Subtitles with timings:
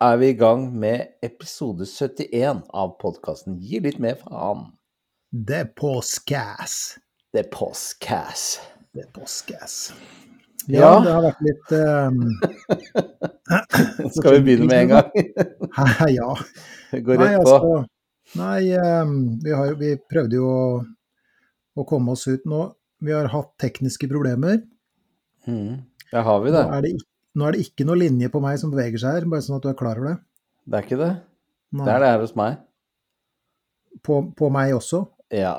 [0.00, 4.68] Er vi i gang med episode 71 av podkasten Gi litt mer faen.
[5.30, 6.76] Det er postcass.
[7.34, 8.44] Det er postcass.
[8.94, 9.78] Det er postcass.
[10.68, 10.80] Ja.
[10.80, 12.18] Ja, det har vært litt um,
[14.16, 15.10] Skal vi begynne med en gang?
[16.18, 16.30] ja.
[17.04, 17.52] Gå rett på.
[17.54, 17.84] altså,
[18.38, 20.64] nei um, vi, har, vi prøvde jo å,
[21.78, 22.66] å komme oss ut nå.
[23.04, 24.60] Vi har hatt tekniske problemer.
[25.48, 25.78] Mm.
[26.12, 26.64] Ja, har vi Nå det.
[26.76, 29.28] er det, ik- nå er det ikke noe linje på meg som beveger seg her,
[29.30, 30.16] bare sånn at du er klar over det.
[30.68, 31.12] Det er ikke det?
[31.76, 31.84] Nei.
[31.84, 32.60] Det er det her hos meg.
[34.04, 35.02] På, på meg også.
[35.34, 35.54] Ja.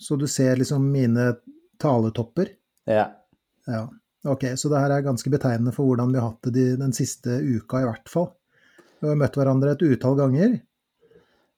[0.00, 1.32] Så du ser liksom mine
[1.80, 2.52] taletopper.
[2.88, 3.08] Ja.
[3.66, 3.84] Ja.
[4.28, 6.92] Ok, så det her er ganske betegnende for hvordan vi har hatt det de, den
[6.96, 8.28] siste uka, i hvert fall.
[9.00, 10.58] Vi har møtt hverandre et utall ganger.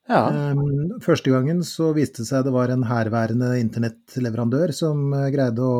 [0.07, 0.21] ja.
[0.31, 5.63] Um, første gangen så viste det seg det var en herværende internettleverandør som eh, greide
[5.63, 5.77] å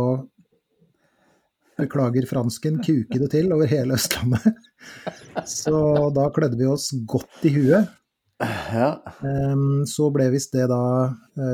[1.79, 4.57] Beklager fransken, kuke det til over hele Østlandet.
[5.49, 5.73] Så
[6.13, 7.89] da klødde vi oss godt i huet.
[8.43, 8.89] ja.
[9.23, 10.81] Um, så ble visst det da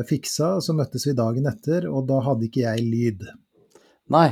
[0.09, 3.27] fiksa, og så møttes vi dagen etter, og da hadde ikke jeg lyd.
[4.11, 4.29] Nei.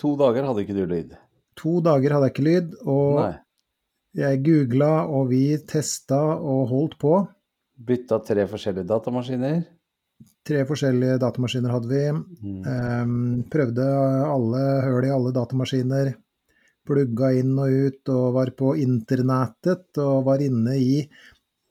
[0.00, 1.14] To dager hadde ikke du lyd.
[1.60, 3.34] To dager hadde jeg ikke lyd, og Nei.
[4.18, 7.14] jeg googla, og vi testa og holdt på.
[7.74, 9.62] Bytta tre forskjellige datamaskiner.
[10.44, 12.02] Tre forskjellige datamaskiner hadde vi.
[12.44, 12.58] Mm.
[12.68, 13.14] Um,
[13.52, 13.84] prøvde
[14.28, 16.10] alle høl i alle datamaskiner.
[16.84, 20.98] Plugga inn og ut, og var på internettet og var inne i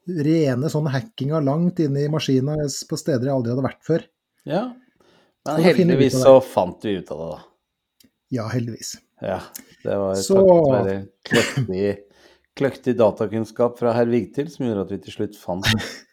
[0.09, 2.55] rene sånn hackinga langt inne i maskina
[2.89, 4.07] på steder jeg aldri hadde vært før.
[4.49, 4.63] Ja.
[5.45, 8.09] Men Så heldigvis så fant vi ut av det, da.
[8.33, 8.95] Ja, heldigvis.
[9.21, 9.37] Ja,
[9.83, 10.97] det var Så- takket være
[11.29, 11.97] kløktig,
[12.57, 15.63] kløktig datakunnskap fra herr Vigtil som gjorde at vi til slutt fant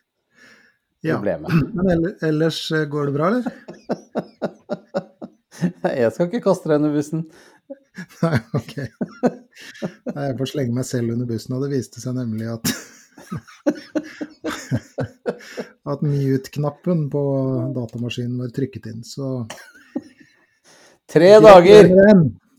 [1.07, 1.15] Ja.
[1.17, 1.51] problemet.
[1.87, 3.45] Men ellers eh, går det bra, eller?
[6.01, 7.21] Jeg skal ikke kaste deg under bussen.
[8.25, 8.75] Nei, ok.
[10.15, 12.65] Nei, Jeg får slenge meg selv under bussen, og det viste seg nemlig at
[15.91, 17.23] at mute-knappen på
[17.77, 19.27] datamaskinen var trykket inn, så
[21.11, 21.85] Tre dager!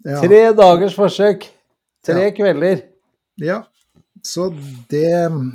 [0.04, 0.18] Ja.
[0.26, 1.40] Tre dagers forsøk!
[2.06, 2.32] Tre Ja.
[2.36, 2.78] kvelder.
[3.42, 3.62] ja.
[4.22, 4.50] Så
[4.92, 5.08] det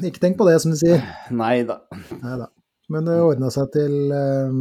[0.09, 1.01] Ikke tenk på det, som de sier.
[1.31, 1.77] Nei da.
[2.93, 4.59] Men det ordna seg til, eh,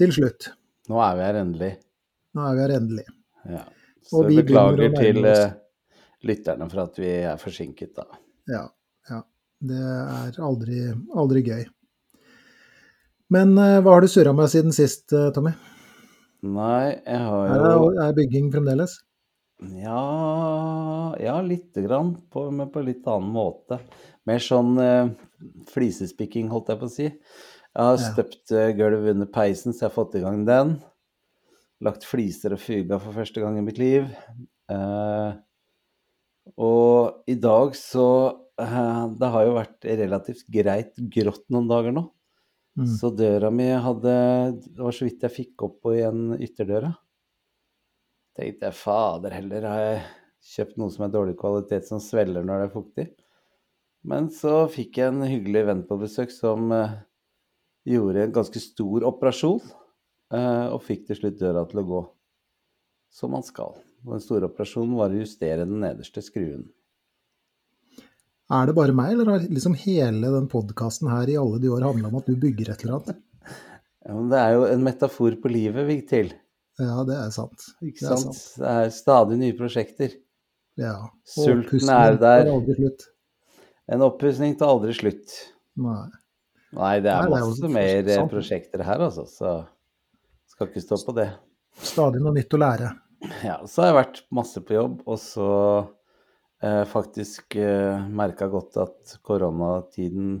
[0.00, 0.50] til slutt.
[0.90, 1.70] Nå er vi her endelig.
[2.36, 3.04] Nå er vi her endelig.
[3.48, 3.62] Ja.
[4.04, 5.54] Så vi beklager til eh,
[6.28, 8.04] lytterne for at vi er forsinket, da.
[8.52, 8.64] Ja.
[9.10, 9.22] ja.
[9.64, 10.82] Det er aldri,
[11.16, 11.64] aldri gøy.
[13.32, 15.54] Men eh, hva har du surra med siden sist, eh, Tommy?
[16.44, 18.98] Nei, jeg har Er, jo det- er bygging fremdeles?
[19.80, 23.78] Ja, ja lite grann, på, men på litt annen måte.
[24.28, 25.08] Mer sånn eh,
[25.70, 27.06] flisespikking, holdt jeg på å si.
[27.74, 30.76] Jeg har støpt eh, gulv under peisen, så jeg har fått i gang den.
[31.84, 34.06] Lagt fliser og fuga for første gang i mitt liv.
[34.70, 35.30] Eh,
[36.60, 38.06] og i dag så
[38.60, 42.04] eh, Det har jo vært relativt greit grått noen dager nå.
[42.78, 42.88] Mm.
[42.90, 44.14] Så døra mi hadde
[44.58, 46.90] Det var så vidt jeg fikk opp på igjen ytterdøra.
[48.34, 50.00] Tenkte jeg fader heller, har jeg
[50.54, 53.06] kjøpt noe som er dårlig kvalitet som svelger når det er fuktig?
[54.04, 56.96] Men så fikk jeg en hyggelig venn på besøk som eh,
[57.88, 59.60] gjorde en ganske stor operasjon.
[60.34, 62.00] eh, og fikk til slutt døra til å gå
[63.14, 63.76] som man skal.
[64.04, 66.66] Og den store operasjonen var å justere den nederste skruen.
[68.52, 71.86] Er det bare meg, eller har liksom hele den podkasten her i alle de år
[71.86, 73.22] handla om at du bygger et eller annet?
[74.04, 76.34] Ja, men det er jo en metafor på livet, Vigtil.
[76.76, 77.70] Ja, det er sant.
[77.80, 78.42] Ikke Det er sant?
[78.60, 80.12] Det er stadig nye prosjekter.
[80.76, 80.96] Ja.
[81.24, 82.44] Sulten er der.
[82.44, 83.06] Er aldri slutt.
[83.92, 85.34] En oppussing tar aldri slutt.
[85.80, 86.06] Nei.
[86.74, 88.32] Nei, det er Nei, det er masse mer eh, sant.
[88.32, 89.26] prosjekter her, altså.
[89.30, 89.52] Så
[90.54, 91.28] skal ikke stå på det.
[91.84, 92.90] Stadig noe nytt å lære.
[93.44, 95.48] Ja, så har jeg vært masse på jobb, og så
[96.64, 100.36] eh, faktisk eh, merka godt at koronatiden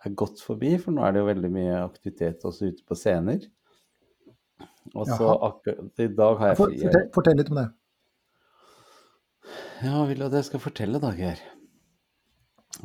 [0.00, 3.44] er godt forbi, for nå er det jo veldig mye aktivitet også ute på scener.
[4.96, 6.80] Og så akkurat i dag har jeg fri.
[6.80, 7.68] fortell, fortell litt om det.
[9.84, 11.40] Ja, vil du at jeg skal fortelle, da, Geir?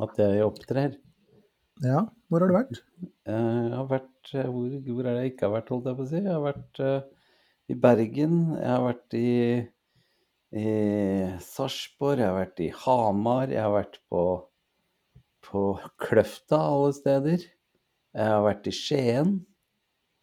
[0.02, 0.96] At jeg opptrer?
[1.84, 2.78] Ja, hvor har du vært?
[3.28, 3.32] Eh,
[3.68, 6.04] Jeg har vært eh, hvor, hvor er det jeg ikke har vært, holdt jeg på
[6.06, 6.20] å si?
[6.22, 7.32] Jeg har vært uh,
[7.68, 9.32] i Bergen, jeg har vært i,
[10.56, 10.66] i
[11.44, 14.22] Sarpsborg, jeg har vært i Hamar, jeg har vært på,
[15.48, 15.64] på
[16.00, 17.44] Kløfta alle steder.
[18.16, 19.36] Jeg har vært i Skien,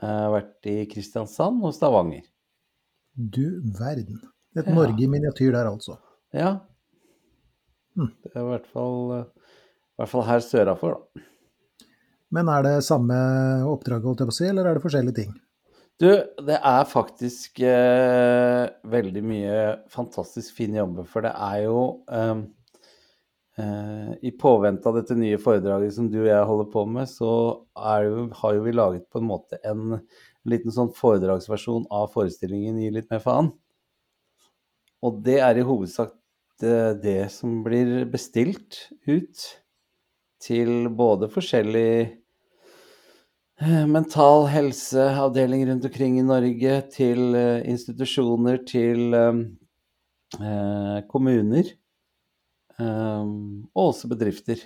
[0.02, 2.26] jeg har vært i Kristiansand og Stavanger.
[3.14, 4.24] Du verden.
[4.58, 4.74] Et Ja.
[4.74, 6.00] Norge i miniatyr der, altså.
[6.34, 6.56] Ja.
[7.98, 8.10] Hm.
[8.24, 9.43] Det er i hvert fall, eh,
[9.94, 11.30] i hvert fall her sørafor, da.
[12.34, 13.16] Men er det samme
[13.70, 15.34] oppdrag, holdt jeg på å si, eller er det forskjellige ting?
[16.02, 16.10] Du,
[16.48, 19.58] det er faktisk eh, veldig mye
[19.94, 22.42] fantastisk fine jobber, for det er jo eh,
[23.62, 27.30] eh, I påvente av dette nye foredraget som du og jeg holder på med, så
[28.08, 30.00] jo, har jo vi laget på en måte en
[30.50, 33.54] liten sånn foredragsversjon av forestillingen Gi litt mer faen.
[35.06, 36.18] Og det er i hovedsak
[36.64, 39.46] det, det som blir bestilt ut
[40.44, 41.94] til både forskjellig
[43.64, 49.40] eh, mental helseavdeling rundt omkring i Norge, til eh, institusjoner, til eh,
[50.40, 51.72] eh, kommuner,
[52.80, 53.24] eh,
[53.74, 54.62] og også bedrifter.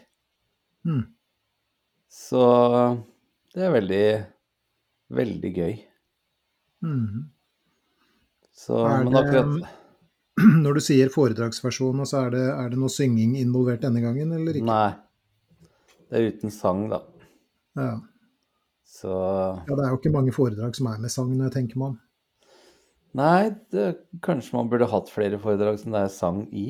[0.88, 1.06] Mm.
[2.08, 2.44] Så
[3.54, 4.06] det er veldig,
[5.14, 5.74] veldig gøy.
[6.86, 7.28] Mm.
[8.58, 9.74] Så, det, men akkurat
[10.64, 14.60] Når du sier foredragsversjon, så er det, er det noe synging involvert denne gangen, eller
[14.60, 14.70] ikke?
[14.70, 15.07] Nei.
[16.08, 17.02] Det er uten sang, da.
[17.78, 17.94] Ja.
[18.88, 21.82] Så ja, det er jo ikke mange foredrag som er med sang, når jeg tenker
[21.82, 21.98] meg om.
[23.18, 23.88] Nei, det,
[24.24, 26.68] kanskje man burde hatt flere foredrag som det er sang i?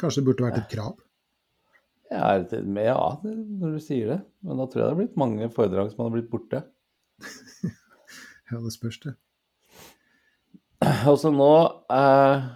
[0.00, 0.96] Kanskje det burde vært et krav?
[2.08, 4.18] Ja, ja, når du sier det.
[4.44, 6.64] Men da tror jeg det har blitt mange foredrag som hadde blitt borte.
[8.48, 9.10] Ja, det spørs det.
[11.10, 11.50] Og så nå
[11.92, 12.46] eh,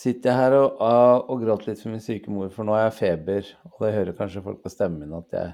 [0.00, 2.84] sitter jeg her og, og, og gråter litt for min syke mor, for nå har
[2.88, 3.42] jeg feber.
[3.72, 5.48] Og det hører kanskje folk på stemmen min at jeg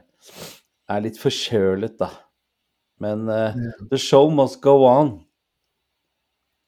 [0.94, 2.10] er litt forkjølet, da.
[3.02, 3.56] Men uh,
[3.90, 5.08] the show must go on.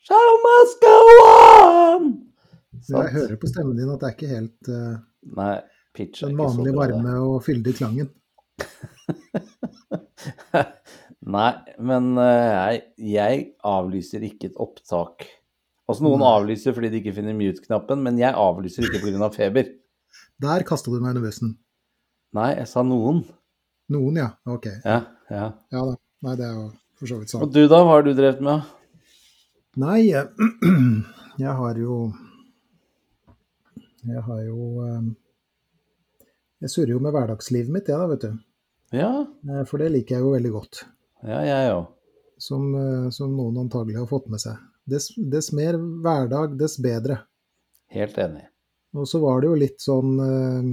[0.09, 2.03] Show must go on!
[2.85, 4.97] Så jeg hører på stemmen din at det er ikke helt uh,
[5.39, 5.57] Nei,
[5.97, 8.09] pitch er den vanlige varme og fyldige klangen.
[11.39, 11.53] Nei,
[11.91, 12.75] men uh, jeg,
[13.15, 13.35] jeg
[13.67, 15.17] avlyser ikke et opptak.
[15.89, 16.29] Altså noen Nei.
[16.37, 19.31] avlyser fordi de ikke finner mute-knappen, men jeg avlyser ikke pga.
[19.33, 19.71] feber.
[20.41, 21.55] Der kasta du meg under bussen.
[22.37, 23.23] Nei, jeg sa noen.
[23.89, 24.29] Noen, ja.
[24.47, 24.67] Ok.
[24.85, 24.99] Ja,
[25.33, 25.47] ja.
[25.73, 25.95] Ja da.
[26.23, 26.67] Nei, det er jo
[26.99, 28.67] for så vidt Og du da, hva har du drevet med?
[29.79, 30.29] Nei, jeg,
[31.45, 31.99] jeg har jo
[34.09, 35.09] Jeg har jo eh,
[36.65, 38.39] Jeg surrer jo med hverdagslivet mitt, jeg da, vet du.
[38.99, 39.13] Ja,
[39.49, 40.83] Eh, For det liker jeg jo veldig godt.
[41.25, 41.87] ja jeg òg.
[42.39, 44.59] Som, eh, som noen antagelig har fått med seg.
[44.89, 47.19] Dess, dess mer hverdag, dess bedre.
[47.93, 48.47] Helt enig.
[48.97, 50.71] Og så var det jo litt sånn eh,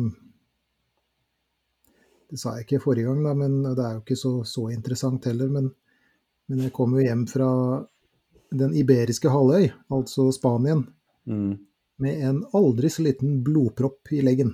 [2.32, 5.28] Det sa jeg ikke forrige gang, da, men det er jo ikke så, så interessant
[5.30, 5.52] heller.
[5.52, 5.68] Men,
[6.50, 7.50] men jeg kom jo hjem fra
[8.56, 10.88] den iberiske halvøy, altså Spanien,
[11.26, 11.56] Mm.
[11.98, 14.52] med en aldri så liten blodpropp i leggen.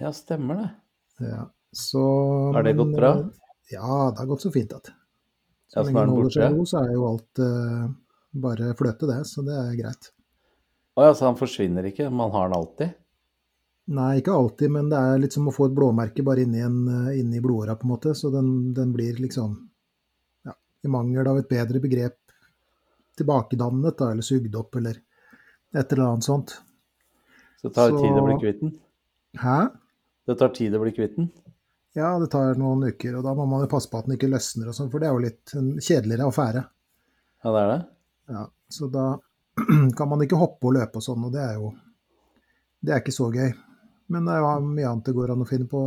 [0.00, 0.68] Ja, stemmer det.
[1.26, 1.42] Ja,
[1.76, 2.04] så
[2.56, 3.10] Har det gått bra?
[3.18, 4.88] eh, Ja, det har gått så fint at.
[5.68, 7.84] Så Ja, lenge den holder seg ro, så er jo alt eh,
[8.34, 9.20] bare fløte, det.
[9.30, 10.10] Så det er greit.
[10.94, 12.10] Å ja, så han forsvinner ikke?
[12.10, 12.94] Man har den alltid?
[13.94, 16.78] Nei, ikke alltid, men det er litt som å få et blåmerke bare inni, en,
[16.88, 18.14] eh, inni blodåra, på en måte.
[18.16, 19.56] Så den, den blir liksom,
[20.46, 20.54] ja,
[20.84, 22.16] i mangel av et bedre begrep,
[23.18, 25.00] tilbakedannet, da, eller sugd opp, eller
[25.74, 26.56] et eller annet sånt.
[27.60, 28.72] Så det tar Så- tid å bli kvitt den?
[29.42, 29.58] Hæ?
[30.26, 31.30] Det tar tid å bli kvitt den?
[31.94, 34.30] Ja, det tar noen uker, og da må man jo passe på at den ikke
[34.32, 36.64] løsner og sånn, for det er jo litt en kjedeligere affære.
[37.44, 37.86] Ja, det er det?
[38.30, 39.18] Ja, så da
[39.98, 41.74] kan man ikke hoppe og løpe og sånn, og det er jo
[42.84, 43.52] Det er ikke så gøy.
[44.12, 45.84] Men det er jo mye annet det går an å finne på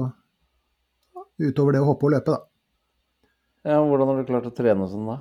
[1.38, 2.40] utover det å hoppe og løpe, da.
[3.68, 5.20] Ja, Hvordan har du klart å trene sånn, da?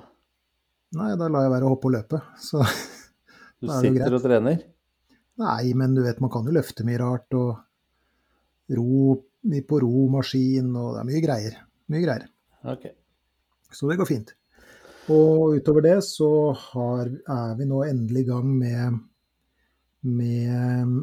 [0.97, 2.21] Nei, da lar jeg være å hoppe og løpe.
[2.41, 2.63] Så
[3.59, 4.65] Du Da er det jo sitter og trener?
[5.37, 7.57] nei, men du vet, man kan jo løfte mye rart og
[8.77, 9.15] ro
[9.67, 11.57] på romaskin, og det er mye greier.
[11.93, 12.25] Mye greier.
[12.67, 12.87] Ok.
[13.71, 14.33] Så det går fint.
[15.09, 18.97] Og utover det så har, er vi nå endelig i gang med,
[20.03, 20.97] med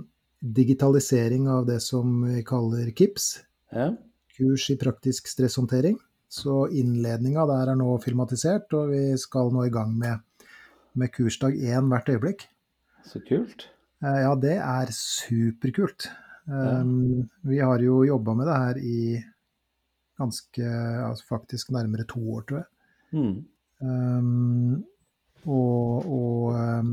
[0.44, 3.28] digitalisering av det som vi kaller KIPS,
[3.73, 3.94] Ja.
[4.37, 5.96] kurs i praktisk stresshåndtering.
[6.28, 10.20] Så innledninga der er nå filmatisert, og vi skal nå i gang med,
[10.94, 12.44] med kursdag én hvert øyeblikk.
[13.06, 13.68] Så kult.
[14.02, 16.11] Eh, Ja, det er superkult.
[16.46, 19.25] Um, Vi har jo jobba med det her i
[20.18, 20.61] ganske,
[21.08, 22.66] altså faktisk nærmere to år, tror jeg.
[23.12, 23.44] Mm.
[23.84, 24.82] Um,
[25.44, 26.92] og og um,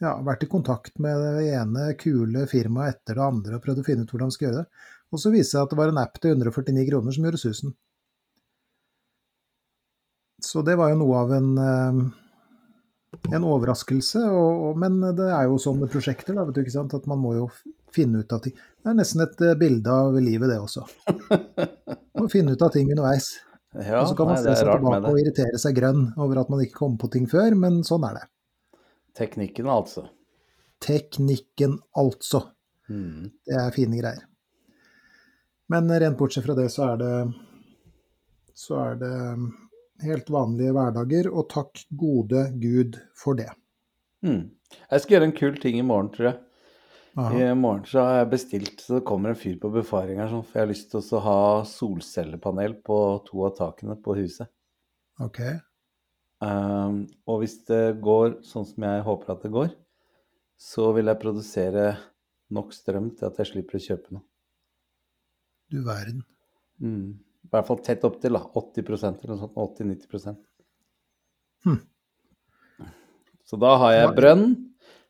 [0.00, 3.86] ja, vært i kontakt med det ene kule firmaet etter det andre og prøvd å
[3.88, 4.86] finne ut hvordan de skal gjøre det.
[5.10, 7.42] Og så viste det seg at det var en app til 149 kroner som gjorde
[7.42, 7.74] susen.
[10.40, 12.04] Så det var jo noe av en um,
[13.34, 14.22] en overraskelse.
[14.30, 17.08] Og, og, men det er jo sånn med prosjekter, da, vet du ikke sant, at
[17.10, 17.50] man må jo
[17.94, 18.54] finne ut av ting.
[18.54, 20.86] Det er nesten et eh, bilde av livet, det også.
[21.30, 23.32] Man må finne ut av ting underveis.
[23.76, 26.48] Ja, og så kan man nei, se seg tilbake og irritere seg grønn over at
[26.50, 28.24] man ikke kom på ting før, men sånn er det.
[29.20, 30.08] Teknikken, altså.
[30.82, 32.42] Teknikken, altså.
[32.90, 33.30] Mm.
[33.46, 34.26] Det er fine greier.
[35.70, 37.14] Men rent bortsett fra det, så er det
[38.60, 39.14] så er det
[40.04, 43.48] helt vanlige hverdager, og takk gode Gud for det.
[44.26, 44.50] Mm.
[44.90, 46.38] Jeg skal gjøre en kul ting i morgen, tror jeg.
[47.18, 47.34] Aha.
[47.34, 50.44] I morgen så har jeg bestilt, så det kommer en fyr på befaring her, sånn,
[50.46, 54.50] for jeg har lyst til å ha solcellepanel på to av takene på huset.
[55.20, 55.40] Ok.
[56.40, 59.72] Um, og hvis det går sånn som jeg håper at det går,
[60.60, 61.86] så vil jeg produsere
[62.54, 64.24] nok strøm til at jeg slipper å kjøpe noe.
[65.70, 66.22] Du verden.
[66.82, 67.18] Mm.
[67.46, 68.42] I hvert fall tett opptil, da.
[68.58, 69.58] 80% eller noe sånt.
[69.58, 70.38] 80-90
[71.60, 71.76] Hm.
[73.44, 74.44] Så da har jeg brønn,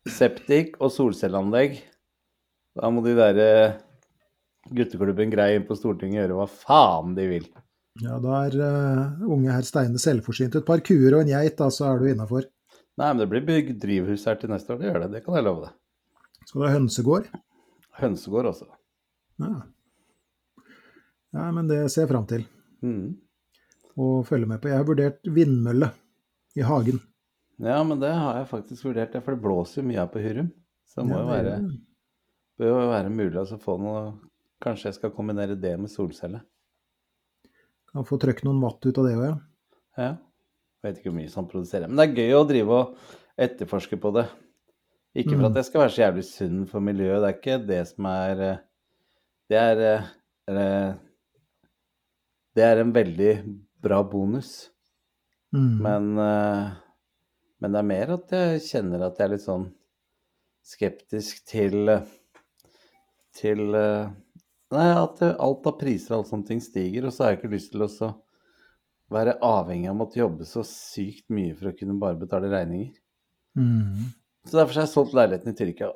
[0.09, 1.81] septik og solcelleanlegg.
[2.79, 3.51] Da må de derre
[4.71, 7.49] gutteklubben grei inn på Stortinget gjøre hva faen de vil.
[8.01, 10.57] Ja, da er uh, unge herr Steine selvforsynt.
[10.57, 12.47] Et par kuer og en geit, da, så er du innafor.
[13.01, 15.11] Nei, men det blir bygd drivhus her til neste år, det gjør det.
[15.17, 15.75] Det kan jeg love deg.
[16.47, 17.29] Skal du ha hønsegård?
[18.01, 18.69] Hønsegård også.
[19.41, 19.51] Ja.
[21.37, 22.49] ja, men det ser jeg fram til
[22.81, 23.19] Mm.
[24.01, 24.71] Og følge med på.
[24.71, 25.91] Jeg har vurdert vindmølle
[26.57, 27.03] i hagen.
[27.61, 30.49] Ja, men det har jeg faktisk vurdert, for det blåser jo mye her på Hurum.
[30.89, 31.55] Så det må Ja, jo være,
[32.59, 34.03] bør jo være mulig å få noe
[34.61, 36.43] Kanskje jeg skal kombinere det med solcelle.
[37.89, 39.37] Kan få trøkk noen watt ut av det òg, ja.
[39.97, 40.09] Ja.
[40.85, 41.89] Vet ikke hvor mye som produserer.
[41.89, 42.99] Men det er gøy å drive og
[43.41, 44.27] etterforske på det.
[45.17, 45.49] Ikke for Mm.
[45.49, 48.41] at jeg skal være så jævlig sunn for miljøet, det er ikke det som er
[48.51, 48.59] eh,
[49.49, 50.05] Det er eh,
[50.53, 50.95] eh,
[52.55, 53.33] Det er en veldig
[53.81, 54.69] bra bonus.
[55.55, 55.81] Mm.
[55.83, 56.21] Men,
[57.61, 59.69] men det er mer at jeg kjenner at jeg er litt sånn
[60.71, 61.95] skeptisk til
[63.37, 63.63] Til
[64.71, 67.55] Nei, at alt av priser og alle sånne ting stiger, og så har jeg ikke
[67.57, 68.11] lyst til å
[69.11, 72.93] være avhengig av å måtte jobbe så sykt mye for å kunne bare betale regninger.
[73.59, 74.13] Mm.
[74.47, 75.91] Så derfor har jeg solgt leiligheten i Tyrkia.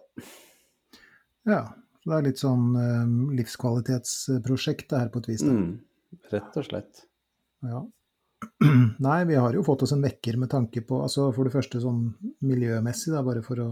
[1.47, 1.63] Ja.
[2.05, 5.45] Det er litt sånn eh, livskvalitetsprosjekt det her på et vis.
[5.49, 5.79] Mm,
[6.35, 7.07] rett og slett.
[7.65, 7.81] Ja.
[9.03, 11.81] Nei, vi har jo fått oss en vekker med tanke på altså For det første
[11.83, 12.03] sånn
[12.47, 13.69] miljømessig, da, bare for å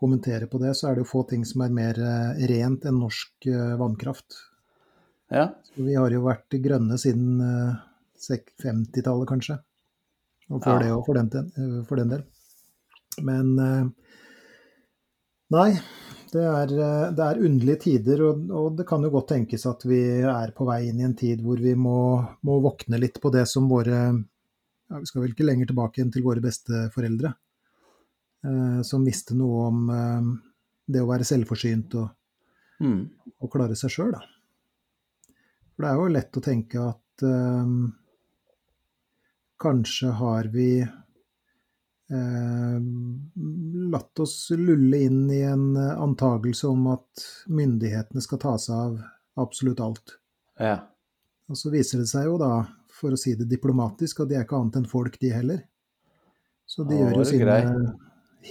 [0.00, 3.02] kommentere på det, så er det jo få ting som er mer eh, rent enn
[3.02, 4.38] norsk eh, vannkraft.
[5.28, 5.50] Ja.
[5.68, 7.74] Så vi har jo vært grønne siden eh,
[8.64, 9.58] 50-tallet, kanskje.
[10.50, 10.86] Og før Ja.
[10.86, 12.24] det òg, for, eh, for den del.
[13.28, 13.84] Men eh,
[15.50, 15.70] Nei,
[16.32, 19.84] det er, eh, det er underlige tider, og, og det kan jo godt tenkes at
[19.84, 21.96] vi er på vei inn i en tid hvor vi må,
[22.46, 23.98] må våkne litt på det som våre
[24.90, 27.30] ja, Vi skal vel ikke lenger tilbake enn til våre besteforeldre,
[28.44, 30.22] eh, som visste noe om eh,
[30.90, 32.08] det å være selvforsynt og,
[32.80, 33.02] Mm.
[33.44, 34.20] og klare seg sjøl, da.
[35.76, 37.68] For det er jo lett å tenke at eh,
[39.60, 40.88] kanskje har vi eh,
[43.92, 48.96] latt oss lulle inn i en antagelse om at myndighetene skal ta seg av
[49.44, 50.16] absolutt alt.
[50.58, 50.78] Ja.
[51.50, 52.52] Og så viser det seg jo da,
[53.00, 55.64] for å si det diplomatisk, og de er ikke annet enn folk, de heller.
[56.68, 57.62] Så de Ja, gjør jo sine grei.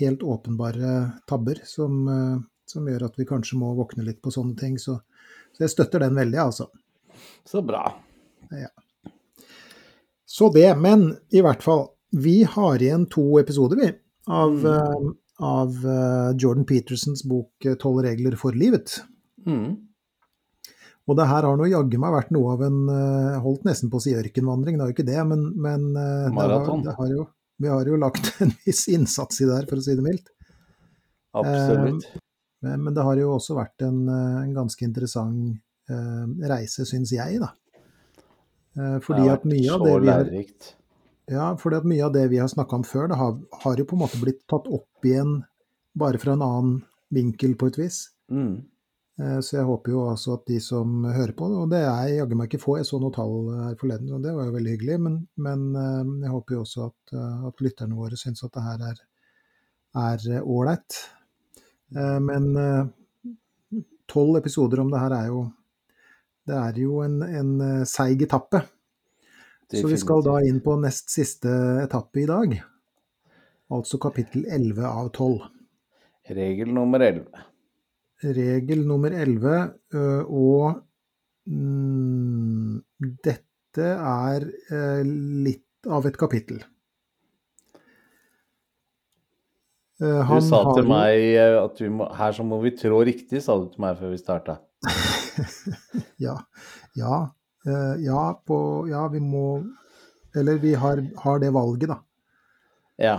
[0.02, 4.58] helt åpenbare tabber som, eh, som gjør at vi kanskje må våkne litt på sånne
[4.58, 4.78] ting.
[4.78, 5.00] Så,
[5.54, 6.68] så jeg støtter den veldig, altså.
[7.46, 7.86] Så bra.
[10.26, 11.90] Så det, men i hvert fall.
[12.12, 13.92] Vi har igjen to episoder, vi,
[14.34, 15.10] av, mm.
[15.46, 18.96] av eh, Jordan Petersens bok eh, 'Tolv regler for livet'.
[19.46, 19.89] Mm.
[21.10, 23.98] Og det her har nå jaggu meg vært noe av en eh, Holdt nesten på
[23.98, 27.14] å si ørkenvandring, det er jo ikke det, men, men eh, det har, det har
[27.16, 27.26] jo,
[27.60, 30.30] vi har jo lagt en viss innsats i det her, for å si det mildt.
[31.40, 32.10] Absolutt.
[32.62, 35.58] Men, men det har jo også vært en, eh, en ganske interessant
[35.90, 37.54] eh, reise, syns jeg, da.
[38.78, 40.74] Eh, fordi det har vært det så lærerikt.
[41.30, 43.86] Ja, fordi at mye av det vi har snakka om før, det har, har jo
[43.86, 45.40] på en måte blitt tatt opp igjen
[46.00, 46.78] bare fra en annen
[47.14, 48.02] vinkel, på et vis.
[48.34, 48.66] Mm.
[49.20, 52.38] Eh, Så jeg håper jo altså at de som hører på, og det er jaggu
[52.40, 54.98] meg ikke få, jeg så noen tall her forleden, og det var jo veldig hyggelig,
[55.06, 58.66] men, men eh, jeg håper jo også at, eh, at lytterne våre syns at det
[58.68, 59.08] her er
[60.46, 61.00] ålreit.
[61.90, 62.52] Men
[64.06, 65.40] tolv episoder om det her er jo
[66.46, 68.62] Det er jo en, en seig etappe.
[69.74, 71.50] Så vi skal da inn på nest siste
[71.82, 72.54] etappe i dag.
[73.74, 75.50] Altså kapittel 11 av 12.
[76.38, 77.49] Regel nummer 11.
[78.24, 79.52] Regel nummer 11,
[80.28, 80.82] og
[81.48, 82.82] mm,
[83.24, 84.44] dette er
[85.08, 86.60] litt av et kapittel.
[90.00, 93.42] Han Du sa til jo- meg at vi må, her så må vi trå riktig,
[93.44, 94.60] sa du til meg før vi starta.
[96.20, 96.34] Ja,
[97.00, 97.18] ja,
[98.04, 98.58] ja, på,
[98.90, 99.64] ja, vi må
[100.36, 101.96] Eller vi har, har det valget, da.
[103.00, 103.14] Ja.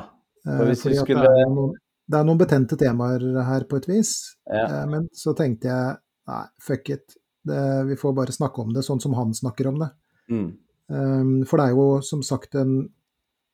[0.47, 1.73] og For hvis vi fordi vi skulle- noen,
[2.11, 4.15] det er noen betente temaer her på et vis.
[4.51, 4.65] ja.
[4.67, 5.99] Eh, Men så tenkte jeg
[6.31, 7.17] nei, fuck it.
[7.47, 9.91] Det, vi får bare snakke om det sånn som han snakker om det.
[10.31, 10.49] Mm.
[10.91, 12.75] Um, For det er jo som sagt en,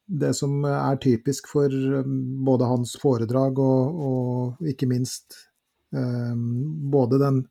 [0.07, 5.37] det som er typisk for um, både hans foredrag og, og ikke minst
[5.93, 7.45] um, både den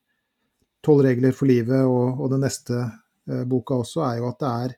[0.85, 4.49] tolv regler for livet og, og den neste eh, boka også, er jo at det
[4.51, 4.75] er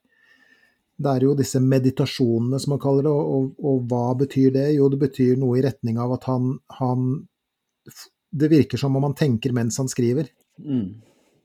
[0.98, 4.66] det er jo disse meditasjonene, som man kaller det, og, og, hva betyr det?
[4.74, 7.12] Jo, det betyr noe i retning av at han, han
[8.28, 10.32] Det virker som om han tenker mens han skriver.
[10.58, 10.98] Mm.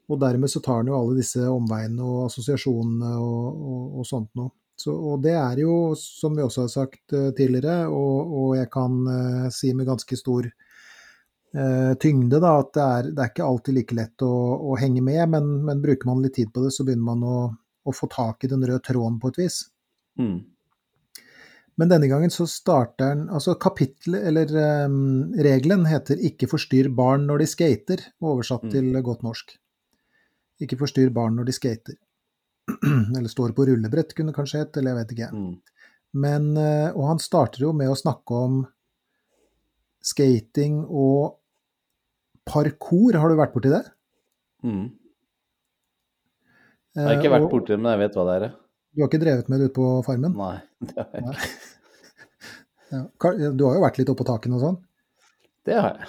[0.09, 4.32] Og dermed så tar han jo alle disse omveiene og assosiasjonene og, og, og sånt
[4.40, 4.54] noe.
[4.82, 8.71] Så, og det er jo, som vi også har sagt eh, tidligere, og, og jeg
[8.73, 13.47] kan uh, si med ganske stor uh, tyngde, da, at det er, det er ikke
[13.47, 14.32] alltid like lett å,
[14.73, 17.37] å henge med, men, men bruker man litt tid på det, så begynner man å,
[17.84, 19.58] å få tak i den røde tråden på et vis.
[20.20, 20.44] Mm.
[21.80, 24.50] Men denne gangen så starter den Altså kapittelet, eller
[24.86, 28.70] um, regelen, heter 'Ikke forstyrr barn når de skater', oversatt Mm.
[28.70, 29.56] til godt norsk.
[30.60, 31.94] Ikke forstyrr barn når de skater.
[33.16, 35.30] eller står på rullebrett, kunne kanskje hett, eller jeg vet ikke.
[35.32, 35.60] Mm.
[36.14, 38.66] Men, eh, og han starter jo med å snakke om
[40.02, 41.38] skating og
[42.46, 43.16] parkour.
[43.16, 43.84] Har du vært borti det?
[44.62, 44.92] Mm.
[46.92, 48.49] Jeg har ikke Eh, vært borti det, men jeg vet hva det er.
[48.92, 50.34] Du har ikke drevet med det ute på farmen?
[50.37, 50.56] Nei.
[50.92, 51.52] Det har jeg ikke.
[52.92, 53.02] Ja.
[53.56, 54.76] Du har jo vært litt oppå takene og sånn,
[55.64, 56.08] Det har jeg.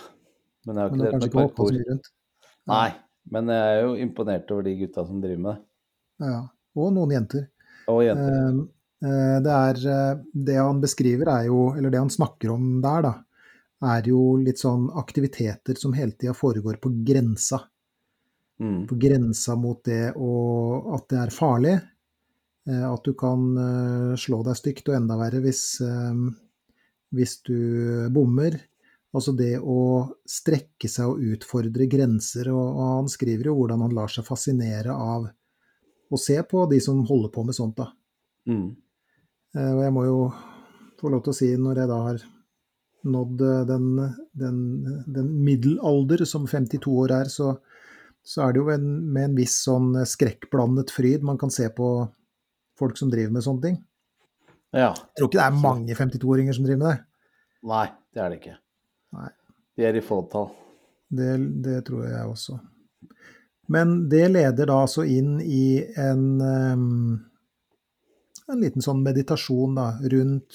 [0.67, 1.77] Men jeg har men ikke drevet med parkour.
[1.89, 2.09] rundt?
[2.71, 2.89] Nei,
[3.31, 5.63] men jeg er jo imponert over de gutta som driver med det.
[6.27, 6.39] Ja.
[6.75, 7.45] Og noen jenter.
[7.91, 8.33] Og jenter.
[8.33, 8.59] Eh,
[9.07, 13.07] eh, Det er eh, Det han beskriver er jo, eller det han snakker om der,
[13.07, 13.13] da,
[13.95, 17.61] er jo litt sånn aktiviteter som hele tida foregår på grensa.
[18.63, 18.83] Mm.
[18.87, 21.73] På grensa mot det og at det er farlig.
[22.69, 26.21] eh, At du kan eh, slå deg stygt, og enda verre hvis, eh,
[27.11, 27.57] hvis du
[28.13, 28.55] bommer.
[29.13, 29.79] Altså det å
[30.25, 32.49] strekke seg og utfordre grenser.
[32.53, 35.27] Og, han skriver jo hvordan han lar seg fascinere av
[36.13, 37.91] å se på de som holder på med sånt, da.
[38.49, 38.71] Mm.
[39.53, 40.17] Og jeg må jo
[40.99, 42.23] få lov til å si, når jeg da har
[43.13, 43.85] nådd den,
[44.39, 44.57] den,
[45.13, 47.53] den middelalder som 52 år er, så,
[48.23, 51.87] så er det jo en, med en viss sånn skrekkblandet fryd man kan se på
[52.79, 53.77] folk som driver med sånne ting.
[54.73, 54.89] Ja.
[54.89, 56.99] Jeg tror ikke det er mange 52-åringer som driver med det.
[57.69, 58.57] Nei, det er det ikke.
[59.17, 59.29] Nei.
[59.77, 60.47] De er i fåtall.
[61.13, 61.31] Det,
[61.65, 62.57] det tror jeg også.
[63.73, 70.51] Men det leder da altså inn i en, en liten sånn meditasjon da, rundt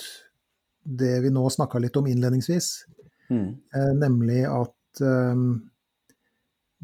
[0.89, 2.67] det vi nå snakka litt om innledningsvis.
[3.31, 3.49] Mm.
[3.75, 5.71] Eh, nemlig at em,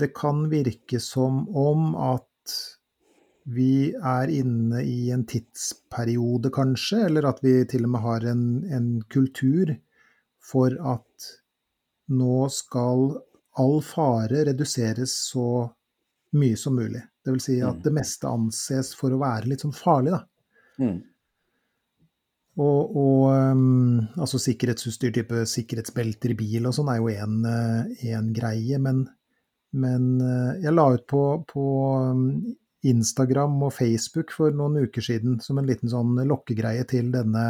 [0.01, 2.55] det kan virke som om at
[3.45, 8.45] vi er inne i en tidsperiode, kanskje, eller at vi til og med har en,
[8.73, 9.75] en kultur
[10.45, 11.31] for at
[12.15, 13.11] nå skal
[13.61, 15.69] all fare reduseres så
[16.35, 17.03] mye som mulig.
[17.25, 17.83] Det vil si at Mm.
[17.85, 20.25] det meste anses for å være litt sånn farlig, da.
[20.81, 21.03] Mm.
[22.55, 28.79] Og, og um, altså sikkerhetsutstyr, type sikkerhetsbelter i bil og sånn, er jo én greie.
[28.79, 29.09] Men,
[29.75, 31.65] men eh, jeg la ut på, på
[32.13, 32.29] um,
[32.87, 37.45] Instagram og Facebook for noen uker siden som en liten sånn lokkegreie til denne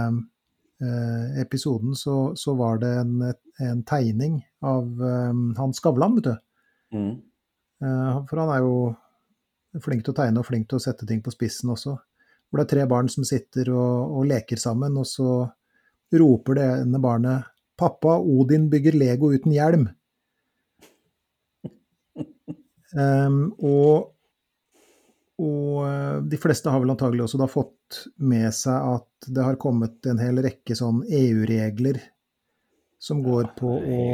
[0.81, 3.15] eh, episoden, så, så var det en,
[3.61, 6.35] en tegning av eh, Hans Skavlan, vet du.
[6.95, 7.15] Mm.
[7.85, 8.77] Eh, For han er jo
[9.85, 11.97] flink til å tegne og flink til å sette ting på spissen også.
[12.49, 15.43] Hvor det er tre barn som sitter og, og leker sammen, og så
[16.15, 19.89] roper det ene barnet 'Pappa, Odin bygger Lego uten hjelm'.
[22.93, 24.11] Em, og,
[25.41, 29.61] og eh, de fleste har vel antagelig også da fått med seg at det har
[29.61, 32.03] kommet en hel rekke sånn EU-regler
[33.03, 34.05] som går på å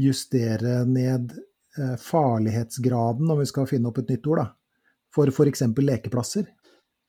[0.00, 1.32] justere ned
[1.78, 5.64] eh, farlighetsgraden, om vi skal finne opp et nytt ord, da, for f.eks.
[5.78, 6.50] lekeplasser.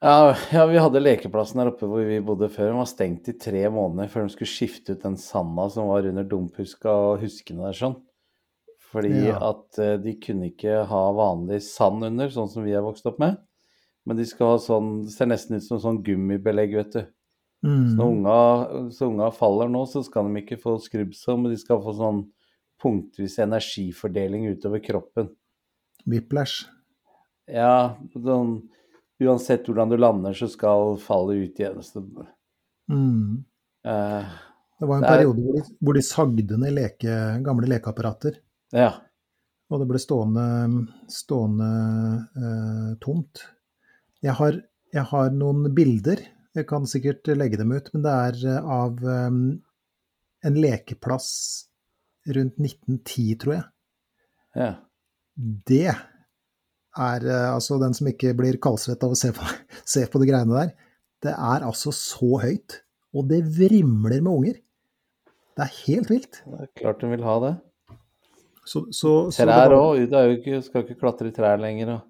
[0.06, 2.70] Ja, ja, vi hadde lekeplassen der oppe hvor vi bodde før.
[2.70, 6.06] Den var stengt i tre måneder før de skulle skifte ut den sanda som var
[6.06, 7.96] under dumphuska og huskene der sånn.
[8.96, 9.40] Fordi Ja.
[9.50, 13.20] at eh, de kunne ikke ha vanlig sand under, sånn som vi har vokst opp
[13.20, 13.38] med.
[14.06, 17.02] Men de skal ha sånn Det ser nesten ut som sånn gummibelegg, vet du.
[17.66, 18.26] Så når Mm.
[18.26, 21.96] unga, så unga faller nå, så skal de ikke få skrubbsår, men de skal få
[21.98, 22.28] sånn
[22.80, 25.30] punktvis energifordeling utover kroppen.
[26.06, 26.66] Whiplash.
[27.48, 28.70] Ja, sånn
[29.22, 31.78] Uansett hvordan du lander, så skal fallet ut igjen.
[31.82, 32.04] Så,
[32.92, 33.46] Mm.
[33.86, 34.26] uh,
[34.78, 38.36] Det var en Det er- periode hvor de, hvor de sagde ned leke, gamle lekeapparater.
[38.76, 38.92] Ja.
[39.72, 40.46] Og det ble stående,
[41.10, 41.70] stående
[42.38, 43.42] eh, tomt.
[44.26, 44.58] Jeg har,
[44.94, 46.22] jeg har noen bilder,
[46.56, 49.30] jeg kan sikkert legge dem ut, men det er eh, av eh,
[50.46, 51.30] en lekeplass
[52.36, 53.66] rundt 1910, tror jeg.
[54.60, 54.74] ja.
[55.36, 55.90] Det
[56.96, 59.48] er eh, altså den som ikke blir kaldsvett av å se på,
[59.96, 60.76] se på de greiene der.
[61.26, 62.80] Det er altså så høyt,
[63.16, 64.62] og det vrimler med unger.
[65.56, 66.42] Det er helt vilt.
[66.44, 67.54] Det er klart hun vil ha det.
[68.66, 70.02] Så, så, så Trær òg.
[70.10, 71.92] Du skal ikke klatre i trær lenger.
[72.00, 72.06] Og.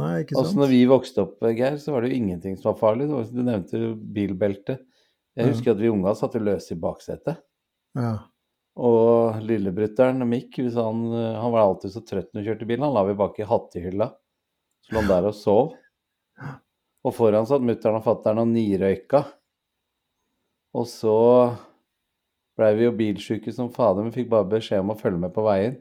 [0.00, 0.52] Nei, ikke sant.
[0.52, 0.60] sant?
[0.62, 3.08] når vi vokste opp, Geir, så var det jo ingenting som var farlig.
[3.10, 3.80] Du nevnte
[4.16, 4.80] bilbeltet.
[5.36, 5.52] Jeg Jeg Ja.
[5.52, 7.38] husker at vi unga satt løse i baksetet.
[7.96, 8.14] Ja.
[8.76, 13.04] Og lillebrytteren Mick, han, han var alltid så trøtt når han kjørte bil, han la
[13.04, 14.10] vi bak i hattehylla.
[14.86, 15.74] Så lå han der og sov.
[17.04, 19.24] Og foran satt mutter'n og fatter'n og nirøyka.
[20.76, 21.14] Og så
[22.58, 25.44] blei vi jo bilsjuke som fader, men fikk bare beskjed om å følge med på
[25.46, 25.78] veien.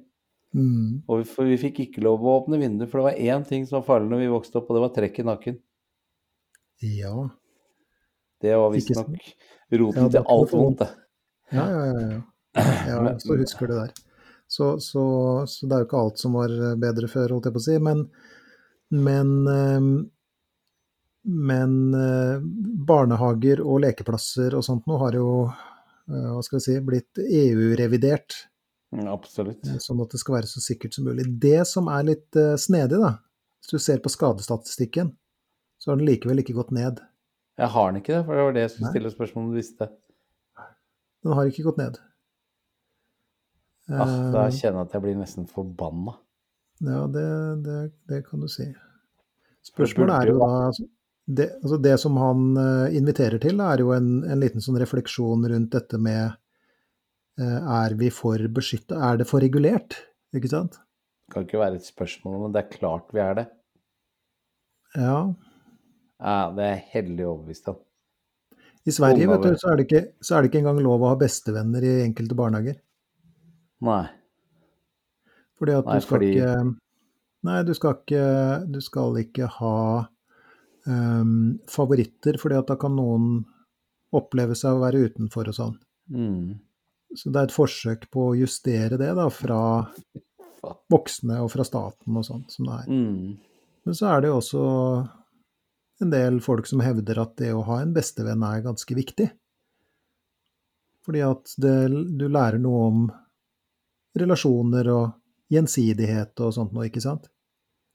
[0.55, 1.03] Mm.
[1.05, 3.79] Og vi, vi fikk ikke lov å åpne vinduet, for det var én ting som
[3.79, 5.59] var farlig når vi vokste opp, og det var trekk i nakken.
[6.85, 7.29] ja.
[8.39, 9.33] Det var visstnok
[9.71, 10.87] roten ja, til alt vondt, det.
[11.51, 12.03] Ja, ja, ja.
[12.09, 12.19] ja.
[12.87, 13.97] ja så husker det der.
[14.47, 15.03] Så, så,
[15.47, 17.75] så det er jo ikke alt som var bedre før, holdt jeg på å si.
[17.85, 18.05] Men,
[18.95, 19.89] men, eh,
[21.49, 22.47] men eh,
[22.89, 28.39] barnehager og lekeplasser og sånt nå har jo eh, hva skal vi si, blitt EU-revidert,
[28.91, 29.61] Absolutt.
[29.67, 31.27] eh, sånn at det skal være så sikkert som mulig.
[31.39, 33.11] Det som er litt eh, snedig, da,
[33.61, 35.11] hvis du ser på skadestatistikken,
[35.79, 36.99] så har den likevel ikke gått ned.
[37.59, 39.59] Jeg har den ikke det, for det var det jeg skulle stille spørsmål om du
[39.59, 39.89] visste.
[41.23, 41.99] Den har ikke gått ned.
[43.89, 46.13] Ah, da Eh, kjenner jeg at jeg blir nesten forbanna.
[46.85, 47.25] Ja, det,
[47.65, 48.67] det, det kan du si.
[49.67, 50.85] Spørsmålet er jo da altså,
[51.27, 52.45] det, altså det som han
[52.95, 56.37] inviterer til, er jo en, en liten sånn refleksjon rundt dette med
[57.39, 58.97] Er vi for beskytta?
[59.11, 59.95] Er det for regulert?
[60.35, 60.79] Ikke sant?
[61.29, 63.45] Det kan ikke være et spørsmål, men det er klart vi er det.
[64.97, 65.17] Ja.
[66.19, 67.77] Ja, det er jeg hellig overbevist om.
[68.87, 71.11] I Sverige vet du, så, er det ikke, så er det ikke engang lov å
[71.11, 72.79] ha bestevenner i enkelte barnehager.
[73.85, 74.05] Nei.
[75.59, 76.77] Fordi at Nei, du skal fordi- ikke
[77.47, 78.23] Nei, du skal ikke,
[78.67, 79.75] du skal ikke ha
[80.91, 83.45] um, favoritter, fordi at da kan noen
[84.11, 85.77] oppleve seg å være utenfor og sånn.
[86.11, 86.57] Mm.
[87.17, 89.61] Så det er et forsøk på å justere det da, fra
[90.91, 92.89] voksne og fra staten og sånn som det er.
[92.91, 93.37] Mm.
[93.87, 94.63] Men så er det jo også
[96.03, 99.29] en del folk som hevder at det å ha en bestevenn er ganske viktig.
[101.07, 103.01] Fordi at det, du lærer noe om
[104.19, 105.05] relasjoner og
[105.49, 107.29] gjensidighet og sånt noe, ikke sant?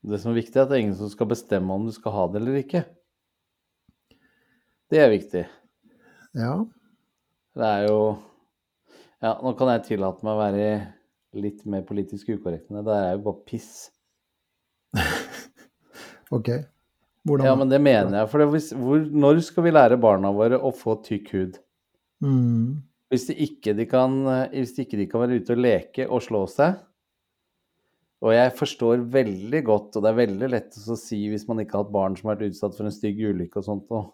[0.05, 2.13] Det som er viktig, er at det er ingen som skal bestemme om du skal
[2.13, 2.83] ha det eller ikke.
[4.91, 5.45] Det er viktig.
[6.37, 6.55] Ja.
[7.55, 7.99] Det er jo
[9.23, 10.69] Ja, nå kan jeg tillate meg å være
[11.35, 12.85] litt mer politisk ukorrekt enn det.
[12.87, 13.71] Det er jo bare piss.
[16.33, 16.49] Ok.
[17.25, 18.29] Hvordan Ja, men det mener jeg.
[18.31, 21.59] For det, hvis, hvor, når skal vi lære barna våre å få tykk hud?
[22.25, 22.81] mm,
[23.13, 24.15] Hvis de ikke de kan,
[24.49, 26.79] hvis de ikke de kan være ute og leke og slå seg.
[28.25, 31.77] Og jeg forstår veldig godt, og det er veldig lett å si hvis man ikke
[31.77, 33.85] har hatt barn som har vært utsatt for en stygg ulykke og sånt.
[33.93, 34.07] Og,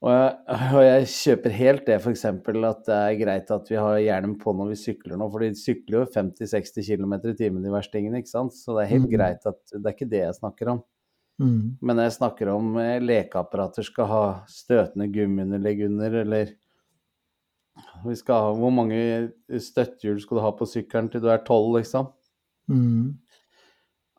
[0.00, 0.36] og, jeg,
[0.76, 2.24] og jeg kjøper helt det f.eks.
[2.28, 2.44] at
[2.86, 5.98] det er greit at vi har hjelm på når vi sykler nå, for de sykler
[6.00, 8.56] jo 50-60 km i timen de verstingene, ikke sant.
[8.56, 9.14] Så det er helt Mm.
[9.18, 10.82] greit at Det er ikke det jeg snakker om.
[11.40, 16.54] mm, Men jeg snakker om eh, lekeapparater skal ha støtende gummiunderlegg under, eller
[18.04, 21.76] vi skal ha, Hvor mange støttehjul skal du ha på sykkelen til du er tolv,
[21.78, 22.10] liksom?
[22.68, 23.14] mm,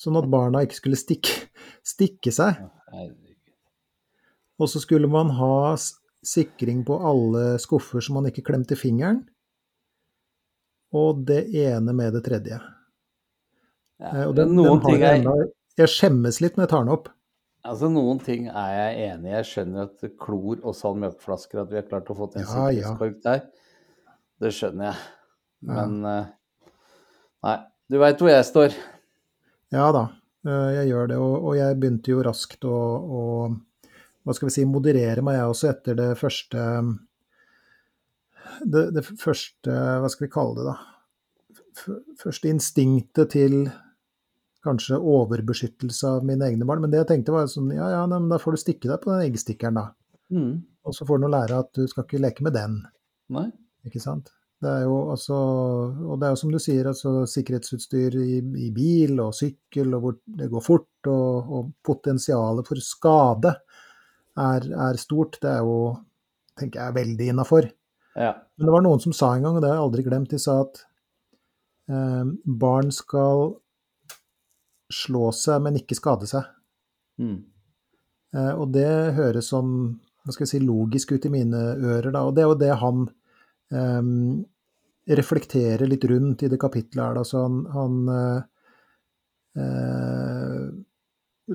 [0.01, 1.35] Sånn at barna ikke skulle stikke,
[1.85, 2.57] stikke seg.
[4.61, 5.77] Og så skulle man ha
[6.25, 9.21] sikring på alle skuffer så man ikke klemte fingeren.
[10.97, 12.59] Og det ene med det tredje.
[14.01, 15.49] Ja, og den, noen den har ting jeg, er, enda,
[15.79, 17.09] jeg skjemmes litt når jeg tar den opp.
[17.69, 19.35] altså noen ting er jeg enig i.
[19.37, 22.55] Jeg skjønner at klor og mjølkeflasker, at vi har klart å få til en Ja,
[22.55, 22.71] ja.
[22.71, 23.43] sikkerhetskork der.
[24.41, 25.03] Det skjønner jeg.
[25.69, 25.75] Ja.
[25.77, 26.31] Men eh,
[27.45, 27.57] Nei,
[27.93, 28.75] du veit hvor jeg står.
[29.73, 30.07] Ja da,
[30.49, 31.19] eh, jeg gjør det.
[31.21, 33.23] Og, og jeg begynte jo raskt å, å
[34.25, 36.65] hva skal vi si, moderere meg, jeg også, etter det første
[38.65, 41.95] det, det første, hva skal vi kalle det, da?
[42.21, 43.63] Første instinktet til
[44.65, 46.83] kanskje overbeskyttelse av mine egne barn.
[46.85, 49.01] Men det jeg tenkte var sånn, ja ja, nei, men da får du stikke deg
[49.03, 49.87] på den eggstikkeren, da.
[50.35, 50.53] Mm.
[50.87, 52.77] Og så får du lære at du skal ikke leke med den.
[53.33, 53.49] Nei?
[53.89, 54.31] Ikke sant?
[54.61, 55.37] Det er jo altså
[56.05, 60.05] Og det er jo som du sier, altså sikkerhetsutstyr i, i bil og sykkel, og
[60.05, 63.55] hvor det går fort, og, og potensialet for skade
[64.37, 65.41] er, er stort.
[65.41, 65.95] Det er jo,
[66.61, 67.71] tenker jeg, veldig innafor.
[68.17, 68.35] Ja.
[68.57, 70.41] Men det var noen som sa en gang, og det har jeg aldri glemt, de
[70.43, 70.83] sa at
[71.91, 73.55] eh, barn skal
[74.91, 76.49] slå seg, men ikke skade seg.
[77.23, 77.39] Mm.
[78.37, 79.75] Eh, og det høres sånn
[80.21, 82.27] hva skal jeg si, logisk ut i mine ører, da.
[82.29, 83.05] Og det er jo det han
[83.73, 84.03] eh,
[85.21, 87.15] reflekterer litt rundt i det kapitlet her.
[87.19, 87.25] Da.
[87.27, 88.41] Så han, han eh,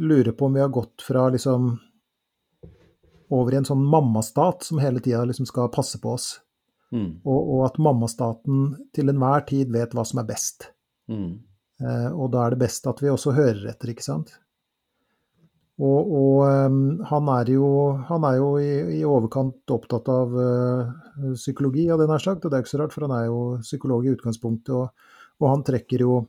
[0.02, 1.76] lurer på om vi har gått fra liksom
[3.36, 6.40] over i en sånn mammastat som hele tida liksom skal passe på oss,
[6.96, 7.10] Mm.
[7.28, 10.70] og, og at mammastaten til enhver tid vet hva som er best.
[11.12, 11.34] Mm.
[11.84, 14.32] Eh, og da er det best at vi også hører etter, ikke sant.
[15.76, 17.66] Og, og ehm, han er jo,
[18.08, 22.54] han er jo i, i overkant opptatt av uh, psykologi, hadde jeg nær sagt, og
[22.54, 25.12] det er ikke så rart, for han er jo psykolog i utgangspunktet, og,
[25.44, 26.22] og han trekker jo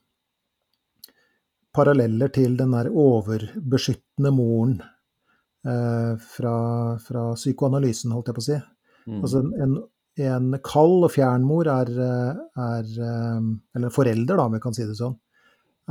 [1.76, 6.56] paralleller til den der overbeskyttende moren eh, fra,
[7.02, 8.56] fra psykoanalysen, holdt jeg på å si.
[9.06, 9.18] Mm.
[9.20, 9.74] Altså en, en,
[10.16, 14.86] en kald og fjern mor er, er eh, Eller forelder, da, om vi kan si
[14.88, 15.16] det sånn,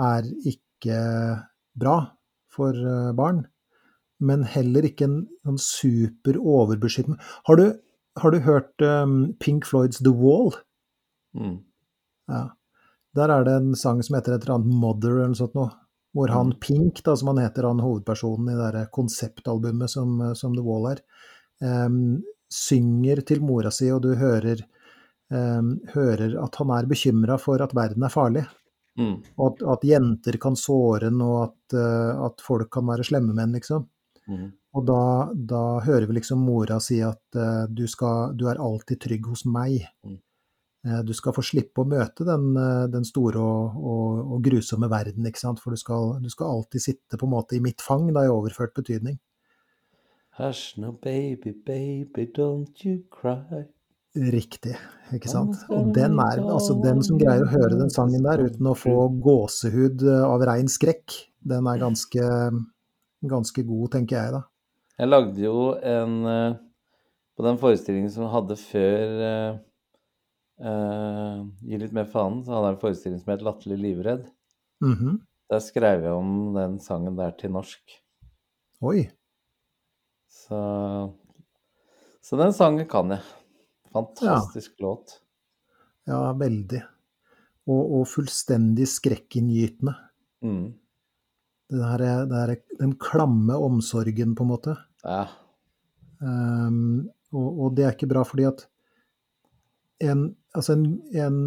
[0.02, 0.98] er ikke
[1.78, 1.98] bra
[2.52, 3.46] for eh, barn.
[4.26, 7.66] Men heller ikke en, en super overbeskyttende Har du,
[8.22, 10.54] har du hørt um, Pink Floyds The Wall?
[11.36, 11.58] Mm.
[12.32, 12.46] Ja.
[13.16, 15.74] Der er det en sang som heter et eller annet Mother eller noe sånt noe.
[16.16, 16.60] Hvor han Mm.
[16.64, 21.02] Pink, da, som han heter, han hovedpersonen i det konseptalbumet som, som The Wall er,
[21.60, 22.24] em,
[22.56, 24.62] synger til mora si, og du hører,
[25.32, 28.46] eh, hører at han er bekymra for at verden er farlig.
[28.96, 29.18] Mm.
[29.36, 33.36] Og at, at jenter kan såre ham, og at, eh, at folk kan være slemme
[33.36, 33.90] menn, liksom.
[34.32, 34.54] Mm.
[34.76, 39.00] Og da, da hører vi liksom mora si at uh, du, skal, du er alltid
[39.06, 39.86] trygg hos meg.
[40.04, 40.18] Mm.
[40.86, 44.90] Uh, du skal få slippe å møte den, uh, den store og, og, og grusomme
[44.92, 45.62] verden, ikke sant.
[45.64, 48.34] For du skal, du skal alltid sitte på en måte i mitt fang, da i
[48.34, 49.16] overført betydning.
[50.36, 53.64] Hush no baby, baby, don't you cry.
[54.16, 54.74] Riktig,
[55.16, 55.62] ikke sant.
[55.72, 59.08] Og den er altså den som greier å høre den sangen der uten å få
[59.24, 62.28] gåsehud eh, av rein skrekk, den er ganske,
[63.32, 64.44] ganske god, tenker jeg da.
[65.00, 66.62] Jeg lagde jo en eh,
[67.36, 69.58] På den forestillingen som jeg hadde før uh,
[70.64, 74.32] eh, Gi litt mer faen, så hadde jeg en forestilling som het 'Latterlig livredd'.
[74.84, 75.20] Mhm.
[75.52, 78.00] Der skrev jeg om den sangen der til norsk.
[78.82, 79.10] Oi.
[80.48, 80.60] Så
[82.22, 83.22] Så den sangen kan jeg.
[83.94, 85.20] Fantastisk låt.
[86.10, 86.82] Ja, veldig.
[87.70, 89.94] Og, og fullstendig skrekkinngytende.
[90.46, 90.66] Mm.
[91.70, 94.76] Det her, den klamme omsorgen, på en måte.
[95.06, 95.24] Ja.
[96.20, 98.66] Um, og, og det er ikke bra fordi at
[100.06, 101.42] en, altså en, en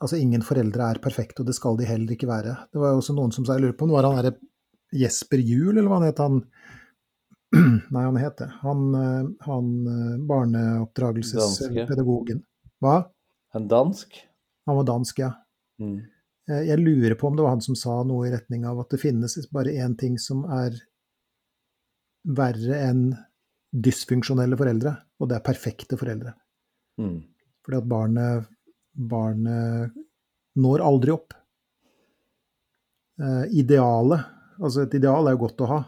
[0.00, 2.54] Altså, ingen foreldre er perfekte, og det skal de heller ikke være.
[2.72, 4.30] Det var jo også noen som sa, jeg lurer på om det var han derre
[4.96, 6.38] Jesper Juel, eller hva han het, han
[7.94, 8.50] Nei, han het det.
[8.62, 12.44] Han, eh, han eh, barneoppdragelsespedagogen.
[12.80, 12.96] Hva?
[13.54, 14.08] En dansk?
[14.66, 15.32] Han var dansk, ja.
[15.82, 15.98] Mm.
[16.50, 18.90] Eh, Jeg lurer på om det var han som sa noe i retning av at
[18.94, 20.72] det finnes bare én ting som er
[22.30, 23.04] verre enn
[23.70, 26.32] dysfunksjonelle foreldre, og det er perfekte foreldre.
[27.00, 27.20] Mm.
[27.64, 28.48] Fordi at barnet,
[28.94, 29.92] barnet
[30.60, 31.34] når aldri opp.
[33.20, 34.20] Eh, idealet,
[34.60, 35.80] altså et ideal er jo godt å ha,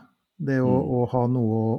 [0.42, 0.92] det å, Mm.
[0.96, 1.72] å ha noe å,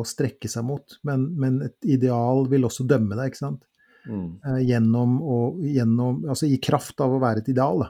[0.00, 3.66] å strekke seg mot, men, men et ideal vil også dømme deg, ikke sant?
[4.06, 4.38] Mm.
[4.46, 7.82] eh, gjennom å gjennom, Altså i kraft av å være et ideal.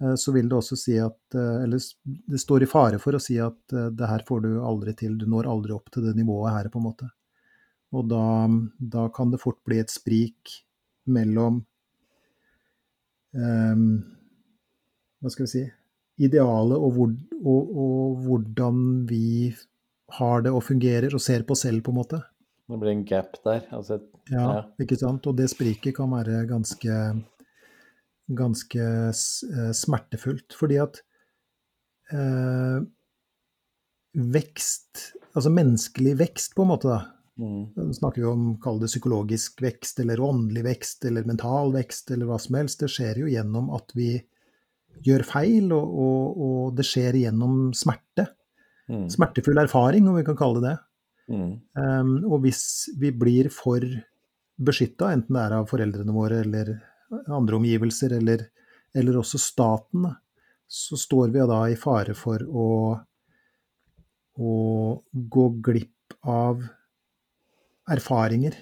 [0.00, 3.20] Eh, så vil det også si at eh, Eller det står i fare for å
[3.20, 6.54] si at det her får du aldri til, du når aldri opp til det nivået
[6.54, 7.10] her, på en måte.
[7.96, 8.46] Og da,
[8.78, 10.54] da kan det fort bli et sprik
[11.06, 11.58] mellom
[13.34, 13.82] eh,
[15.22, 15.66] Hva skal vi si
[16.18, 17.10] Idealet og, hvor,
[17.44, 19.54] og, og hvordan vi
[20.16, 22.22] har det og fungerer og ser på selv, på en måte.
[22.66, 23.66] Det blir en gap der.
[23.70, 24.00] Altså
[24.30, 24.62] Ja, Ja.
[24.80, 25.26] ikke sant.
[25.26, 26.94] Og det spriket kan være ganske
[28.34, 29.12] ganske
[29.74, 30.56] smertefullt.
[30.58, 31.00] Fordi at
[32.12, 32.80] eh,
[34.16, 37.02] vekst, altså menneskelig vekst, på en måte, da.
[37.36, 37.92] Mm.
[37.92, 42.38] snakker vi om kall det psykologisk vekst, eller åndelig vekst, eller mental vekst, eller hva
[42.40, 42.80] som helst.
[42.80, 44.14] Det skjer jo gjennom at vi
[45.04, 48.28] gjør feil, og, og, og det skjer gjennom smerte.
[48.90, 49.06] Mm.
[49.10, 50.76] Smertefull erfaring, om vi kan kalle det det.
[51.26, 51.50] Mm.
[51.74, 52.62] Um, og hvis
[53.00, 53.82] vi blir for
[54.56, 56.76] beskytta, enten det er av foreldrene våre eller
[57.34, 58.46] andre omgivelser, eller,
[58.96, 60.06] eller også staten,
[60.66, 62.68] så står vi da i fare for å,
[64.38, 64.54] å
[65.36, 66.64] gå glipp av
[67.90, 68.56] erfaringer.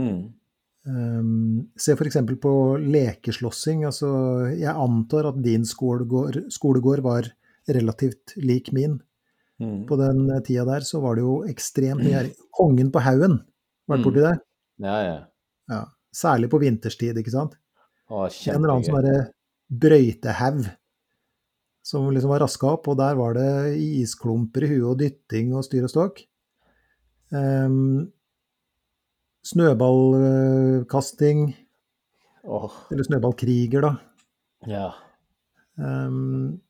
[0.00, 0.32] Mm.
[0.82, 2.18] Um, se f.eks.
[2.42, 3.84] på lekeslåssing.
[3.86, 4.10] Altså,
[4.56, 7.30] jeg antar at din skolegård, skolegård var
[7.70, 8.98] relativt lik min.
[9.62, 9.84] Mm.
[9.86, 13.36] På den tida der så var det jo ekstremt mye Kongen på haugen,
[13.86, 14.24] det borti mm.
[14.24, 14.36] det?
[14.82, 15.18] Ja, ja.
[15.70, 15.82] ja.
[16.12, 17.54] Særlig på vinterstid, ikke sant?
[18.10, 19.30] Å, en eller annen sånn
[19.82, 20.66] brøytehaug
[21.82, 25.64] som liksom var raska opp, og der var det isklumper i huet og dytting og
[25.66, 26.20] styr og ståk.
[27.32, 28.12] Um,
[29.46, 31.52] snøballkasting.
[32.42, 32.74] Oh.
[32.90, 33.92] Eller snøballkriger, da.
[34.70, 34.88] Ja.
[35.76, 36.60] Um,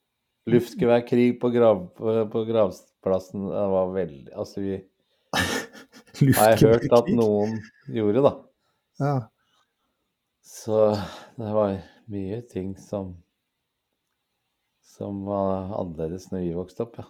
[0.50, 4.76] Luftgeværkrig på, grav, på, på, gravplassen, det var veldig Altså, vi
[6.38, 7.58] har jeg hørt at noen
[7.92, 8.32] gjorde, da.
[9.02, 9.16] Ja.
[10.42, 10.78] Så
[11.38, 11.76] det var
[12.12, 13.14] mye ting som
[14.92, 17.06] som var annerledes når vi vokste opp, ja.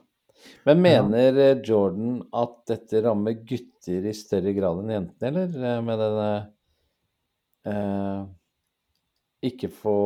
[0.68, 1.38] Men mener.
[1.38, 5.66] Eh, Jordan at dette rammer gutter i større grad enn jentene, eller?
[5.72, 6.28] Eh, med denne
[7.72, 8.22] eh,
[9.50, 9.98] Ikke få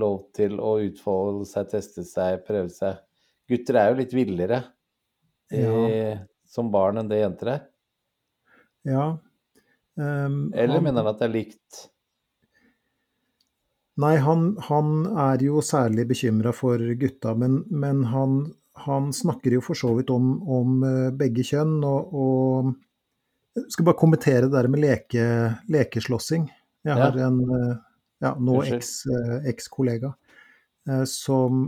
[0.00, 3.00] lov til å utfolde seg, teste seg, prøve seg.
[3.48, 4.62] Gutter er jo litt villere
[5.52, 6.16] i, ja.
[6.48, 7.62] som barn enn det jenter er.
[8.88, 9.06] Ja.
[9.98, 11.78] Um, eller han, mener han at det er likt?
[13.98, 18.36] Nei, han, han er jo særlig bekymra for gutta, men, men han
[18.84, 22.70] han snakker jo for så vidt om, om eh, begge kjønn, og, og,
[23.58, 25.24] Jeg skal bare kommentere det der med leke,
[25.72, 26.46] lekeslåssing.
[26.86, 27.26] Jeg har ja.
[27.26, 27.76] en eh,
[28.22, 28.78] ja, nå eh,
[29.50, 30.14] eks-kollega
[31.04, 31.66] som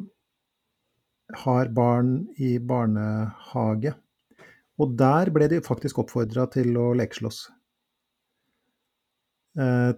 [1.42, 3.92] har barn i barnehage.
[4.81, 7.42] Og der ble de faktisk oppfordra til å lekeslåss.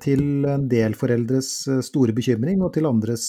[0.03, 1.53] Til en del foreldres
[1.87, 3.29] store bekymring, og til andres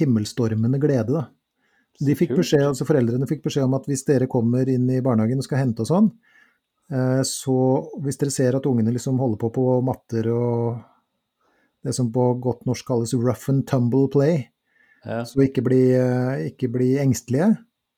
[0.00, 1.12] himmelstormende glede.
[1.12, 1.26] da.
[2.00, 5.40] De fikk beskjed, altså Foreldrene fikk beskjed om at hvis dere kommer inn i barnehagen
[5.40, 6.10] og skal hente og sånn,
[6.92, 7.56] eh, så
[8.04, 10.82] hvis dere ser at ungene liksom holder på på matter og
[11.86, 14.42] det som på godt norsk kalles rough and tumble play,
[15.06, 15.22] ja.
[15.24, 17.54] så ikke bli, eh, ikke bli engstelige.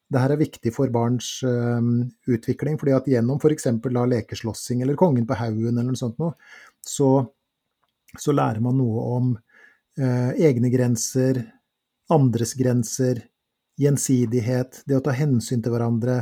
[0.09, 3.67] Dette er viktig for barns um, utvikling, fordi at gjennom f.eks.
[3.85, 6.33] lekeslåssing eller Kongen på haugen eller noe sånt noe,
[6.81, 7.11] så,
[8.17, 11.43] så lærer man noe om uh, egne grenser,
[12.09, 13.21] andres grenser,
[13.79, 16.21] gjensidighet, det å ta hensyn til hverandre,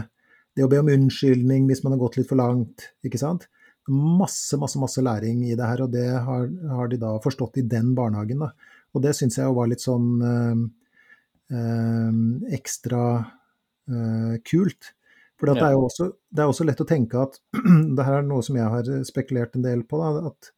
[0.57, 3.47] det å be om unnskyldning hvis man har gått litt for langt, ikke sant.
[3.87, 7.67] Masse, masse, masse læring i det her, og det har, har de da forstått i
[7.71, 8.43] den barnehagen.
[8.43, 8.51] Da.
[8.97, 10.65] Og det syns jeg jo var litt sånn øh,
[11.55, 12.19] øh,
[12.57, 14.93] ekstra øh, kult.
[15.37, 17.39] For det, det er også lett å tenke at
[17.97, 20.01] det her er noe som jeg har spekulert en del på.
[20.01, 20.53] Da, at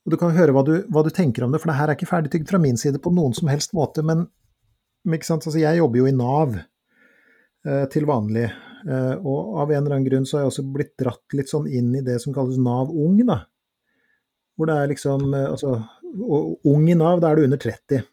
[0.00, 1.98] og Du kan høre hva du, hva du tenker om det, for det her er
[1.98, 4.02] ikke ferdigtygd fra min side på noen som helst måte.
[4.02, 4.24] Men
[5.08, 8.50] Altså, jeg jobber jo i Nav eh, til vanlig,
[8.84, 11.68] eh, og av en eller annen grunn så har jeg også blitt dratt litt sånn
[11.68, 13.42] inn i det som kalles Nav Ung, da.
[14.60, 15.78] Hvor det er liksom eh, Altså,
[16.68, 18.04] ung i Nav, da er du under 30.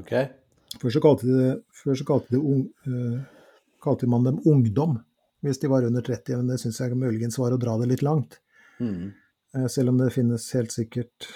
[0.00, 0.12] Ok.
[0.80, 3.20] Før så kalte, de, før så kalte, de un, uh,
[3.82, 4.98] kalte, man dem ungdom
[5.44, 8.02] hvis de var under 30, men det syns jeg muligens var å dra det litt
[8.04, 8.36] langt.
[8.82, 9.12] Mm.
[9.56, 11.30] Uh, selv om det finnes helt sikkert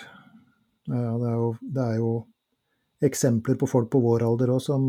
[0.90, 2.10] ja, det, er jo, det er jo
[3.04, 4.88] eksempler på folk på vår alder òg som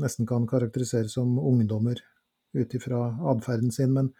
[0.00, 2.00] nesten kan karakteriseres som ungdommer
[2.54, 3.92] ut ifra atferden sin.
[3.94, 4.10] Men,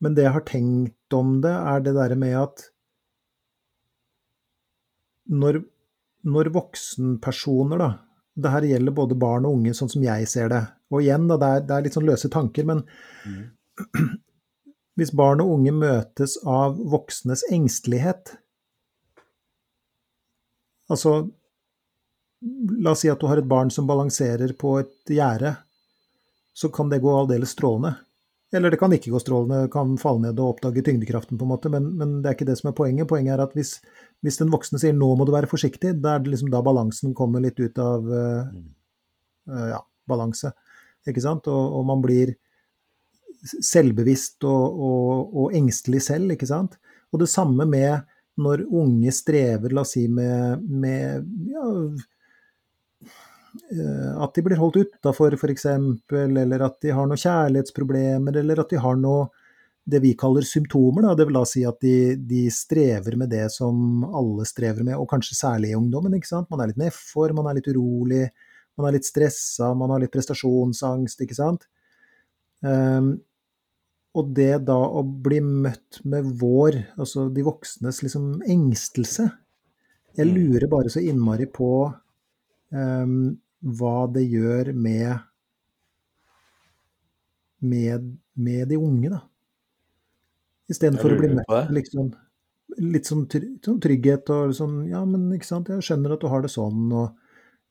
[0.00, 2.66] men, det jeg har tenkt om det, er det derre med at
[5.32, 5.62] når,
[6.28, 7.92] når voksenpersoner, da
[8.34, 10.62] det her gjelder både barn og unge, sånn som jeg ser det.
[10.90, 12.80] Og igjen, da, det er, det er litt sånn løse tanker, men
[13.24, 14.08] mm.
[14.98, 18.38] hvis barn og unge møtes av voksnes engstelighet
[20.92, 21.30] Altså,
[22.84, 25.54] La oss si at du har et barn som balanserer på et gjerde.
[26.54, 27.94] Så kan det gå aldeles strålende.
[28.54, 31.70] Eller det kan ikke gå strålende, kan falle ned og oppdage tyngdekraften, på en måte,
[31.72, 33.08] men, men, det er ikke det som er poenget.
[33.10, 33.80] Poenget er at hvis,
[34.22, 37.16] hvis den voksne sier 'nå må du være forsiktig', da er det liksom da balansen
[37.18, 38.46] kommer litt ut av uh,
[39.50, 40.52] ja, balanse.
[41.08, 41.50] Ikke sant?
[41.50, 42.36] Og, og man blir
[43.44, 46.78] selvbevisst og, og, og, engstelig selv, ikke sant.
[47.12, 48.06] Og det samme med
[48.38, 51.66] når unge strever, la oss si, med, med ja,
[54.18, 55.66] at de blir holdt utafor, f.eks.,
[56.10, 59.28] eller at de har noen kjærlighetsproblemer, eller at de har noe
[59.84, 61.04] det vi kaller symptomer.
[61.04, 61.12] Da.
[61.18, 65.08] Det vil da si at de, de, strever med det som alle strever med, og
[65.10, 66.16] kanskje særlig i ungdommen.
[66.16, 66.48] ikke sant?
[66.52, 68.24] Man er litt nedfor, man er litt urolig,
[68.78, 71.68] man er litt stressa, man har litt prestasjonsangst, ikke sant.
[72.64, 73.16] Um,
[74.14, 79.26] og det da å bli møtt med vår, altså de voksnes liksom engstelse
[80.14, 80.36] Jeg mm.
[80.36, 81.68] lurer bare så innmari på
[82.74, 85.22] hva det gjør med,
[87.62, 89.20] med, med de unge, da.
[90.72, 92.08] Istedenfor å bli med liksom,
[92.80, 93.26] litt sånn,
[93.62, 96.86] sånn, trygghet og sånn Ja, men ikke sant, jeg skjønner at du har det sånn,
[96.88, 97.12] og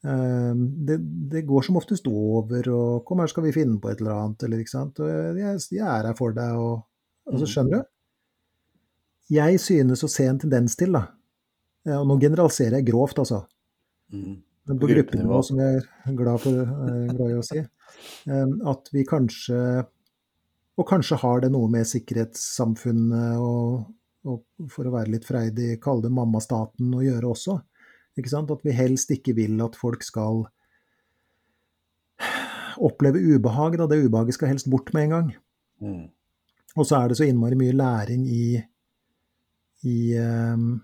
[0.04, 0.98] Ehm, det,
[1.32, 4.44] det, går som oftest over, og 'kom her, skal vi finne på et eller annet',
[4.44, 5.00] eller ikke sant.
[5.00, 6.84] Og jeg, jeg er her for deg, og,
[7.26, 7.52] og så mm.
[7.54, 7.90] skjønner du.
[9.32, 11.08] Jeg synes å se en tendens til, da,
[11.96, 13.46] og nå generaliserer jeg grovt, altså,
[14.12, 14.36] mm.
[14.68, 16.70] På gruppenivå, som jeg er glad, for,
[17.10, 17.64] glad i å si,
[18.74, 19.60] at vi kanskje
[20.74, 23.84] Og kanskje har det noe med sikkerhetssamfunnet og,
[24.26, 27.60] og for å være litt freidig, kalle det mammastaten å gjøre også
[28.18, 30.44] at vi helst ikke vil at folk skal
[32.78, 33.78] oppleve ubehag.
[33.78, 33.88] Da.
[33.88, 35.32] Det ubehaget skal helst bort med en gang.
[35.82, 36.10] Mm.
[36.76, 38.64] Og så er det så innmari mye læring i
[39.84, 40.82] i, um,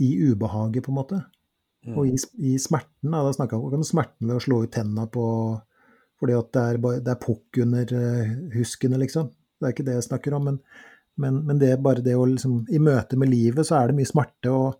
[0.00, 1.18] i ubehaget, på en måte.
[1.82, 1.96] Mm.
[1.98, 2.16] Og i,
[2.52, 3.10] i smerten.
[3.10, 5.26] Da, da snakker jeg om smerten ved å slå ut tenna på
[6.22, 9.32] fordi at det er, det er pukk under uh, huskene, liksom.
[9.58, 10.44] Det er ikke det jeg snakker om.
[10.46, 10.60] Men,
[11.18, 13.96] men, men det er bare det å liksom I møte med livet så er det
[13.98, 14.52] mye smerte.
[14.54, 14.78] og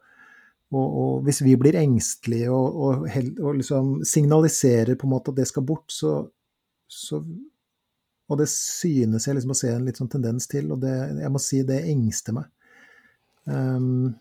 [0.73, 3.03] og, og, hvis vi blir engstelige og, og,
[3.43, 6.23] og, liksom signaliserer på en måte at det skal bort, så,
[6.89, 7.21] så
[8.33, 11.33] Og det synes jeg liksom å se en litt sånn tendens til, og det, jeg
[11.35, 12.47] må si det engster meg.
[13.45, 14.15] Um,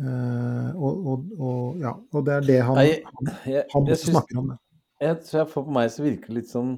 [0.00, 4.52] uh, og, ja, og det er det han, han, han også snakker om.
[4.52, 4.58] Det.
[5.00, 6.74] Jeg tror jeg, For meg så virker det litt som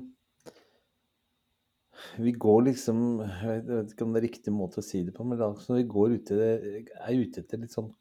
[2.18, 5.24] vi går liksom Jeg vet ikke om det er riktig måte å si det på,
[5.26, 7.92] men altså, vi går ute, er ute etter litt sånn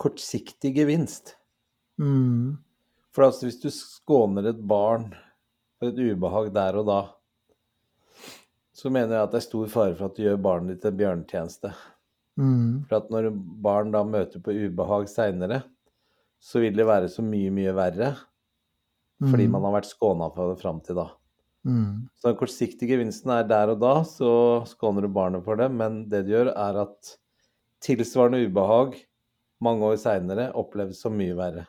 [0.00, 1.36] kortsiktig gevinst.
[2.02, 2.56] Mm.
[3.14, 5.12] For altså, hvis du skåner et barn
[5.78, 7.00] for et ubehag der og da,
[8.74, 10.98] så mener jeg at det er stor fare for at du gjør barnet ditt en
[10.98, 11.70] bjørnetjeneste.
[12.40, 12.84] Mm.
[12.88, 13.30] For at når
[13.64, 15.62] barn da møter på ubehag seinere,
[16.42, 18.14] så vil det være så mye, mye verre.
[19.22, 19.54] Fordi mm.
[19.54, 21.08] man har vært skåna for det fram til da.
[21.64, 22.10] Mm.
[22.18, 24.30] Så den kortsiktige gevinsten er der og da, så
[24.68, 25.70] skåner du barnet for det.
[25.72, 27.14] Men det du gjør, er at
[27.84, 28.98] tilsvarende ubehag
[29.64, 31.64] mange år seinere oppleves som mye verre.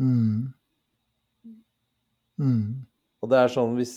[0.00, 0.52] Mm.
[2.40, 2.84] Mm.
[3.22, 3.96] Og det er sånn hvis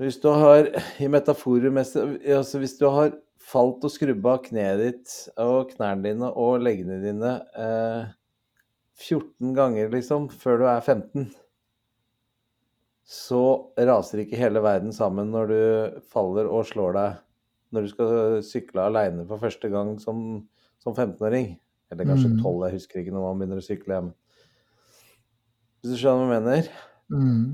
[0.00, 3.12] Hvis du har i metaforer altså Hvis du har
[3.48, 8.14] falt og skrubba kneet ditt og knærne dine og leggene dine eh,
[8.98, 11.30] 14 ganger, liksom, før du er 15
[13.08, 13.40] så
[13.88, 15.60] raser ikke hele verden sammen når du
[16.12, 17.22] faller og slår deg
[17.72, 18.10] når du skal
[18.44, 20.20] sykle aleine for første gang som,
[20.80, 21.50] som 15-åring.
[21.92, 22.38] Eller kanskje mm.
[22.40, 24.10] 12, jeg husker ikke når man begynner å sykle Hjem.
[25.78, 26.70] Hvis du skjønner hva jeg mener?
[27.12, 27.44] Mm.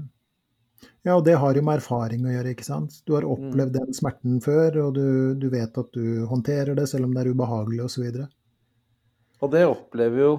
[1.05, 2.97] Ja, og det har jo med erfaring å gjøre, ikke sant.
[3.05, 3.78] Du har opplevd mm.
[3.78, 5.07] den smerten før, og du,
[5.41, 8.07] du, vet at du håndterer det selv om det er ubehagelig osv.
[8.09, 10.35] Og, så og det opplever jo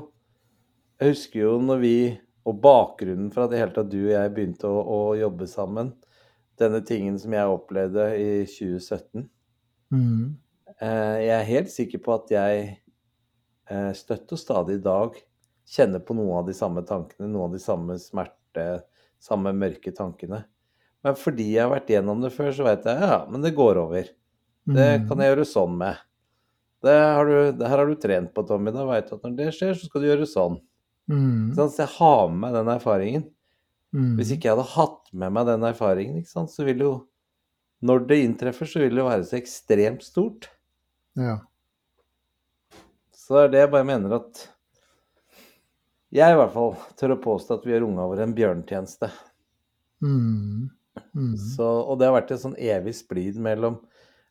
[1.02, 1.98] Jeg husker jo når vi
[2.46, 5.92] og bakgrunnen for at i hele tatt du og jeg begynte å, å, jobbe sammen.
[6.62, 9.26] Denne tingen som jeg opplevde i 2017.
[9.92, 10.36] Mm.
[10.78, 15.18] Eh, jeg er helt sikker på at jeg eh, støtt og stadig i dag
[15.66, 18.68] kjenner på noen av de samme tankene, noen av de samme smerte,
[19.26, 20.44] samme mørke tankene.
[21.06, 23.80] Men fordi jeg har vært gjennom det før, så vet jeg ja, men det går
[23.82, 24.08] over.
[24.66, 25.08] Det mm.
[25.10, 26.02] kan jeg gjøre sånn med.
[26.86, 28.74] Det har du, det her har du trent på, Tommy.
[28.74, 30.60] Da veit du at når det skjer, så skal du gjøre sånn.
[31.10, 31.54] Mm.
[31.54, 33.28] Så jeg har med meg den erfaringen.
[33.96, 34.16] Mm.
[34.20, 36.96] Hvis ikke jeg hadde hatt med meg den erfaringen, så vil jo
[37.86, 40.48] Når det inntreffer, så vil det jo være så ekstremt stort.
[41.20, 41.36] Ja.
[43.14, 44.40] Så det er det jeg bare mener at
[46.14, 49.10] Jeg i hvert fall tør å påstå at vi gjør unga våre en bjørnetjeneste.
[50.04, 50.70] Mm.
[51.16, 51.34] Mm.
[51.40, 53.80] Så, og det har vært en sånn evig splid mellom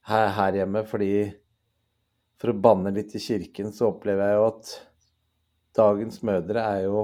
[0.09, 1.11] her, her hjemme, fordi
[2.41, 4.72] for å banne litt i kirken, så opplever jeg jo at
[5.77, 7.03] dagens mødre er jo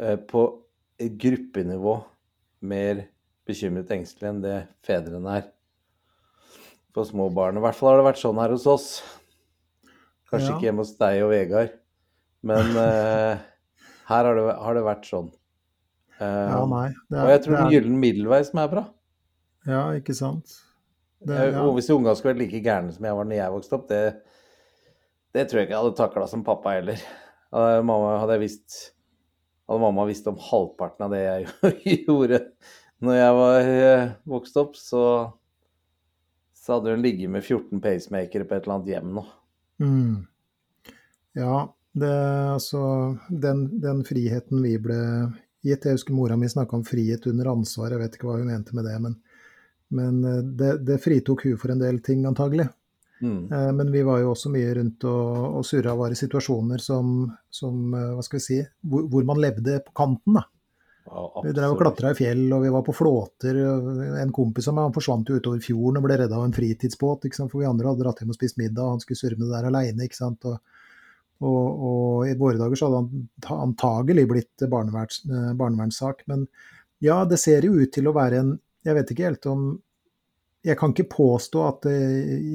[0.00, 0.44] eh, på
[1.00, 1.96] gruppenivå
[2.70, 3.06] mer
[3.48, 5.48] bekymret engstelig enn det fedrene er
[6.94, 7.58] for små barn.
[7.58, 8.88] I hvert fall har det vært sånn her hos oss.
[10.30, 10.56] Kanskje ja.
[10.56, 11.76] ikke hjemme hos deg og Vegard,
[12.46, 13.40] men uh,
[14.10, 15.28] her har det, har det, vært sånn.
[16.20, 16.86] Uh, ja, nei.
[17.12, 18.84] Er, og jeg tror det er en gyllen middelvei som er bra.
[19.68, 20.56] Ja, ikke sant.
[21.20, 21.64] Det, Jeg- ja.
[21.66, 24.02] Og hvis ungene skulle vært like gærne som jeg var når jeg vokste opp, det,
[25.36, 27.02] det tror jeg ikke jeg hadde takla som pappa heller.
[27.52, 28.80] Hadde mamma, hadde visst
[29.70, 32.40] Hadde mamma visst om halvparten av det jeg gjorde
[33.00, 35.02] når jeg var eh, vokst opp, så,
[36.52, 39.22] så hadde hun ligget med 14 pacemakere på et eller annet hjem nå.
[39.80, 40.16] Mm.
[41.40, 41.62] Ja,
[41.92, 42.16] det
[42.54, 42.80] altså
[43.28, 44.98] den, den friheten vi ble
[45.60, 48.48] gitt Jeg husker mora mi snakka om frihet under ansvar, jeg vet ikke hva hun
[48.48, 49.16] mente med det, men,
[49.92, 52.70] men eh, det, det fritok hun for en del ting, antagelig.
[53.20, 53.52] Mm.
[53.52, 56.80] Eh, Men vi var jo også mye rundt og, og surra og var i situasjoner
[56.80, 60.38] som, som eh, hva skal vi si, hvor, hvor man levde på kanten.
[60.38, 60.46] da.
[61.10, 63.56] Ja, Vi drev og klatra i fjell, og vi var på flåter.
[64.22, 67.26] En kompis av meg han forsvant jo utover fjorden og ble redda av en fritidsbåt,
[67.40, 69.56] for vi andre hadde dratt hjem og spist middag, og han skulle surre med det
[69.56, 70.06] der aleine.
[70.30, 70.60] Og,
[71.40, 76.24] og, og i våre dager så hadde han ta- antagelig blitt eh, barnevernssak.
[76.30, 76.44] Men
[77.00, 79.64] ja, det ser jo ut til å være en Jeg vet ikke helt om
[80.64, 81.96] Jeg kan ikke påstå at det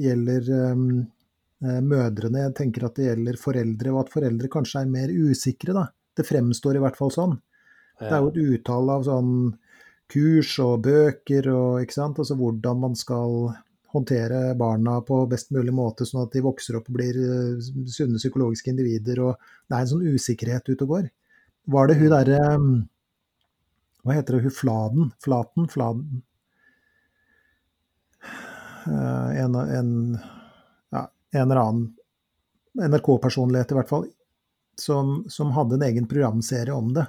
[0.04, 0.88] gjelder um,
[1.58, 5.86] mødrene, jeg tenker at det gjelder foreldre, og at foreldre kanskje er mer usikre, da.
[6.14, 7.32] Det fremstår i hvert fall sånn.
[7.98, 9.32] Det er jo et utall av sånn
[10.12, 13.48] kurs og bøker og ikke sant, altså hvordan man skal
[13.96, 17.58] håndtere barna på best mulig måte, sånn at de vokser opp og blir eh,
[17.90, 19.20] sunne psykologiske individer.
[19.26, 21.10] og Det er en sånn usikkerhet ute og går.
[21.66, 22.40] Var det hun derre
[24.06, 25.08] Hva heter det, hun Fladen?
[25.24, 25.66] Flaten?
[25.72, 26.22] Fladen?
[28.86, 30.18] Eh, En, en,
[30.90, 31.94] ja, en eller annen
[32.92, 34.06] NRK-personlighet, i hvert fall,
[34.78, 37.06] som, som hadde en egen programserie om det.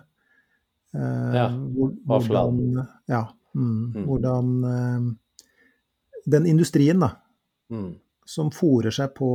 [0.95, 3.23] Eh, Ja, hvordan, ja,
[3.53, 4.03] mm, Mm.
[4.07, 5.17] hvordan
[6.27, 7.13] Den industrien da,
[7.71, 7.95] Mm.
[8.25, 9.29] som fòrer seg på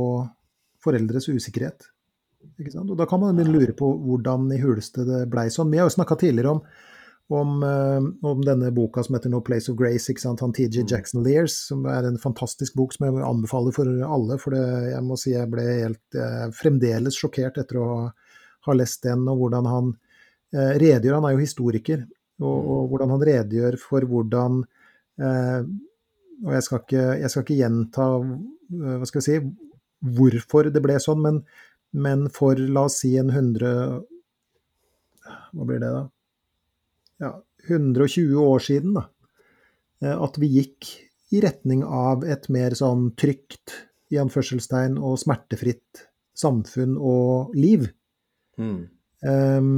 [0.83, 1.87] foreldres usikkerhet.
[2.75, 5.69] Og da kan man lure på hvordan i huleste det blei sånn.
[5.71, 6.61] Vi har jo snakka tidligere om,
[7.29, 10.41] om, eh, om denne boka som heter No Place of Grace, ikke sant?
[10.43, 10.87] han TJ Mm.
[10.91, 14.37] Jackson Lears, som er en fantastisk bok som jeg anbefaler for alle.
[14.37, 18.11] For det, jeg må si jeg ble helt eh, fremdeles sjokkert etter å ha,
[18.67, 19.93] ha lest den, og hvordan han
[20.53, 21.15] eh, redegjør.
[21.21, 22.05] Han er jo historiker,
[22.41, 24.63] og, og hvordan han redegjør for hvordan
[25.21, 25.63] eh,
[26.43, 29.37] og jeg skal, ikke, jeg skal ikke gjenta eh, hva skal jeg si,
[30.17, 31.39] hvorfor det ble sånn, men,
[31.93, 33.71] men for la oss si en 100
[35.53, 36.03] Hva blir det, da?
[37.23, 37.31] Ja,
[37.69, 39.07] 120 år siden, da.
[40.03, 40.89] eh, At vi gikk
[41.33, 43.77] i retning av et mer sånn trygt,
[44.13, 46.03] i anførselstegn, og smertefritt
[46.37, 47.87] samfunn og liv.
[48.61, 48.83] Mm.
[49.25, 49.71] Um,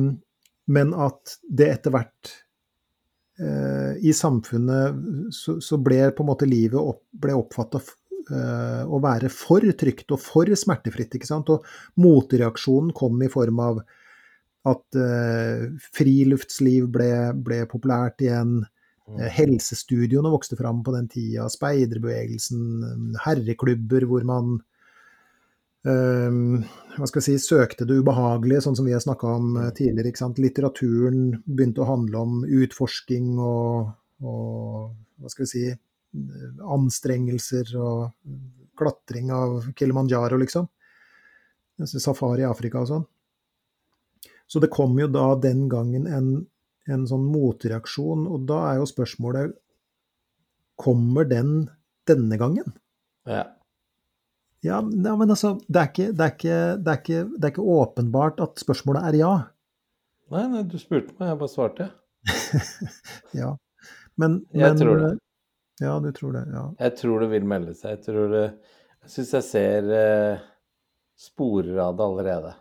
[0.68, 2.32] men at det etter hvert
[3.36, 7.04] i samfunnet så, så ble på en måte livet opp,
[7.36, 7.82] oppfatta
[8.32, 11.18] uh, å være for trygt og for smertefritt.
[11.18, 11.52] ikke sant?
[11.54, 11.66] Og
[12.02, 13.82] motreaksjonen kom i form av
[14.66, 17.12] at uh, friluftsliv ble,
[17.46, 18.64] ble populært igjen.
[19.06, 19.20] Mm.
[19.20, 21.46] Eh, Helsestudioene vokste fram på den tida.
[21.54, 24.64] Speiderbevegelsen, herreklubber hvor man eh,
[25.86, 30.10] hva skal jeg si, søkte det ubehagelige, sånn som vi har snakka om eh, tidligere.
[30.12, 30.42] ikke sant?
[30.42, 33.92] Litteraturen begynte å handle om utforsking og,
[34.26, 35.66] og hva skal vi si,
[36.76, 38.32] anstrengelser og
[38.80, 40.68] klatring av Kilimanjaro, liksom.
[41.84, 43.06] Safari i Afrika og sånn.
[44.48, 46.30] Så det kom jo da den gangen en,
[46.88, 49.62] en sånn motreaksjon, og da er jo spørsmålet
[50.76, 51.70] Kommer den
[52.04, 52.74] denne gangen?
[53.24, 53.46] Ja.
[54.66, 57.68] Ja, men altså, det er, ikke, det, er ikke, det, er ikke, det er ikke
[57.76, 59.34] åpenbart at spørsmålet er ja.
[60.34, 61.88] Nei, nei, du spurte meg, jeg bare svarte.
[63.42, 63.52] ja.
[64.18, 65.12] Men, Jeg men tror det.
[65.84, 66.46] Ja, du tror det.
[66.56, 66.66] Ja.
[66.80, 67.98] Jeg tror det vil melde seg.
[67.98, 70.46] Jeg tror det Jeg syns jeg ser eh,
[71.20, 72.54] sporer av det allerede.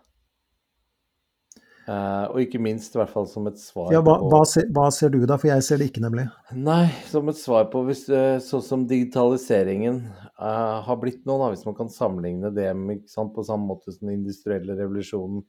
[1.84, 4.64] Eh, og ikke minst i hvert fall som et svar ja hva, på hva, ser,
[4.72, 5.36] hva ser du da?
[5.36, 6.24] For jeg ser det ikke, nemlig.
[6.56, 8.06] Nei, som et svar på hvis,
[8.46, 10.00] sånn som digitaliseringen
[10.40, 13.92] uh, har blitt nå, da, hvis man kan sammenligne det med sant, på samme måte
[13.92, 15.44] som den industrielle revolusjonen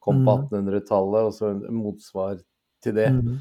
[0.00, 0.46] kom på Mm.
[0.46, 2.38] 1800-tallet, og så en motsvar
[2.80, 3.10] til det.
[3.12, 3.34] Mm.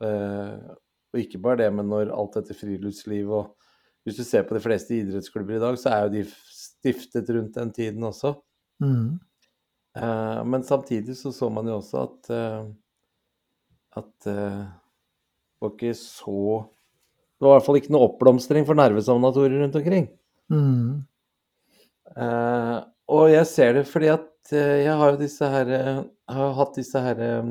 [0.00, 0.74] Uh,
[1.10, 3.56] og ikke bare det, men når alt dette friluftsliv og
[4.00, 6.20] Hvis du ser på de fleste idrettsklubber i dag, så er jo de
[6.56, 8.30] stiftet rundt den tiden også.
[8.80, 9.18] Mm.
[9.96, 12.68] Eh, men samtidig så så man jo også at uh,
[13.98, 16.62] at uh, det var ikke så
[17.36, 20.06] Det var i hvert fall ikke noe oppblomstring for nervesamnatorer rundt omkring.
[20.52, 21.06] Mm.
[23.10, 25.70] Og jeg ser det fordi at jeg har jo disse her
[26.30, 27.50] har hatt disse her eh,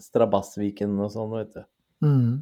[0.00, 1.62] Strabassviken og sånn, vet du.
[2.06, 2.34] Mm.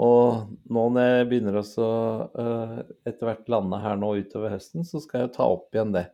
[0.00, 1.86] Og nå når jeg begynner også
[2.34, 5.94] uh, etter hvert lande her nå utover høsten, så skal jeg jo ta opp igjen
[5.94, 6.08] det.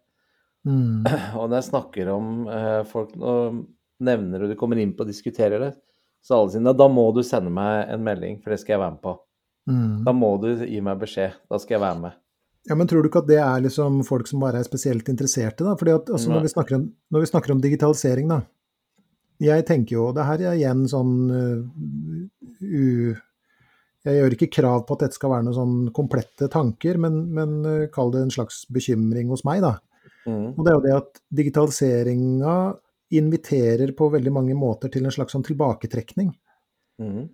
[0.66, 1.06] Mm.
[1.38, 3.62] Og når jeg snakker om eh, folk og
[4.06, 5.72] nevner og du kommer inn på og diskuterer det,
[6.26, 8.82] så alle sier "Nei, da må du sende meg en melding, for det skal jeg
[8.82, 9.14] være med på.
[9.70, 10.04] Mm.
[10.06, 11.38] Da må du gi meg beskjed.
[11.50, 12.16] Da skal jeg være med.
[12.66, 15.62] Ja, Men tror du ikke at det er liksom folk som bare er spesielt interesserte,
[15.62, 15.76] da?
[15.78, 18.40] Fordi at altså, når, vi om, når vi snakker om digitalisering, da.
[19.38, 21.58] Jeg tenker jo Det her er igjen sånn uh,
[22.62, 23.14] u...
[24.06, 27.56] Jeg gjør ikke krav på at dette skal være noen sånn komplette tanker, men, men
[27.66, 29.76] uh, kall det en slags bekymring hos meg, da.
[30.26, 30.46] Mm.
[30.52, 32.54] Og det er jo det at digitaliseringa
[33.16, 36.32] inviterer på veldig mange måter til en slags sånn tilbaketrekning.
[37.02, 37.26] Mm.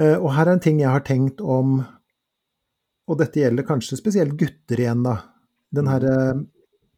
[0.00, 1.78] Uh, Og her er en ting jeg har tenkt om,
[3.04, 5.20] og dette gjelder kanskje spesielt gutter igjen, da.
[5.74, 6.42] Den her uh,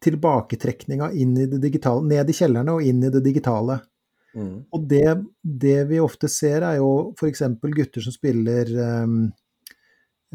[0.03, 3.79] tilbaketrekninga inn i det digitale, ned i kjellerne og inn i det digitale.
[4.37, 4.65] Mm.
[4.73, 5.05] Og det,
[5.41, 7.43] det vi ofte ser, er jo f.eks.
[7.73, 8.69] gutter som spiller
[9.03, 9.19] um,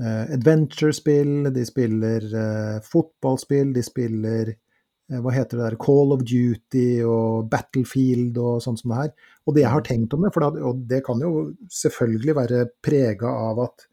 [0.00, 7.02] adventure-spill, de spiller eh, fotballspill, de spiller eh, hva heter det der, Call of Duty
[7.04, 9.14] og Battlefield og sånn som det her.
[9.44, 11.50] Og det jeg har tenkt om det, for da, og det kan jo
[11.82, 13.88] selvfølgelig være prega av at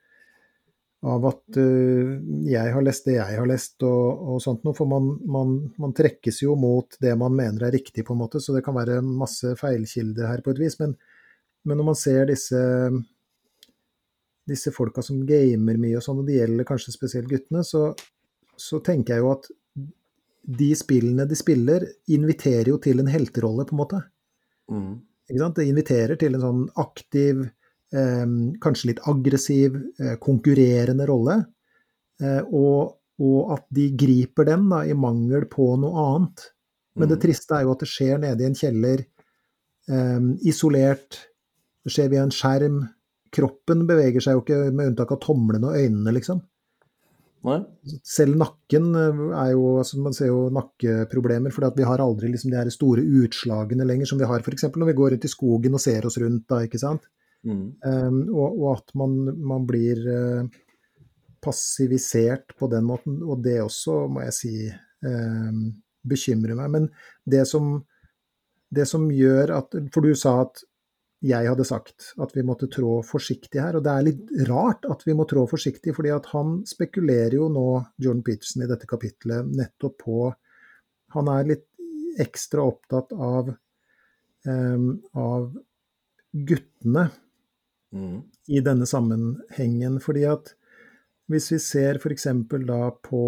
[1.00, 4.76] av at uh, jeg har lest det jeg har lest, og, og sånt noe.
[4.76, 8.42] For man, man, man trekkes jo mot det man mener er riktig, på en måte,
[8.44, 10.76] så det kan være masse feilkilder her på et vis.
[10.82, 10.98] Men,
[11.64, 12.60] men når man ser disse
[14.50, 17.94] disse folka som gamer mye og sånn, og det gjelder kanskje spesielt guttene, så,
[18.60, 19.50] så tenker jeg jo at
[20.60, 21.86] de spillene de spiller,
[22.16, 24.02] inviterer jo til en helterolle, på en måte.
[24.72, 24.94] Mm.
[25.30, 25.60] Ikke sant?
[25.60, 27.44] Det inviterer til en sånn aktiv,
[27.94, 28.24] eh,
[28.64, 31.36] kanskje litt aggressiv, eh, konkurrerende rolle.
[32.22, 36.48] Eh, og, og at de griper den da, i mangel på noe annet.
[36.98, 37.24] Men det Mm.
[37.28, 39.06] triste er jo at det skjer nede i en kjeller,
[39.88, 41.20] eh, isolert.
[41.86, 42.80] Det skjer via en skjerm.
[43.36, 46.42] Kroppen beveger seg jo ikke med unntak av tomlene og øynene, liksom.
[47.48, 47.60] Nei?
[48.04, 52.52] Selv nakken eh, er jo altså Man ser jo nakkeproblemer, for vi har aldri liksom
[52.52, 54.68] de her store utslagene lenger som vi har f.eks.
[54.76, 56.48] når vi går ut i skogen og ser oss rundt.
[56.52, 57.08] da, ikke sant?
[57.48, 57.68] Mm.
[57.86, 60.50] Um, og, og at man, man blir uh,
[61.44, 63.22] passivisert på den måten.
[63.24, 64.54] Og det også, må jeg si,
[65.08, 65.70] um,
[66.10, 66.74] bekymrer meg.
[66.76, 66.90] Men
[67.30, 67.78] det som,
[68.70, 70.66] det som gjør at For du sa at
[71.22, 73.76] jeg hadde sagt at vi måtte trå forsiktig her.
[73.76, 77.50] Og det er litt rart at vi må trå forsiktig, fordi at han spekulerer jo
[77.52, 77.66] nå,
[78.00, 80.20] Jordan Peterson, i dette kapitlet nettopp på
[81.16, 81.66] Han er litt
[82.22, 83.56] ekstra opptatt av,
[84.46, 85.50] um, av
[86.34, 87.10] guttene
[87.92, 88.20] Mm.
[88.48, 89.96] i denne sammenhengen.
[90.00, 90.52] Fordi at
[91.28, 92.28] hvis vi ser f.eks.
[92.68, 93.22] da på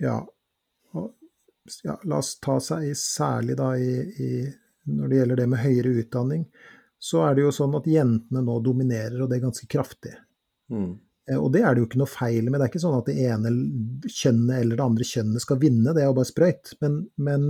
[0.00, 0.26] ja,
[1.84, 3.92] ja, la oss ta seg i- særlig da i,
[4.24, 4.30] i
[4.86, 6.42] når det gjelder det med høyere utdanning,
[6.98, 10.14] så er det jo sånn at jentene nå dominerer, og det er ganske kraftig.
[10.72, 10.92] Mm.
[11.30, 12.58] Eh, Og det er det jo ikke noe feil med.
[12.60, 13.48] Det er ikke sånn at det ene
[14.06, 16.66] kjønnet eller det andre kjønnet skal vinne, det er jo bare sprøyt.
[16.82, 17.40] Men, men,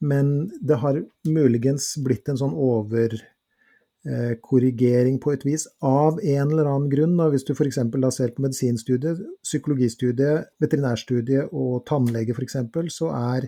[0.00, 0.26] men
[0.60, 0.94] det har
[1.28, 7.18] muligens blitt en sånn overkorrigering på et vis av en eller annen grunn.
[7.20, 7.24] Da.
[7.32, 7.78] Hvis du f.eks.
[8.16, 12.56] ser på medisinstudiet, psykologistudiet, veterinærstudiet og tannlege f.eks.,
[12.94, 13.40] så er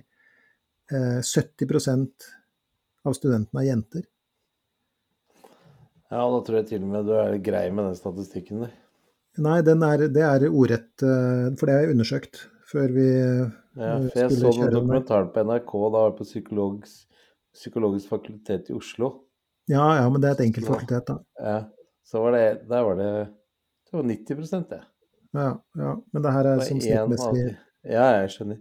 [0.92, 1.66] eh, 70
[3.09, 4.05] av studentene er jenter.
[6.12, 8.72] Ja, da tror jeg til og med du er grei med den statistikken der.
[9.40, 13.94] Nei, den er, det er ordrett, eh, for det har jeg undersøkt før vi Ja,
[13.96, 14.74] eh, for jeg så den.
[14.76, 17.22] dokumentaren på NRK da var jeg på psykologisk,
[17.57, 19.12] psykologisk fakultet i Oslo.
[19.70, 21.16] Ja, ja, men det er et enkelt fakultet, da.
[21.40, 21.59] Ja,
[22.05, 23.12] så var det, der var det
[23.92, 24.80] det var 90 det.
[25.36, 25.90] Ja, ja.
[26.12, 28.59] Men det her er av snittmessig, Ja, jeg skjønner.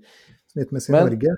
[0.51, 1.35] snittmessig i Norge.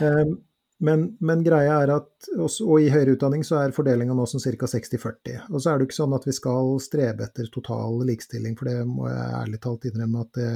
[0.00, 0.30] Um,
[0.82, 4.66] men, men greia er at Og i høyere utdanning så er fordelinga nå som ca.
[4.66, 5.44] 60-40.
[5.52, 8.70] Og så er det jo ikke sånn at vi skal strebe etter total likestilling, for
[8.70, 10.48] det må jeg ærlig talt innrømme at det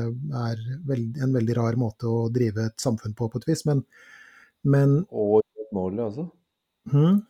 [0.42, 0.64] er
[1.24, 3.64] en veldig rar måte å drive et samfunn på, på et vis.
[3.68, 3.84] Men,
[4.66, 6.28] men Og uoppnåelig altså?
[6.92, 7.20] Hmm?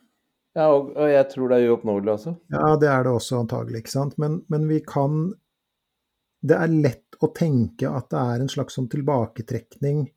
[0.57, 2.33] Ja, og, og jeg tror det er uoppnåelig altså.
[2.51, 4.17] Ja, det er det også antagelig, ikke sant.
[4.21, 5.27] Men, men vi kan
[6.41, 10.07] Det er lett å tenke at det er en slags sånn tilbaketrekning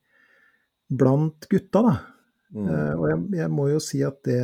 [0.92, 1.94] blant gutta, da.
[2.52, 2.68] Mm.
[2.68, 4.40] Eh, og jeg, jeg må jo si at det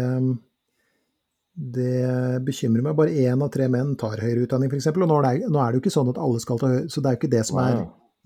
[1.59, 2.97] det bekymrer meg.
[2.99, 4.91] Bare én av tre menn tar høyere utdanning, f.eks.
[4.93, 6.91] Og nå er, det, nå er det jo ikke sånn at alle skal ta høyere,
[6.93, 7.81] så det er jo ikke det som er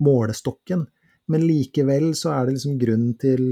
[0.05, 0.83] målestokken.
[1.33, 3.47] Men likevel så er det liksom grunn til,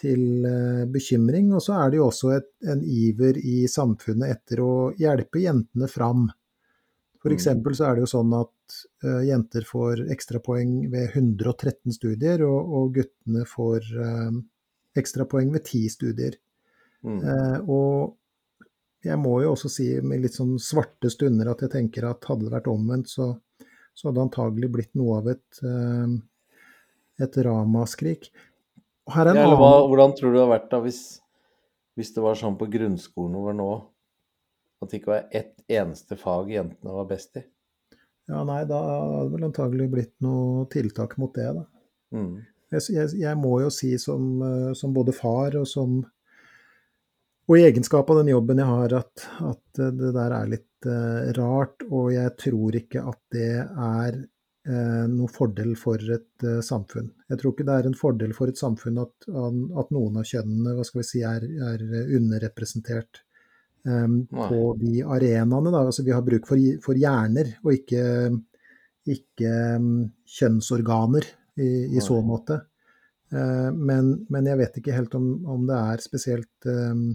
[0.00, 1.52] til eh, bekymring.
[1.52, 5.90] Og så er det jo også et, en iver i samfunnet etter å hjelpe jentene
[5.90, 6.30] fram.
[7.24, 7.72] For Mm.
[7.72, 8.74] så er det jo sånn at
[9.06, 14.42] uh, jenter får ekstrapoeng ved 113 studier, og, og guttene får uh,
[14.98, 16.36] ekstrapoeng ved ti studier.
[17.04, 17.20] Mm.
[17.20, 18.14] Eh, og
[19.04, 22.46] jeg må jo også si med litt sånn svarte stunder at jeg tenker at hadde
[22.46, 23.34] det vært omvendt, så,
[23.92, 26.14] så hadde det antagelig blitt noe av et, eh,
[27.26, 28.30] et ramaskrik.
[29.12, 31.02] Her er en Ja, eller hva, hvordan tror du det hadde vært da hvis,
[31.98, 33.72] hvis det var sånn på grunnskolen over nå
[34.80, 37.44] At det ikke var ett eneste fag jentene var best i.
[38.28, 41.64] Ja, nei, da hadde det vel antagelig blitt noe tiltak mot det, da.
[42.16, 42.34] Mm.
[42.74, 46.02] Jeg, jeg, må jo si som, eh, som både far og som
[47.44, 51.28] og i egenskap av den jobben jeg har, at, at det der er litt uh,
[51.36, 51.84] rart.
[51.90, 57.10] Og jeg tror ikke at det er uh, noen fordel for et uh, samfunn.
[57.28, 60.72] Jeg tror ikke det er en fordel for et samfunn at, at noen av kjønnene
[60.78, 61.84] hva skal vi si, er, er
[62.16, 63.20] underrepresentert
[63.84, 65.68] um, på de arenaene.
[65.68, 65.84] Da.
[65.84, 68.04] Altså, vi har bruk for, for hjerner, og ikke,
[69.18, 69.96] ikke um,
[70.38, 71.28] kjønnsorganer
[71.60, 72.60] i, i så måte.
[73.30, 77.08] Men, men, jeg vet ikke helt om, om det er spesielt um,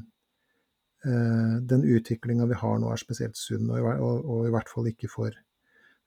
[1.05, 4.89] Eh, den utviklinga vi har nå er spesielt sunn, og, og, og i hvert fall
[4.89, 5.35] ikke for,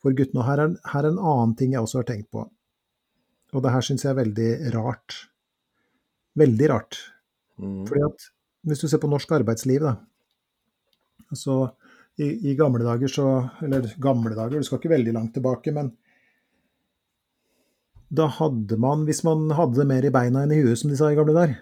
[0.05, 0.43] for guttene.
[0.43, 2.45] Og her er, her er, en annen ting jeg også har tenkt på,
[3.53, 5.17] og det her syns jeg er veldig rart.
[6.41, 6.99] Veldig rart.
[7.61, 7.87] Mm.
[7.89, 8.29] Fordi at
[8.69, 9.97] hvis du ser på norsk arbeidsliv, da
[11.33, 11.55] så
[12.21, 13.25] i, i, gamle dager så
[13.65, 15.89] Eller gamle dager, du skal ikke veldig langt tilbake, men
[18.13, 21.09] da hadde man, hvis man hadde mer i beina enn i huet, som de sa
[21.09, 21.61] i gamle dager,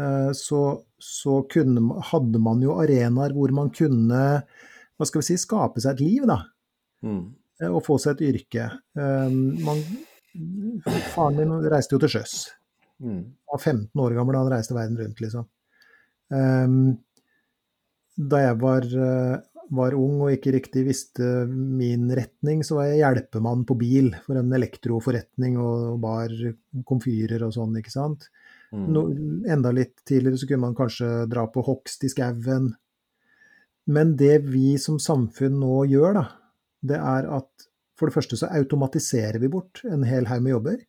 [0.00, 4.24] Eh, så, så kunne, hadde man jo arenaer hvor man kunne
[4.94, 6.40] hva skal vi si, skape seg et liv, da.
[7.06, 7.22] Mm.
[7.60, 8.68] Eh, og få seg et yrke.
[8.98, 9.82] Eh, man,
[11.14, 12.36] faren min reiste jo til sjøs.
[13.02, 13.24] Mm.
[13.50, 15.50] Var 15 år gammel da han reiste verden rundt, liksom.
[18.14, 18.86] Da jeg var,
[19.72, 24.38] var ung og ikke riktig visste min retning, så var jeg hjelpemann på bil for
[24.38, 26.32] en elektroforretning og bar
[26.88, 28.28] komfyrer og sånn, ikke sant.
[28.74, 28.86] Mm.
[28.92, 29.04] No,
[29.50, 32.72] enda litt tidligere så kunne man kanskje dra på hogst i skauen.
[33.84, 36.24] Men det vi som samfunn nå gjør, da,
[36.84, 40.80] det er at for det første så automatiserer vi bort en hel haug med jobber.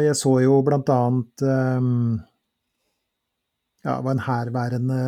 [0.00, 2.16] Jeg så jo blant annet um,
[3.82, 5.00] ja, det var en herværende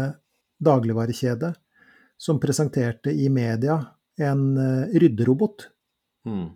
[0.63, 1.53] dagligvarekjede
[2.19, 3.79] som presenterte i media
[4.19, 5.69] en uh, rydderobot.
[6.27, 6.49] Mm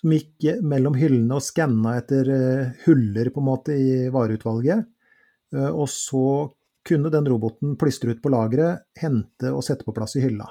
[0.00, 4.86] som gikk mellom hyllene og skanna etter eh, huller på en måte i vareutvalget.
[5.54, 6.48] Eh, og så
[6.86, 10.48] kunne den roboten plystre ut på lageret, hente og sette på plass i hylla.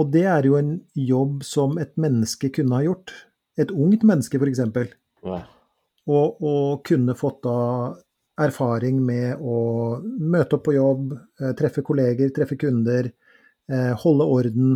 [0.00, 3.12] Og det er jo en jobb som et menneske kunne ha gjort.
[3.60, 4.62] Et ungt menneske, f.eks.
[5.24, 5.42] Ja.
[6.08, 7.56] Og, og kunne fått da
[8.40, 13.12] erfaring med å møte opp på jobb, eh, treffe kolleger, treffe kunder,
[13.72, 14.72] holde orden,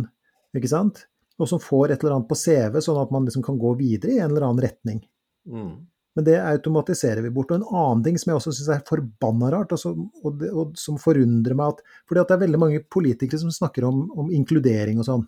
[0.55, 1.03] ikke sant
[1.37, 4.15] og som får et eller annet på CV, sånn at man liksom kan gå videre
[4.15, 5.03] i en eller annen retning.
[5.45, 5.73] Mm.
[6.17, 7.51] Men det automatiserer vi bort.
[7.53, 10.71] Og en annen ting som jeg også syns er forbanna rart, og, som, og, og,
[10.81, 14.31] som forundrer meg at fordi at det er veldig mange politikere som snakker om, om
[14.33, 15.27] inkludering og sånn.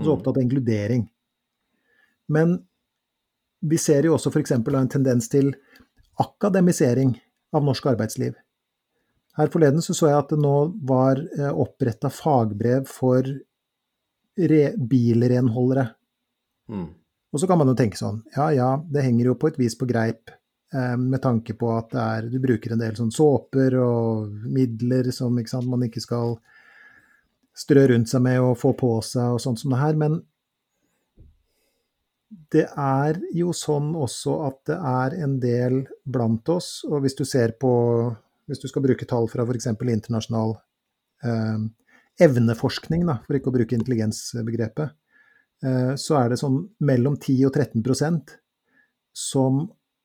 [0.00, 0.14] Og så mm.
[0.14, 1.04] opptatt av inkludering.
[2.32, 2.56] Men
[3.60, 4.56] vi ser jo også f.eks.
[4.56, 5.52] en tendens til
[6.22, 7.12] akademisering
[7.52, 8.36] av norsk arbeidsliv.
[9.36, 10.56] Her forleden så, så jeg at det nå
[10.88, 13.28] var eh, oppretta fagbrev for
[14.36, 15.86] bilrenholdere.
[16.72, 16.88] Mm.
[17.32, 19.76] Og så kan man jo tenke sånn, ja ja, det henger jo på et vis
[19.78, 20.32] på greip,
[20.74, 25.38] eh, med tanke på at er, du bruker en del sånn såper og midler som
[25.40, 26.36] ikke sant, man ikke skal
[27.56, 29.96] strø rundt seg med og få på seg og sånt som det her.
[30.00, 30.20] Men
[32.52, 37.24] det er jo sånn også at det er en del blant oss, og hvis du
[37.28, 37.72] ser på
[38.50, 39.68] Hvis du skal bruke tall fra f.eks.
[39.70, 40.56] internasjonal
[41.24, 41.60] eh,
[42.26, 44.90] evneforskning, da, for ikke å bruke intelligensbegrepet,
[45.62, 48.34] eh, så er det sånn mellom 10 og 13%
[49.14, 49.62] som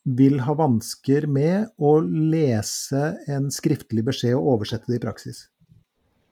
[0.08, 5.48] vil ha vansker med å lese en skriftlig beskjed og oversette det i praksis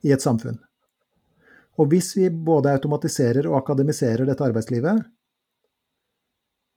[0.06, 0.62] i et samfunn.
[1.82, 5.02] Og hvis vi både automatiserer og akademiserer dette arbeidslivet,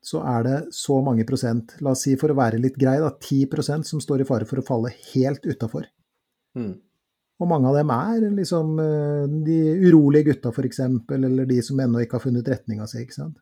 [0.05, 3.11] så er det så mange prosent, la oss si for å være litt grei, da,
[3.11, 5.89] 10% som står i fare for å falle helt utafor.
[6.59, 6.77] Mm.
[7.39, 10.81] Og mange av dem er liksom eh, de urolige gutta, f.eks.,
[11.15, 13.05] eller de som ennå ikke har funnet retninga si.
[13.05, 13.37] ikke sant?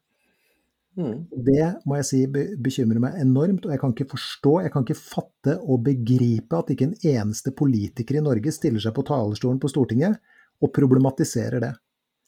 [0.97, 1.27] Mm.
[1.29, 4.99] Det må jeg si bekymrer meg enormt, og jeg kan ikke forstå, jeg kan ikke
[4.99, 9.71] fatte og begripe at ikke en eneste politiker i Norge stiller seg på talerstolen på
[9.73, 10.17] Stortinget
[10.65, 11.75] og problematiserer det.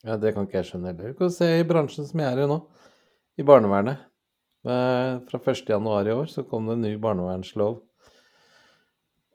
[0.05, 1.13] Ja, Det kan ikke jeg skjønne heller.
[1.13, 2.61] Du kan se i bransjen som jeg er i nå,
[3.41, 4.08] i barnevernet.
[4.67, 7.79] Eh, fra 1.1 i år så kom det en ny barnevernslov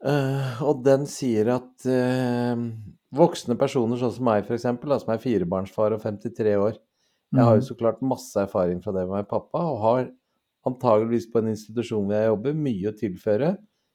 [0.04, 2.64] Uh, og den sier at uh,
[3.16, 7.62] voksne personer sånn som meg, f.eks., som er firebarnsfar og 53 år Jeg har jo
[7.62, 7.68] mm.
[7.70, 10.10] så klart masse erfaring fra det med meg pappa, og har
[10.68, 13.50] antageligvis på en institusjon hvor jeg jobber, mye å tilføre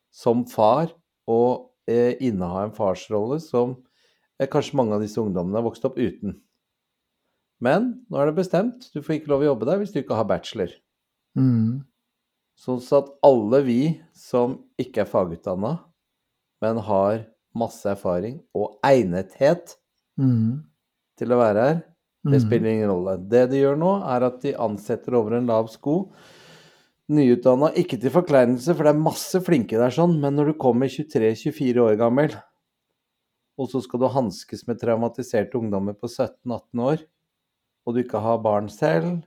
[0.09, 0.89] som far
[1.30, 3.77] og inneha en farsrolle som
[4.38, 6.36] kanskje mange av disse ungdommene har vokst opp uten.
[7.61, 10.17] Men nå er det bestemt, du får ikke lov å jobbe der hvis du ikke
[10.17, 10.73] har bachelor.
[11.40, 11.84] Mm.
[12.60, 13.82] Sånn at alle vi
[14.14, 15.78] som ikke er fagutdanna,
[16.62, 17.22] men har
[17.56, 19.78] masse erfaring og egnethet
[20.20, 20.66] Mm.
[21.18, 21.84] til å være her.
[22.26, 22.48] Det Mm.
[22.50, 23.18] spiller ingen rolle.
[23.30, 26.12] Det de gjør nå, er at de ansetter over en lav sko.
[27.10, 30.86] Nyutdanna, ikke til forkleinelse, for det er masse flinke der sånn, men når du kommer
[30.88, 32.36] 23-24 år gammel,
[33.58, 37.04] og så skal du hanskes med traumatiserte ungdommer på 17-18 år,
[37.88, 39.24] og du ikke har barn selv,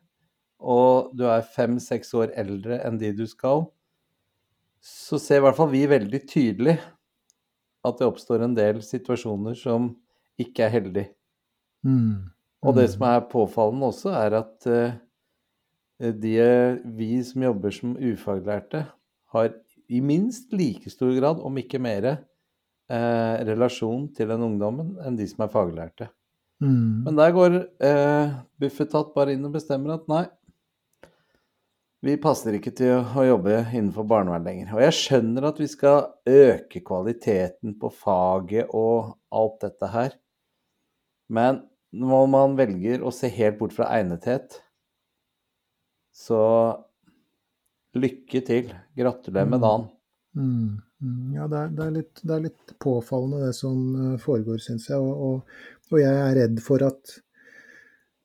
[0.63, 3.67] og du er 5-6 år eldre enn de du skal,
[4.83, 6.77] så ser i hvert fall vi veldig tydelig
[7.83, 9.91] at det oppstår en del situasjoner som
[10.41, 11.11] ikke er heldige.
[11.87, 12.31] Mm.
[12.63, 14.95] Og det som er påfallende også, er at eh,
[15.99, 16.35] de,
[16.99, 18.85] vi som jobber som ufaglærte,
[19.35, 19.51] har
[19.93, 22.07] i minst like stor grad, om ikke mer,
[22.93, 26.09] eh, relasjon til den ungdommen enn de som er faglærte.
[26.63, 27.03] Mm.
[27.09, 30.25] Men der går eh, Bufetat bare inn og bestemmer at nei,
[32.03, 34.73] vi passer ikke til å, jobbe innenfor barnevern lenger.
[34.75, 40.17] Og jeg skjønner at vi skal øke kvaliteten på faget og alt dette her,
[41.33, 44.59] men når man velger å se helt bort fra egnethet,
[46.13, 46.41] så
[47.97, 48.73] lykke til.
[48.97, 49.63] Gratulerer med Mm.
[49.63, 49.91] dagen.
[50.35, 53.79] Mm, mm, ja, det er, det, er litt, det er litt påfallende det som
[54.15, 54.99] eh, foregår, syns jeg.
[54.99, 57.19] Og, og, og jeg er redd for at,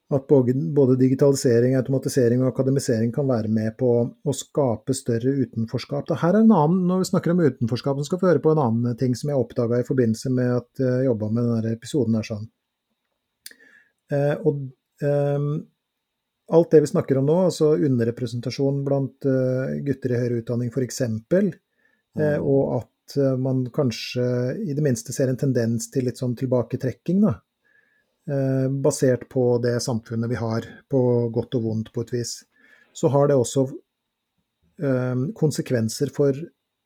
[0.08, 6.14] at både, digitalisering, automatisering og akademisering kan være med på å skape større utenforskap.
[6.22, 8.62] Her er en annen, Når vi snakker om utenforskap, så skal vi høre på en
[8.64, 12.16] annen ting som jeg oppdaga i forbindelse med at jeg jobba med denne episoden.
[12.16, 12.47] her sånn.
[14.12, 14.72] Eh, og
[15.03, 15.47] eh,
[16.55, 21.01] alt det vi snakker om nå, altså underrepresentasjon blant eh, gutter i høyere utdanning f.eks.,
[22.18, 24.24] Eh, og at man kanskje
[24.58, 27.36] i det minste ser en tendens til litt sånn tilbaketrekking, da.
[28.28, 30.99] Eh, basert på det samfunnet vi har, på
[31.32, 32.34] godt og vondt på et vis.
[32.91, 33.63] Så har det også
[34.84, 36.36] eh, konsekvenser for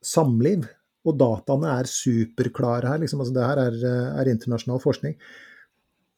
[0.05, 0.67] samliv.
[1.01, 3.01] Og dataene er superklare her.
[3.01, 3.23] Liksom.
[3.23, 3.81] Altså, det her er,
[4.21, 5.17] er internasjonal forskning.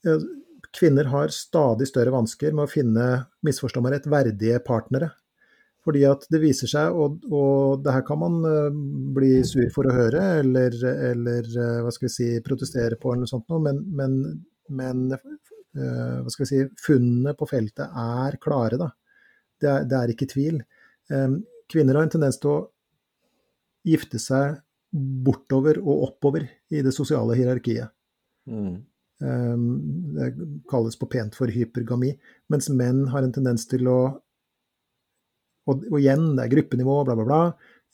[0.04, 0.30] Eh,
[0.74, 3.10] Kvinner har stadig større vansker med å finne,
[3.46, 5.12] misforstå rett, verdige partnere.
[5.86, 8.40] Fordi at det viser seg, og, og det her kan man
[9.14, 10.74] bli sur for å høre, eller,
[11.12, 11.50] eller
[11.84, 14.16] hva skal vi si, protestere på, eller noe sånt men, men,
[14.70, 18.92] men uh, hva skal vi si, funnene på feltet er klare, da.
[19.60, 20.62] Det er, det er ikke tvil.
[21.12, 21.42] Um,
[21.72, 22.62] kvinner har en tendens til å
[23.88, 24.60] gifte seg
[24.94, 27.92] bortover og oppover i det sosiale hierarkiet.
[28.50, 28.76] Mm.
[29.24, 29.64] Um,
[30.16, 30.34] det
[30.70, 32.12] kalles på pent for hypergami,
[32.52, 34.00] mens menn har en tendens til å
[35.64, 37.42] og, og, igjen, det er gruppenivå, bla, bla, bla.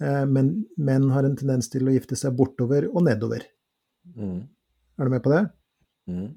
[0.01, 0.51] Eh, men
[0.81, 3.45] menn har en tendens til å gifte seg bortover og nedover.
[4.15, 4.39] Mm.
[4.99, 5.43] Er du med på det?
[6.09, 6.29] Mm.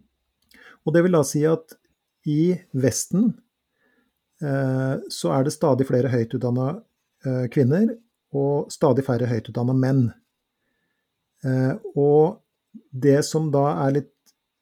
[0.87, 1.77] Og det vil da si at
[2.29, 3.33] i Vesten
[4.43, 6.69] eh, så er det stadig flere høyt utdanna
[7.27, 7.89] eh, kvinner
[8.39, 10.07] og stadig færre høyt utdanna menn.
[11.45, 12.41] Eh, og
[12.73, 14.11] det som da er litt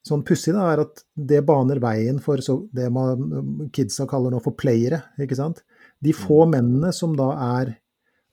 [0.06, 4.56] sånn pussig, er at det baner veien for så, det man kidsa kaller nå for
[4.56, 5.60] playere, ikke sant.
[6.00, 7.28] De få mennene som da
[7.60, 7.74] er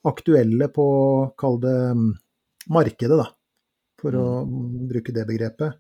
[0.08, 0.88] aktuelle på,
[1.38, 1.76] kall det
[2.72, 3.28] markedet, da,
[4.00, 5.76] for å bruke det begrepet,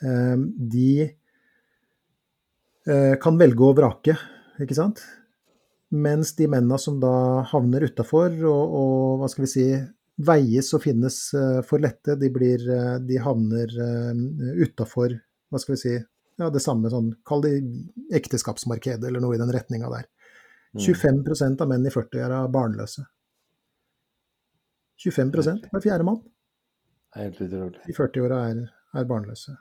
[0.00, 0.88] de
[3.22, 4.14] kan velge å vrake,
[4.62, 5.02] ikke sant.
[5.92, 9.66] Mens de mennene som da havner utafor og, og, hva skal vi si,
[10.18, 11.16] veies og finnes
[11.68, 12.64] for lette, de, blir,
[13.04, 13.74] de havner
[14.64, 15.14] utafor,
[15.52, 15.94] hva skal vi si,
[16.38, 17.52] ja, det samme sånn, kall det
[18.18, 20.08] ekteskapsmarkedet eller noe i den retninga der.
[20.78, 23.04] 25% av menn i 40-åra er barnløse.
[24.98, 26.18] 25% hver fjerde mann
[27.14, 27.80] Helt utrolig.
[27.86, 28.64] i 40-åra er,
[28.94, 29.54] er, barnløse.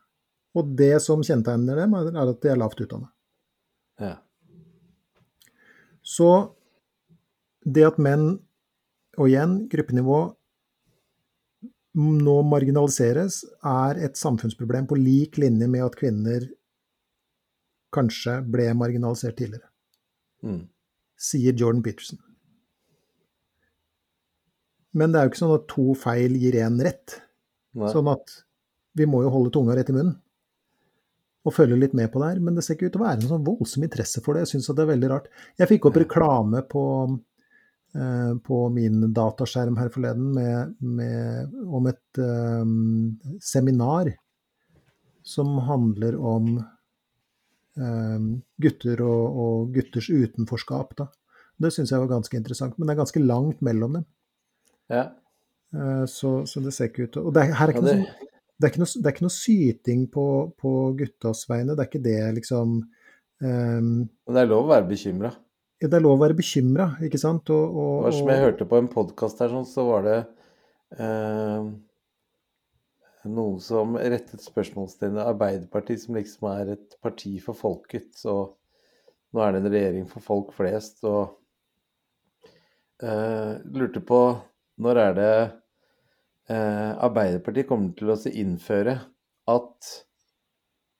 [0.57, 3.11] Og det som kjennetegner dem, er at de er lavt utdanna.
[4.01, 4.15] Ja.
[6.05, 6.29] Så
[7.65, 8.37] det at menn,
[9.17, 10.19] og igjen gruppenivå,
[11.97, 16.45] nå marginaliseres, er et samfunnsproblem på lik linje med at kvinner
[17.95, 19.71] kanskje ble marginalisert tidligere.
[20.45, 20.67] Mm
[21.17, 22.19] sier Jordan Peterson.
[24.93, 27.19] Men det er jo ikke sånn at to feil gir én rett.
[27.77, 27.89] Nei.
[27.93, 28.39] Sånn at
[28.97, 30.15] vi må jo holde tunga rett i munnen
[31.47, 32.43] og følge litt med på det her.
[32.43, 34.45] Men det ser ikke ut til å være en sånn voldsom interesse for det.
[34.45, 35.27] Jeg syns det er veldig rart.
[35.59, 36.85] Jeg fikk opp reklame på,
[37.95, 42.73] eh, på min dataskjerm her forleden med, med, om et eh,
[43.43, 44.11] seminar
[45.27, 48.27] som handler om eh,
[48.63, 50.97] gutter og, og, gutters utenforskap.
[50.99, 51.09] Da.
[51.63, 52.75] Det syns jeg var ganske interessant.
[52.77, 54.07] Men det er ganske langt mellom dem.
[54.91, 55.09] Ja.
[55.75, 57.95] Uh, så, så, det ser ikke ut til Og det, her er ikke, ja, det...
[57.99, 58.26] Noe, sånn,
[58.57, 60.27] det, er ikke noe, er ikke noe syting på,
[60.57, 61.75] på guttas vegne.
[61.77, 65.33] Det er ikke det, liksom um, det er lov å være bekymra?
[65.77, 67.51] Ja, det er lov å være bekymra, ikke sant?
[67.53, 70.17] Og, og, det var som jeg hørte på en podkast her, sånn, så var det
[70.97, 71.67] uh,
[73.29, 78.09] noen som rettet spørsmålstegnet Arbeiderpartiet, som liksom er et parti for folket.
[78.17, 78.39] Så
[79.35, 81.03] nå er det en regjering for folk flest.
[81.05, 81.37] Og
[83.05, 84.21] uh, lurte på
[84.81, 85.31] når er det
[86.51, 88.99] uh, Arbeiderpartiet kommer til å innføre
[89.47, 89.91] at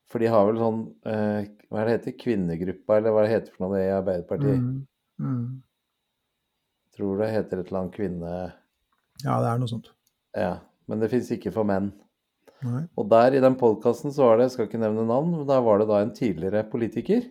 [0.08, 2.14] For de har vel sånn eh, Hva er det heter?
[2.22, 4.62] Kvinnegruppa, eller hva det heter for noe det i Arbeiderpartiet?
[4.62, 4.78] Mm.
[5.20, 5.48] Mm.
[6.96, 8.36] Tror det heter et eller annet kvinne...
[9.26, 9.90] Ja, det er noe sånt.
[10.38, 10.54] Ja,
[10.88, 11.92] men det fins ikke for menn.
[12.66, 12.86] Nei.
[12.98, 15.62] Og der i den podkasten så var det, jeg skal ikke nevne navn, men der
[15.66, 17.28] var det da en tidligere politiker.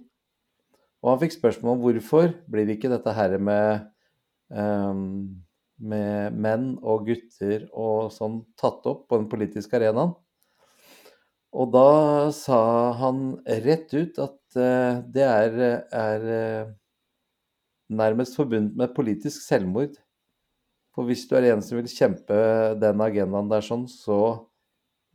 [1.02, 3.88] Og han fikk spørsmål om hvorfor blir ikke dette her med,
[4.50, 5.02] um,
[5.78, 10.14] med menn og gutter og sånn tatt opp på den politiske arenaen.
[11.56, 12.60] Og da sa
[12.98, 15.60] han rett ut at uh, det er,
[15.94, 16.72] er uh,
[17.88, 19.94] nærmest forbundet med politisk selvmord.
[20.96, 22.36] For hvis du er en som vil kjempe
[22.80, 24.48] den agendaen der sånn, så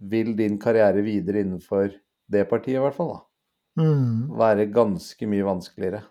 [0.01, 1.91] vil din karriere videre innenfor
[2.31, 3.21] det partiet, i hvert fall, da,
[3.79, 4.35] Mm.
[4.35, 6.01] være ganske mye vanskeligere.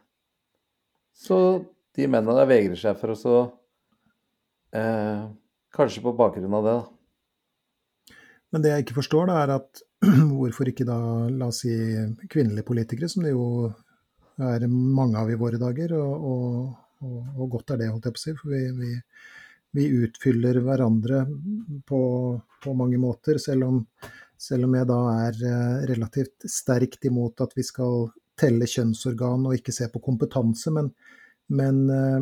[1.12, 3.34] Så de mennene der vegrer seg for å så
[4.76, 5.28] eh,
[5.70, 8.16] Kanskje på bakgrunn av det, da.
[8.50, 9.82] Men det jeg ikke forstår, da, er at
[10.38, 10.98] hvorfor ikke da,
[11.30, 11.74] la oss si,
[12.30, 13.70] kvinnelige politikere, som det jo
[14.40, 18.20] er mange av i våre dager, og, og, og, godt er det, holdt jeg på
[18.20, 18.34] å si.
[18.40, 18.90] For vi, vi,
[19.78, 21.22] vi utfyller hverandre
[21.86, 22.00] på,
[22.64, 23.78] på mange måter, selv om,
[24.40, 24.98] selv om jeg da
[25.28, 28.08] er eh, relativt sterkt imot at vi skal
[28.40, 30.72] telle kjønnsorgan og ikke se på kompetanse.
[30.74, 30.90] Men,
[31.54, 32.20] men, eh,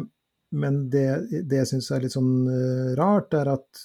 [0.50, 1.06] men det,
[1.48, 3.82] det jeg syns er litt sånn eh, rart, er at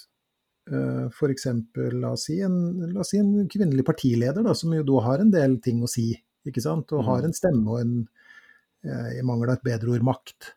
[0.72, 1.46] uh, f.eks.
[1.92, 2.56] La, oss si en,
[2.92, 5.90] la oss si en kvinnelig partileder, da, som jo da har en del ting å
[5.90, 6.10] si,
[6.48, 6.92] ikke sant?
[6.96, 7.96] og har en stemme og en,
[8.84, 10.54] i mangel av et bedre ord, makt.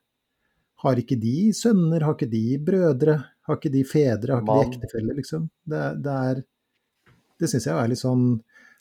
[0.84, 3.16] Har ikke de sønner, har ikke de brødre,
[3.48, 4.60] har ikke de fedre, har ikke Man.
[4.60, 5.48] de ektefeller, liksom?
[5.64, 6.44] Det, det er
[7.38, 8.30] Det syns jeg er litt sånn,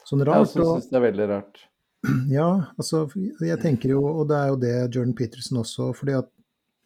[0.09, 0.55] sånn rart.
[0.55, 1.63] Jeg syns det er veldig rart.
[2.39, 3.07] ja, altså
[3.43, 6.31] jeg tenker jo, og det er jo det Jordan Peterson også fordi at,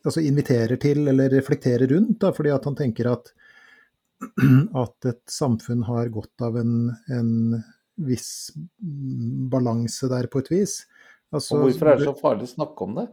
[0.05, 3.33] altså inviterer til, eller reflekterer rundt, da, fordi at han tenker at,
[4.85, 6.75] at et samfunn har godt av en,
[7.13, 7.33] en
[8.01, 8.51] viss
[9.53, 10.77] balanse der på et vis.
[11.31, 13.11] Altså, Og hvorfor er det så farlig å snakke om det?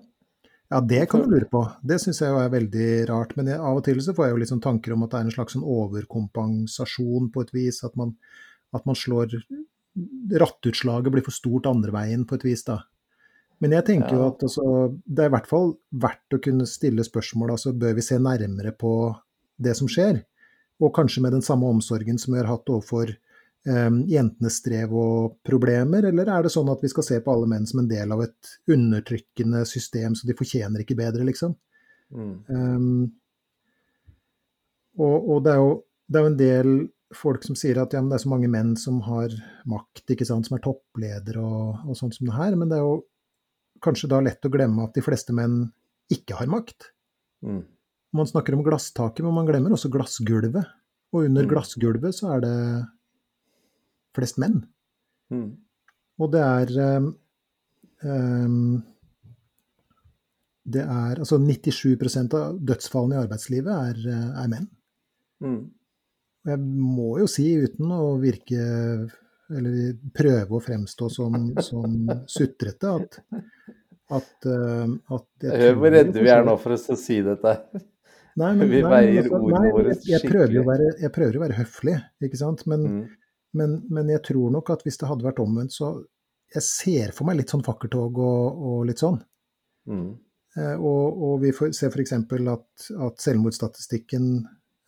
[0.68, 1.62] Ja, det kan du lure på.
[1.88, 3.38] Det syns jeg er veldig rart.
[3.38, 5.30] Men jeg, av og til så får jeg jo sånn tanker om at det er
[5.30, 7.80] en slags sånn overkompensasjon på et vis.
[7.88, 8.18] At man,
[8.76, 9.38] at man slår
[10.38, 12.82] Rattutslaget blir for stort andre veien på et vis, da.
[13.64, 14.64] Men jeg tenker jo at altså,
[15.06, 15.72] det er i hvert fall
[16.04, 17.56] verdt å kunne stille spørsmål.
[17.56, 18.92] altså Bør vi se nærmere på
[19.58, 20.22] det som skjer?
[20.84, 25.40] Og kanskje med den samme omsorgen som vi har hatt overfor eh, jentenes strev og
[25.48, 28.14] problemer, eller er det sånn at vi skal se på alle menn som en del
[28.14, 31.58] av et undertrykkende system, så de fortjener ikke bedre, liksom?
[32.14, 32.36] Mm.
[32.48, 33.02] Um,
[35.02, 35.74] og, og det, er jo,
[36.08, 36.78] det er jo en del
[37.16, 39.34] folk som sier at ja, men det er så mange menn som har
[39.70, 42.86] makt, ikke sant, som er toppledere og, og sånt som det her, men det er
[42.86, 42.98] jo
[43.84, 45.66] kanskje da lett å glemme at de fleste menn
[46.14, 46.92] ikke har makt.
[47.46, 47.62] Mm.
[48.18, 50.66] Man snakker om glasstaket, men man glemmer også glassgulvet.
[51.14, 51.50] Og under Mm.
[51.52, 52.58] glassgulvet så er det
[54.16, 54.62] flest menn.
[55.32, 55.58] Mm.
[56.20, 57.04] Og det er
[58.04, 58.84] um,
[60.68, 64.68] Det er altså 97% av dødsfallene i arbeidslivet er, uh, er menn.
[65.42, 65.72] Mm.
[66.44, 69.10] Og jeg må jo si, uten å virke
[69.54, 71.94] eller prøve å fremstå som, som
[72.30, 73.20] sutrete, at,
[74.18, 77.54] at, uh, at Hør hvor redde vi er nå for å si dette.
[78.38, 81.58] Nei, men, Vi veier altså, ordene våre jeg, jeg, prøver være, jeg prøver å være
[81.62, 81.96] høflig,
[82.28, 82.68] ikke sant.
[82.70, 83.02] Men, Mm.
[83.58, 85.98] men, men jeg tror nok at hvis det hadde vært omvendt, så
[86.54, 89.18] Jeg ser for meg litt sånn fakkeltog og, og litt sånn.
[89.92, 90.14] Mm.
[90.58, 92.14] Eh, og, og vi får, ser f.eks.
[92.14, 94.30] At, at selvmordsstatistikken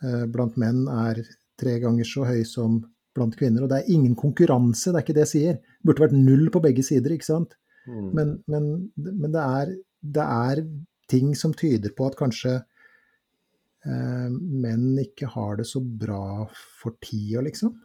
[0.06, 1.20] eh, blant menn er
[1.60, 2.80] tre ganger så høy som
[3.20, 3.66] blant kvinner.
[3.66, 5.60] Og det er ingen konkurranse, det er ikke det jeg sier.
[5.60, 7.56] Det burde vært null på begge sider, ikke sant.
[7.90, 8.10] Mm.
[8.16, 9.76] Men, men, men det, er,
[10.18, 10.64] det er
[11.10, 16.46] ting som tyder på at kanskje eh, menn ikke har det så bra
[16.82, 17.76] for tida, liksom.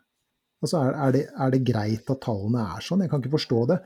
[0.65, 3.05] Altså, er, er, det, er det greit at tallene er sånn?
[3.05, 3.81] Jeg kan ikke forstå det.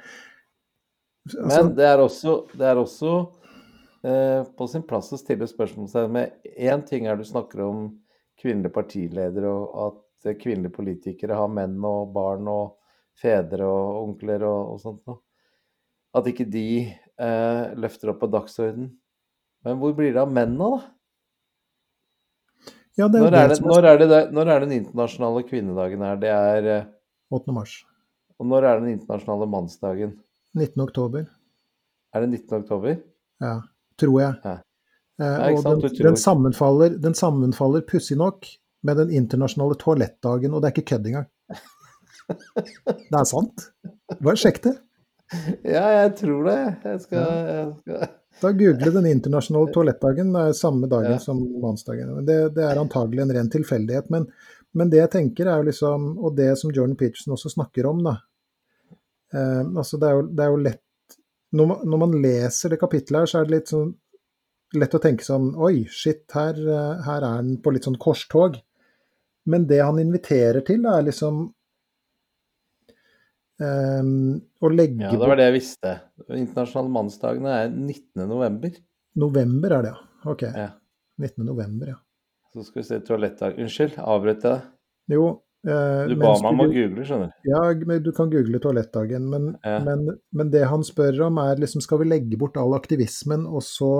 [1.29, 3.15] Altså, Men det er også, det er også
[4.07, 7.89] eh, på sin plass å stille spørsmålstegn med én ting er du snakker om
[8.39, 12.77] kvinnelige partiledere og at eh, kvinnelige politikere har menn og barn og
[13.19, 15.21] fedre og onkler og, og sånt noe.
[16.16, 18.93] At ikke de eh, løfter opp på dagsorden.
[19.66, 20.95] Men hvor blir det av mennene, da?
[22.99, 26.05] ja, det er Når er, det det, når, er det, når er den internasjonale kvinnedagen
[26.07, 26.23] her?
[26.23, 26.87] Det er eh,
[27.35, 27.55] 8.
[27.55, 27.75] mars.
[28.39, 30.14] Og når er den internasjonale mannsdagen?
[30.57, 30.81] 19.
[30.83, 31.27] oktober.
[32.14, 32.62] Er det 19.
[32.62, 32.97] oktober?
[33.43, 33.59] Ja,
[34.01, 34.39] tror jeg.
[34.45, 34.57] Ja.
[35.19, 38.47] Eh, og den, den sammenfaller, den sammenfaller pussig nok
[38.87, 41.26] med den internasjonale toalettdagen, og det er ikke kødd engang.
[42.29, 43.62] Det er sant.
[44.20, 44.74] Bare sjekk det.
[45.64, 46.57] Ja, jeg tror det.
[46.85, 48.11] Jeg skal, jeg skal.
[48.43, 50.35] Da google den internasjonale toalettdagen.
[50.37, 51.22] Det er samme dagen Ja.
[51.22, 52.11] som mannsdagen.
[52.29, 54.11] Det, det er antagelig en ren tilfeldighet.
[54.12, 54.26] Men,
[54.76, 58.05] men det jeg tenker er jo liksom, og det som Jordan Peterson også snakker om,
[58.05, 58.14] da
[59.33, 60.85] eh, altså det er, jo, det er jo lett
[61.57, 63.95] når man, når man leser det kapittelet her, så er det litt sånn
[64.76, 68.59] lett å tenke sånn Oi, shit, her, eh, her er den på litt sånn korstog.
[69.49, 71.41] Men det han inviterer til, er liksom
[73.65, 74.13] um,
[74.61, 75.95] å legge Ja, det var det jeg visste.
[76.29, 78.27] Internasjonale mannsdagene er 19.
[78.29, 78.77] november.
[79.19, 80.31] November er det, ja.
[80.35, 80.45] Ok.
[80.53, 80.69] Ja.
[81.19, 81.45] 19.
[81.49, 81.99] november, ja.
[82.55, 84.69] Så skal vi se toalettdag Unnskyld, avbrøt jeg deg?
[85.17, 85.25] Jo.
[85.67, 87.49] Eh, Du ba meg om å google, skjønner du.
[87.51, 89.79] Ja, men du kan google toalettdagen, men, Ja.
[89.85, 93.65] men, men det han spør om er liksom skal vi legge bort all aktivismen og
[93.67, 93.93] så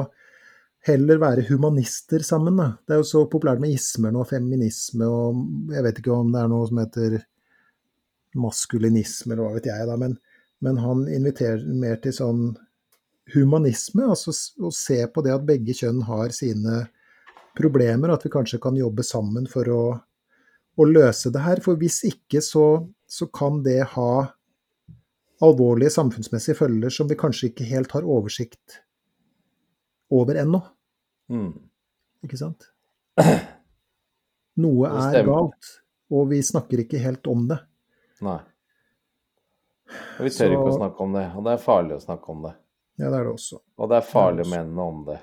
[0.87, 2.70] heller være humanister sammen, da.
[2.87, 6.43] Det er jo så populært med ismer nå, feminisme og jeg vet ikke om det
[6.43, 7.18] er noe som heter
[8.39, 10.16] maskulinisme eller hva vet jeg, da, men,
[10.64, 12.43] men han inviterer mer til sånn
[13.35, 14.33] humanisme, altså
[14.64, 16.85] å se på det at begge kjønn har sine
[17.59, 19.83] problemer, at vi kanskje kan jobbe sammen for å
[20.79, 21.62] å løse det her.
[21.64, 22.66] For hvis ikke, så,
[23.11, 24.12] så kan det ha
[25.45, 28.81] alvorlige samfunnsmessige følger som vi kanskje ikke helt har oversikt
[30.11, 30.61] over ennå.
[31.31, 31.53] Mm.
[32.25, 32.69] Ikke sant?
[34.59, 35.69] Noe er galt,
[36.11, 37.59] og vi snakker ikke helt om det.
[38.27, 38.39] Nei.
[40.19, 42.29] Og vi tør Så- ikke å snakke om det, og det er farlig å snakke
[42.29, 42.55] om det.
[42.99, 43.61] Ja, det er det også.
[43.79, 45.21] Og det er farlig å mene noe om det,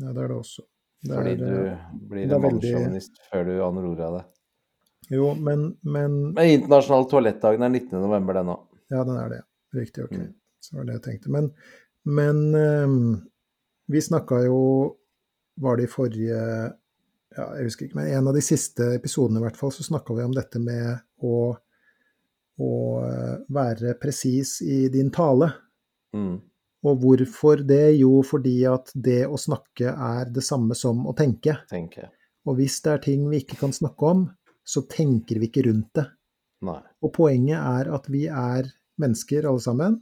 [0.00, 0.62] Ja, det er det også.
[1.02, 4.24] Det fordi er, du eh, blir en mannssjåvinist veldig- før du aner ordet av det.
[5.10, 8.00] Jo, men, men Men internasjonale toalettdagen er 19.
[8.00, 8.66] november, den òg.
[8.90, 9.42] Ja, den er det.
[9.74, 10.12] Riktig, ok.
[10.12, 10.34] Mm.
[10.60, 11.28] Så var det jeg tenkte.
[11.30, 11.52] Men,
[12.04, 13.29] men ehm,
[13.90, 14.60] vi snakka jo
[15.60, 16.36] Var det i forrige
[17.36, 20.16] ja, Jeg husker ikke, men en av de siste episodene i hvert fall, så snakka
[20.16, 21.34] vi om dette med å,
[22.58, 22.70] å
[23.06, 25.50] eh, være presis i din tale.
[26.16, 26.40] Mm.
[26.90, 28.00] Og hvorfor det?
[28.00, 31.58] Jo, fordi at det å snakke er det samme som å tenke.
[31.70, 32.08] Tenker.
[32.48, 34.26] Og hvis det er ting vi ikke kan snakke om,
[34.64, 36.06] så tenker vi ikke rundt det.
[36.66, 36.80] Nei.
[37.04, 38.68] Og poenget er at vi er
[39.00, 40.00] mennesker alle sammen.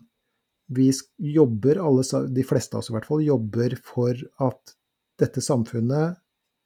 [0.68, 4.74] Vi jobber, alle, de fleste av oss i hvert fall, jobber for at
[5.18, 6.18] dette samfunnet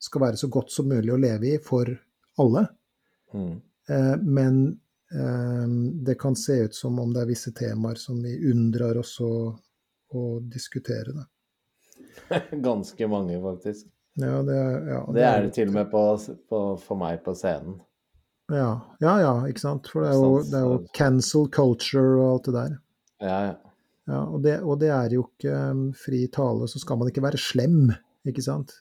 [0.03, 1.87] skal være så godt som mulig å leve i for
[2.43, 2.65] alle.
[3.33, 3.53] Mm.
[3.89, 4.59] Eh, men
[5.15, 5.69] eh,
[6.09, 9.31] det kan se ut som om det er visse temaer som vi unndrar oss å,
[10.19, 11.15] å diskutere.
[11.21, 12.41] Da.
[12.69, 13.87] Ganske mange, faktisk.
[14.19, 16.03] Ja, det, er- det, Det er det til og med på,
[16.51, 17.79] på, for meg på scenen.
[18.53, 19.87] Ja, ja, ja, ikke sant.
[19.89, 22.75] For det er jo, det er jo cancel culture og alt det der.
[23.23, 23.55] Ja, ja.
[24.11, 27.23] Ja, og det, og det er jo ikke um, fri tale, så skal man ikke
[27.23, 27.93] være slem,
[28.27, 28.73] ikke sant?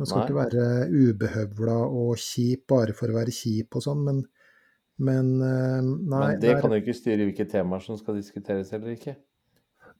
[0.00, 0.26] Man skal Nei.
[0.30, 0.68] ikke være
[1.10, 4.22] ubehøvla og kjip bare for å være kjip og sånn, men,
[5.04, 8.72] men um, nei, Men det der- kan jo ikke styre hvilke temaer som skal diskuteres
[8.72, 9.16] eller ikke.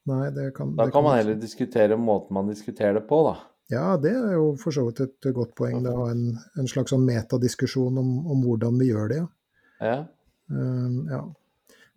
[0.08, 3.34] nei, det kan, Da det kan man heller diskutere måten man diskuterer det på, da.
[3.70, 5.82] Ja, det er jo for så vidt et godt poeng.
[5.84, 6.24] Det å ha en,
[6.58, 9.28] en slags sånn metadiskusjon om, om hvordan vi gjør det, ja.
[9.84, 9.98] Ja.
[10.50, 11.20] Um, ja.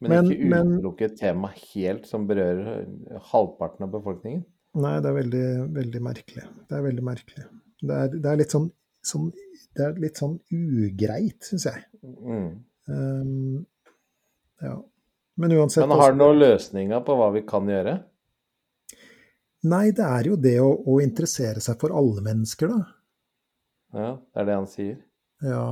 [0.04, 2.86] Men, Men- ikke utelukke et tema helt som berører
[3.32, 4.44] halvparten av befolkningen.
[4.84, 6.46] Nei, det er veldig, veldig merkelig.
[6.70, 7.44] Det er veldig merkelig.
[7.84, 8.72] Det er, det er litt sånn,
[9.06, 9.28] sånn
[9.74, 11.84] Det er litt sånn ugreit, syns jeg.
[12.04, 12.50] Mm.
[12.88, 13.66] Um,
[14.62, 14.76] ja.
[15.42, 17.96] Men uansett Men har du noen løsninger på hva vi kan gjøre?
[19.72, 22.84] Nei, det er jo det å, å interessere seg for alle mennesker, da.
[23.94, 24.98] Ja, det er det han sier.
[25.46, 25.66] Ja.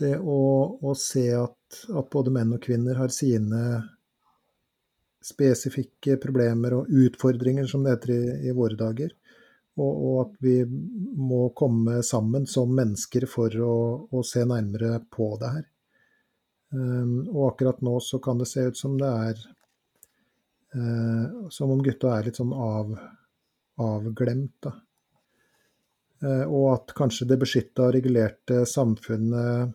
[0.00, 0.40] Det å,
[0.80, 1.56] å se at,
[1.96, 3.62] at både menn og kvinner har sine
[5.24, 9.12] spesifikke problemer og utfordringer, som det heter i, i våre dager.
[9.80, 13.76] Og, og at vi må komme sammen som mennesker for å,
[14.10, 15.66] å se nærmere på det her.
[16.70, 19.40] Um, og akkurat nå så kan det se ut som det er
[20.76, 22.92] uh, Som om gutta er litt sånn av,
[23.82, 24.76] avglemt, da.
[26.20, 29.74] Uh, og at kanskje det beskytta og regulerte samfunnet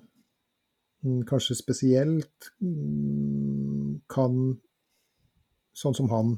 [1.30, 4.40] kanskje spesielt mm, kan,
[5.76, 6.36] sånn som han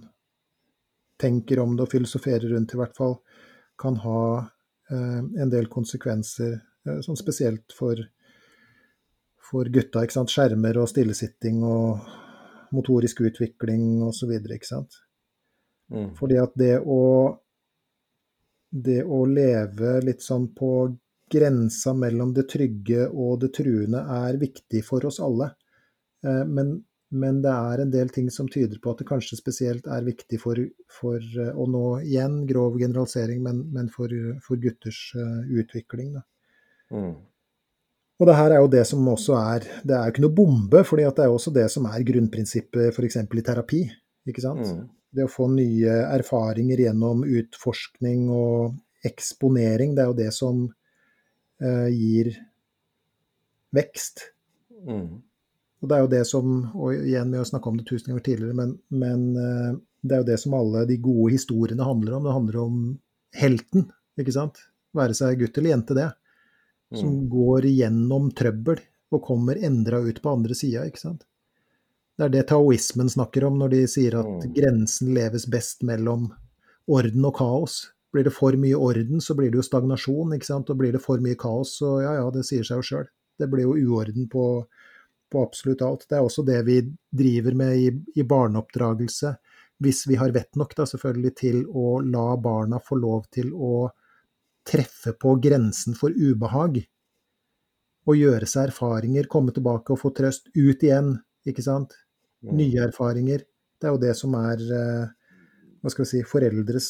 [1.22, 3.18] tenker om det og filosoferer rundt i hvert fall,
[3.80, 4.22] kan ha
[4.92, 8.00] eh, en del konsekvenser, eh, sånn spesielt for,
[9.50, 10.04] for gutta.
[10.04, 10.34] ikke sant?
[10.34, 12.08] Skjermer og stillesitting og
[12.76, 14.36] motorisk utvikling osv.
[14.38, 15.02] ikke sant.
[15.94, 16.12] Mm.
[16.20, 17.02] Fordi at det å
[18.70, 20.72] det å leve litt sånn på
[21.32, 25.52] grensa mellom det trygge og det truende er viktig for oss alle.
[26.26, 29.88] Eh, Men, men det er en del ting som tyder på at det kanskje spesielt
[29.88, 30.60] er viktig for,
[30.92, 34.12] for eh, og nå igjen grov generalisering, men, men for,
[34.44, 36.14] for gutters eh, utvikling.
[36.18, 36.26] Da.
[36.92, 37.16] Mm.
[38.18, 40.84] Og det her er jo det som også er Det er jo ikke noe bombe,
[40.88, 43.20] for det er jo også det som er grunnprinsippet f.eks.
[43.22, 43.82] i terapi.
[44.28, 44.66] ikke sant?
[44.66, 44.88] Mm.
[45.14, 48.76] Det å få nye erfaringer gjennom utforskning og
[49.08, 50.77] eksponering, det er jo det som eh,
[51.92, 52.32] gir
[53.76, 54.22] vekst.
[54.88, 55.22] Mm.
[55.82, 58.24] Og det er jo det som Og igjen, vi har snakke om det tusen ganger
[58.26, 59.72] tidligere, men, men eh,
[60.08, 62.24] det er jo det som alle de gode historiene handler om.
[62.28, 62.78] Det handler om
[63.38, 63.88] helten,
[64.20, 64.62] ikke sant?
[64.98, 66.12] Være seg gutt eller jente, det.
[66.96, 67.30] Som Mm.
[67.30, 68.80] går gjennom trøbbel
[69.12, 71.26] og kommer endra ut på andre sida, ikke sant.
[72.18, 74.54] Det er det taoismen snakker om når de sier at Mm.
[74.56, 76.30] grensen leves best mellom
[76.88, 77.92] orden og kaos.
[78.14, 80.70] Blir det for mye orden, så blir det jo stagnasjon, ikke sant.
[80.72, 83.10] Og blir det for mye kaos, så ja ja, det sier seg jo sjøl.
[83.38, 84.46] Det blir jo uorden på,
[85.32, 86.08] på absolutt alt.
[86.10, 86.80] Det er også det vi
[87.12, 89.36] driver med i, i barneoppdragelse,
[89.84, 93.90] hvis vi har vett nok, da selvfølgelig, til å la barna få lov til å
[94.68, 96.82] treffe på grensen for ubehag.
[98.08, 100.50] Og gjøre seg erfaringer, komme tilbake og få trøst.
[100.56, 101.14] Ut igjen,
[101.48, 101.94] ikke sant.
[102.42, 102.56] Mm.
[102.58, 103.44] Nye erfaringer.
[103.78, 105.08] Det er jo det som er eh,
[105.82, 106.90] hva skal vi si, foreldres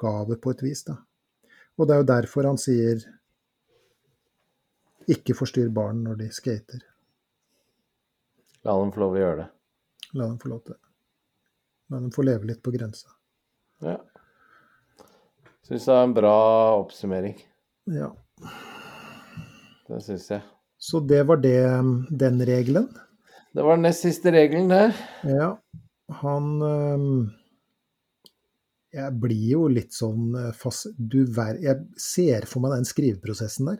[0.00, 0.84] oppgave på et vis.
[0.84, 0.96] da.
[1.78, 3.00] Og det er jo derfor han sier
[5.08, 6.80] ikke forstyrr barn når de skater.
[8.64, 9.48] La dem få lov å gjøre det.
[10.14, 10.80] La dem få lov til det.
[11.90, 13.08] La dem få leve litt på grensa.
[13.82, 13.98] Ja.
[15.64, 16.36] Syns det er en bra
[16.80, 17.36] oppsummering.
[17.90, 18.10] Ja.
[19.88, 20.42] Det syns jeg.
[20.80, 21.58] Så det var det,
[22.10, 22.88] den regelen.
[23.52, 24.92] Det var den nest siste regelen, det.
[25.26, 25.54] Ja.
[26.20, 27.39] Han øhm,
[28.92, 31.20] Jeg blir jo litt sånn øh, fast Du.
[31.62, 33.78] Jeg ser for meg den skriveprosessen der.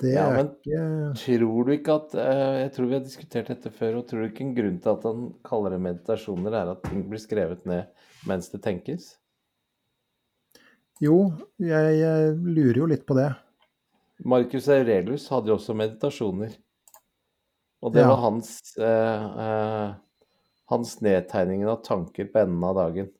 [0.00, 0.80] Det Ja, men- ikke
[1.20, 4.28] Tror du ikke at eh, Jeg tror vi har diskutert dette før, og tror du
[4.30, 7.86] ikke en grunn til at han kaller det meditasjoner, er at ting blir skrevet ned
[8.28, 9.14] mens det tenkes?
[11.00, 13.30] Jo, jeg, jeg lurer jo litt på det.
[14.24, 16.54] Marcus Aurelius hadde jo også meditasjoner.
[17.84, 18.08] Og det Ja.
[18.08, 18.48] var hans
[18.80, 19.94] eh, eh,
[20.72, 23.10] hans nedtegningen av tanker på enden av dagen.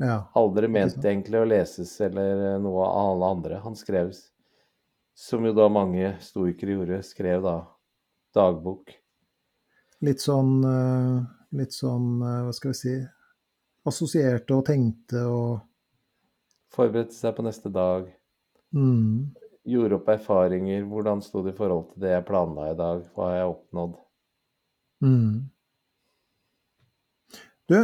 [0.00, 0.30] Ja.
[0.34, 3.58] Aldri ment egentlig å leses eller eh, noe av alle andre.
[3.60, 4.14] Han skrev,
[5.12, 7.56] som jo da mange stoikere gjorde, skrev da
[8.36, 8.94] dagbok.
[10.06, 11.18] Litt sånn øh,
[11.58, 12.94] Litt sånn, øh, hva skal vi si
[13.90, 15.58] Assosierte og tenkte og
[16.70, 18.06] Forberedte seg på neste dag.
[18.72, 19.34] mm,
[19.68, 20.84] Gjorde opp erfaringer.
[20.88, 23.02] Hvordan sto det i forhold til det jeg planla i dag?
[23.12, 23.96] Hva har jeg oppnådd?
[25.02, 25.32] mm.
[27.70, 27.76] Du,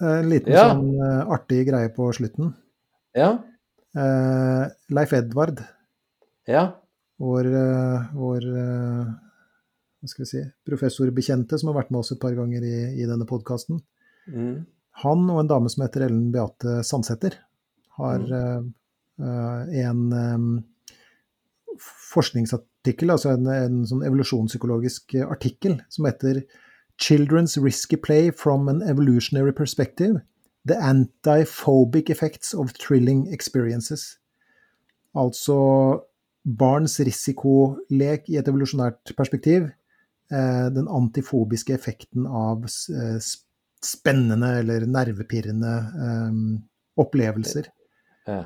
[0.00, 0.68] en liten Ja.
[0.70, 2.54] sånn øh, artig greie på slutten.
[3.16, 3.38] Ja?
[3.96, 4.64] Eh,
[4.94, 5.62] Leif Edvard,
[6.46, 6.74] Ja?
[7.18, 9.04] vår, eh, vår eh,
[9.98, 13.06] hva skal vi si, professorbekjente som har vært med oss et par ganger i, i
[13.06, 13.80] denne podkasten,
[14.28, 14.66] Mm.
[15.02, 17.34] han og en dame som heter Ellen Beate Sandsæter,
[17.98, 18.74] har Mm.
[19.18, 20.62] eh, eh, en eh,
[22.12, 26.42] forskningsartikkel, altså en, en sånn evolusjonspsykologisk eh, artikkel, som heter
[26.98, 30.20] 'Children's Risky Play from an Evolutionary Perspective'.
[30.66, 34.18] The Antiphobic Effects of Thrilling Experiences.
[35.14, 35.56] Altså
[36.44, 39.68] barns risikolek i et evolusjonært perspektiv.
[40.28, 43.16] Eh, den antifobiske effekten av eh,
[43.84, 45.74] spennende eller nervepirrende
[46.06, 46.38] eh,
[47.00, 47.70] opplevelser.
[48.28, 48.44] ja.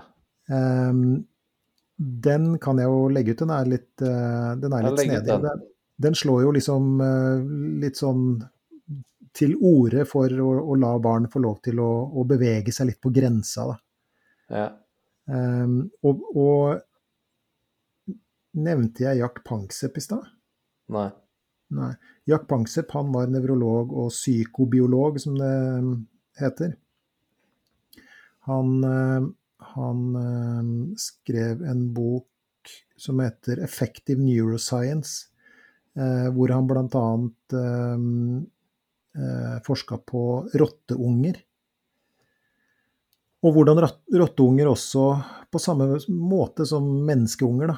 [2.02, 3.38] Den kan jeg jo legge ut.
[3.38, 5.36] Den er litt, den er litt snedig.
[5.38, 5.60] den.
[6.02, 7.44] Den, slår jo liksom eh,
[7.82, 8.24] litt sånn
[9.32, 13.00] til orde for å, å la barn få lov til å, å bevege seg litt
[13.02, 13.70] på grensa.
[13.70, 13.76] Da.
[14.58, 14.70] ja.
[15.32, 18.16] Um, og, og
[18.58, 20.26] nevnte jeg Jack Panksepp i stad?
[20.92, 21.08] Nei.
[21.72, 21.92] Nei.
[22.28, 25.94] Jack Panksepp han var nevrolog og psykobiolog, som det um,
[26.42, 26.74] heter.
[28.48, 29.22] Han, eh,
[29.74, 32.26] han eh, skrev en bok
[32.96, 35.31] som heter 'Effective Neuroscience', eh,
[35.92, 37.06] hvor han bl.a.
[39.12, 41.36] Eh, forska på rotteunger.
[43.42, 45.02] Og hvordan rotteunger også,
[45.52, 47.76] på samme måte som menneskeunger, da,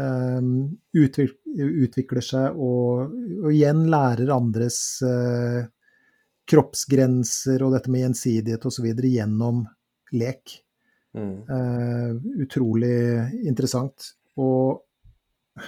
[0.00, 0.40] eh,
[1.02, 3.12] utvikler seg og,
[3.42, 5.66] og igjen lærer andres eh,
[6.48, 8.88] kroppsgrenser og dette med gjensidighet osv.
[9.02, 9.66] gjennom
[10.16, 10.56] lek.
[11.12, 11.36] Mm.
[11.44, 12.16] Eh,
[12.46, 12.96] utrolig
[13.44, 14.14] interessant.
[14.40, 14.86] Og,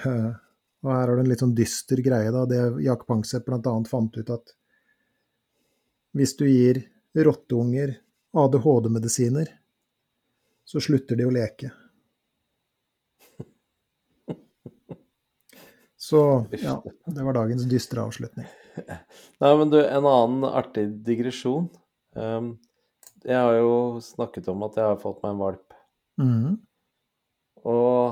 [0.00, 0.32] eh,
[0.84, 2.44] og her har du en litt sånn dyster greie, da.
[2.48, 3.74] Det Jack Panksepp bl.a.
[3.88, 4.52] fant ut at
[6.14, 6.82] hvis du gir
[7.16, 7.96] rotteunger
[8.36, 9.48] ADHD-medisiner,
[10.64, 11.70] så slutter de å leke.
[16.04, 16.20] Så
[16.60, 18.46] ja, det var dagens dystre avslutning.
[19.40, 21.70] Nei, men du, en annen artig digresjon.
[22.12, 22.58] Um,
[23.24, 25.76] jeg har jo snakket om at jeg har fått meg en valp.
[26.20, 26.50] Mm.
[27.64, 28.03] Og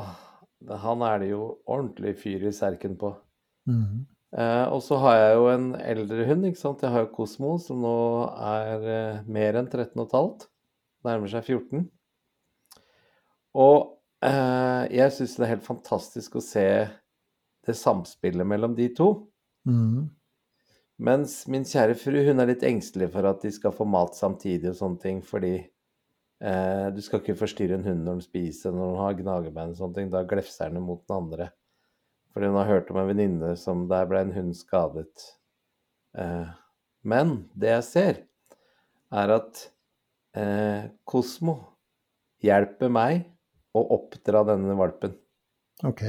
[0.68, 3.12] Han er det jo ordentlig fyr i serken på.
[3.68, 4.04] Mm.
[4.32, 6.84] Eh, og så har jeg jo en eldre hund, ikke sant.
[6.84, 7.96] Jeg har jo Kosmo, som nå
[8.32, 10.48] er eh, mer enn 13 15.
[11.04, 11.84] Nærmer seg 14.
[13.58, 13.76] Og
[14.24, 16.66] eh, jeg syns det er helt fantastisk å se
[17.66, 19.10] det samspillet mellom de to.
[19.68, 20.08] Mm.
[21.02, 24.70] Mens min kjære fru, hun er litt engstelig for at de skal få mat samtidig
[24.70, 25.56] og sånne ting, fordi
[26.42, 29.78] eh, du skal ikke forstyrre en hund når den spiser, når den har gnagebein og
[29.78, 30.10] sånne ting.
[30.12, 31.52] Da glefser den mot den andre.
[32.32, 35.28] Fordi hun har hørt om en venninne som der ble en hund skadet.
[36.18, 36.50] Eh,
[37.04, 38.20] men det jeg ser,
[39.12, 39.64] er at
[40.38, 41.56] eh, Kosmo
[42.42, 43.26] hjelper meg
[43.76, 45.14] å oppdra denne valpen.
[45.86, 46.04] Ok.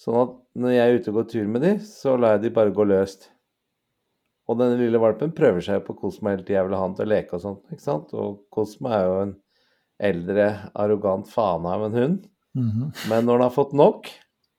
[0.00, 2.54] Sånn at når jeg er ute og går tur med de, så lar jeg de
[2.58, 3.30] bare gå løst.
[4.46, 6.62] Og denne lille valpen prøver seg på Kosmo hele tida.
[6.66, 8.12] Vil ha han til å leke og sånt, ikke sant.
[8.14, 9.34] Og Kosmo er jo en
[10.06, 10.46] eldre,
[10.78, 12.26] arrogant fane av en hund.
[12.56, 12.92] Mhm.
[13.10, 14.10] Men når han har fått nok,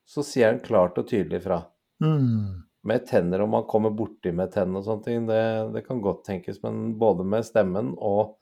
[0.07, 1.61] så sier han klart og tydelig fra.
[2.03, 2.64] Mm.
[2.88, 5.41] Med tenner, om han kommer borti med tennene og sånne ting, det,
[5.73, 6.61] det kan godt tenkes.
[6.64, 8.38] Men både med stemmen og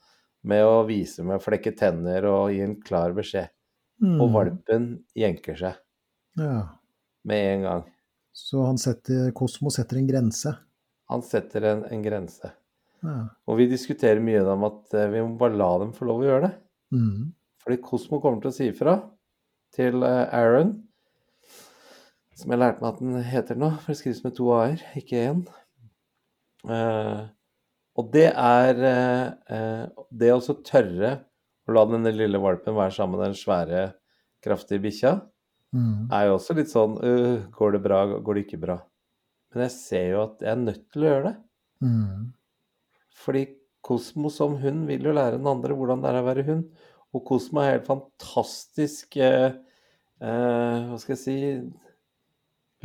[0.46, 3.50] med å vise med å flekke tenner og gi en klar beskjed.
[4.04, 4.20] Mm.
[4.22, 5.78] Og valpen jenker seg
[6.38, 6.78] Ja.
[7.24, 7.84] med en gang.
[8.36, 10.52] Så han setter, Kosmo setter en grense.
[11.12, 12.52] Han setter en, en grense.
[13.06, 13.18] Ja.
[13.46, 16.28] Og vi diskuterer mye om at eh, vi må bare la dem få lov å
[16.30, 16.54] gjøre det.
[16.96, 17.34] Mm.
[17.66, 18.98] Fordi Kosmo kommer til å si ifra
[19.76, 20.74] til eh, Aaron,
[22.36, 25.22] som jeg lærte meg at den heter nå, for det skrives med to a-er, ikke
[25.30, 25.46] én.
[26.66, 27.30] Uh,
[27.96, 31.12] og det er eh, eh, det å så tørre
[31.66, 33.86] å la denne lille valpen være sammen med den svære,
[34.44, 35.14] kraftige bikkja,
[35.74, 36.12] mm.
[36.14, 38.76] er jo også litt sånn uh, Går det bra, går det ikke bra?
[39.56, 41.36] Men jeg ser jo at jeg er nødt til å gjøre det.
[41.86, 42.26] Mm.
[43.16, 43.46] Fordi
[43.86, 46.66] Kosmo som hund vil jo lære den andre hvordan det er å være hund.
[47.16, 49.56] Og Kosmo er helt fantastisk eh,
[50.20, 51.38] eh, Hva skal jeg si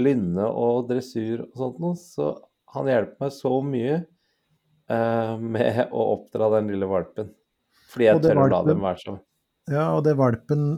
[0.00, 1.98] Lynne og dressur og sånt noe.
[1.98, 2.30] Så
[2.76, 7.32] han hjelper meg så mye eh, med å oppdra den lille valpen.
[7.90, 9.18] Fordi jeg tør å la dem være sånn.
[9.70, 10.68] Ja, og det valpen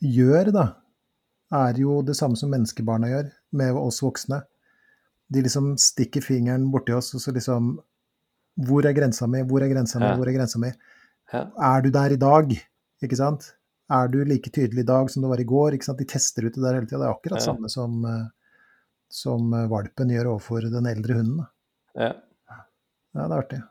[0.00, 0.66] gjør, da,
[1.60, 3.28] er jo det samme som menneskebarna gjør
[3.60, 4.40] med oss voksne.
[5.32, 7.76] De liksom stikker fingeren borti oss, og så liksom
[8.66, 9.40] Hvor er grensa mi?
[9.46, 10.08] Hvor er grensa mi?
[10.18, 10.72] Hvor er grensa mi?
[11.32, 11.44] Ja.
[11.70, 12.50] Er du der i dag?
[13.02, 13.52] Ikke sant?
[13.90, 15.74] Er du like tydelig i dag som du var i går?
[15.78, 15.98] Ikke sant?
[16.02, 16.98] De tester ut det der hele tida.
[16.98, 17.46] Det er akkurat Ja.
[17.46, 18.26] samme som, eh,
[19.08, 21.46] som eh, valpen gjør overfor den eldre hunden.
[21.94, 22.12] Ja.
[23.14, 23.62] Ja, det er artig.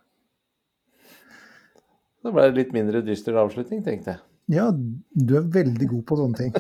[2.24, 4.20] Da ble det litt mindre dyster avslutning, tenkte jeg.
[4.58, 6.54] Ja, du er veldig god på sånne ting.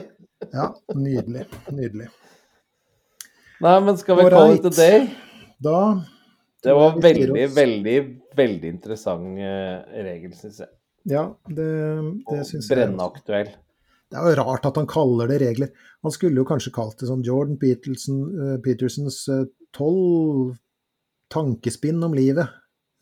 [0.53, 1.47] Ja, nydelig.
[1.76, 2.07] Nydelig.
[3.60, 5.07] Nei, men skal vi kalle call it a day?
[5.60, 5.80] Da
[6.64, 7.98] Det var veldig, veldig,
[8.36, 10.72] veldig interessant eh, regel, syns jeg.
[11.10, 11.68] Ja, det,
[12.30, 12.76] det syns jeg.
[12.76, 13.52] Brennaktuell.
[14.10, 15.72] Det er jo rart at han kaller det regler.
[16.03, 19.22] Han skulle jo kanskje kalt det sånn Jordan Peterson, uh, Petersons
[19.76, 20.57] tolv uh,
[21.31, 22.48] tankespinn om livet.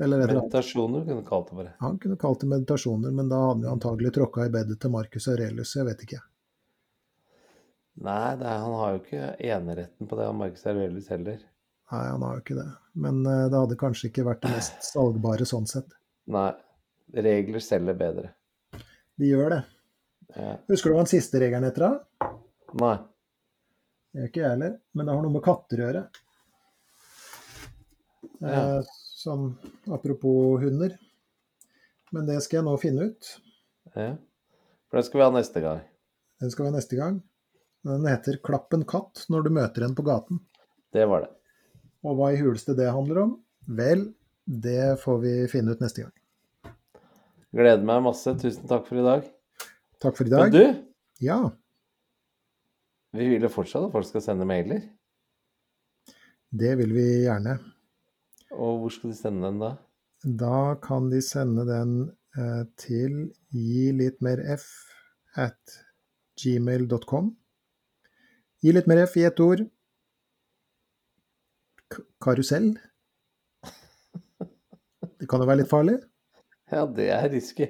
[0.04, 0.42] Eller eller.
[0.42, 1.74] Meditasjoner kunne du kalt det bare.
[1.80, 4.94] Han kunne kalt det meditasjoner, men da hadde han jo antagelig tråkka i bedet til
[4.94, 6.20] Marcus Aurelius, jeg vet ikke.
[7.98, 11.40] Nei, er, han har jo ikke eneretten på det, han Marcus Aurelius heller.
[11.92, 12.68] Nei, han har jo ikke det.
[13.06, 15.96] Men uh, det hadde kanskje ikke vært det mest salgbare sånn sett.
[16.34, 16.52] Nei.
[17.16, 18.34] Regler selger bedre.
[19.18, 19.62] De gjør det.
[20.36, 20.54] Ja.
[20.68, 22.30] Husker du hva den siste regelen heter da?
[22.84, 22.96] Nei.
[24.12, 26.02] Det gjør ikke jeg heller, men det har noe med katter å gjøre.
[28.44, 28.52] Ja.
[28.52, 29.48] Eh, som
[29.90, 30.94] apropos hunder.
[32.12, 33.32] Men det skal jeg nå finne ut.
[33.96, 34.12] Ja.
[34.88, 35.82] For det skal vi ha neste gang.
[36.44, 37.18] Den skal vi ha neste gang.
[37.88, 40.40] Den heter 'Klapp en katt når du møter en på gaten'.
[40.94, 41.30] Det var det.
[42.04, 43.32] Og hva i huleste det handler om?
[43.68, 44.14] Vel,
[44.48, 46.74] det får vi finne ut neste gang.
[47.56, 48.34] Gleder meg masse.
[48.40, 49.24] Tusen takk for i dag.
[50.04, 50.52] Takk for i dag.
[50.52, 50.84] Men du,
[51.24, 51.40] Ja,
[53.16, 54.84] vi vil jo fortsatt at folk skal sende mailer.
[56.54, 57.58] det vil vi gjerne.
[58.52, 59.72] Og hvor skal de sende den da?
[60.24, 61.96] Da kan de sende den
[62.38, 64.68] eh, til gi litt mer f
[65.36, 65.58] at
[66.42, 67.36] gmail.com.
[68.68, 69.62] Gi litt mer f i ett ord.
[71.88, 72.74] K karusell.
[75.08, 75.94] Det kan jo være litt farlig.
[76.74, 77.70] Ja, det er risky.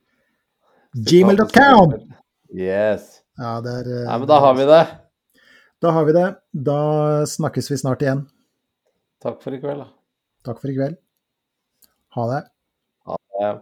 [1.10, 1.92] Gmail.com!
[2.48, 3.20] Yes.
[3.36, 4.80] Ja, er Nei, men da har vi det.
[5.84, 6.26] Da har vi det.
[6.70, 6.80] Da
[7.28, 8.24] snakkes vi snart igjen.
[9.20, 9.90] Takk for i kveld, da.
[10.48, 10.96] Takk for i kveld.
[12.16, 12.40] Ha det.
[13.04, 13.52] Ha det.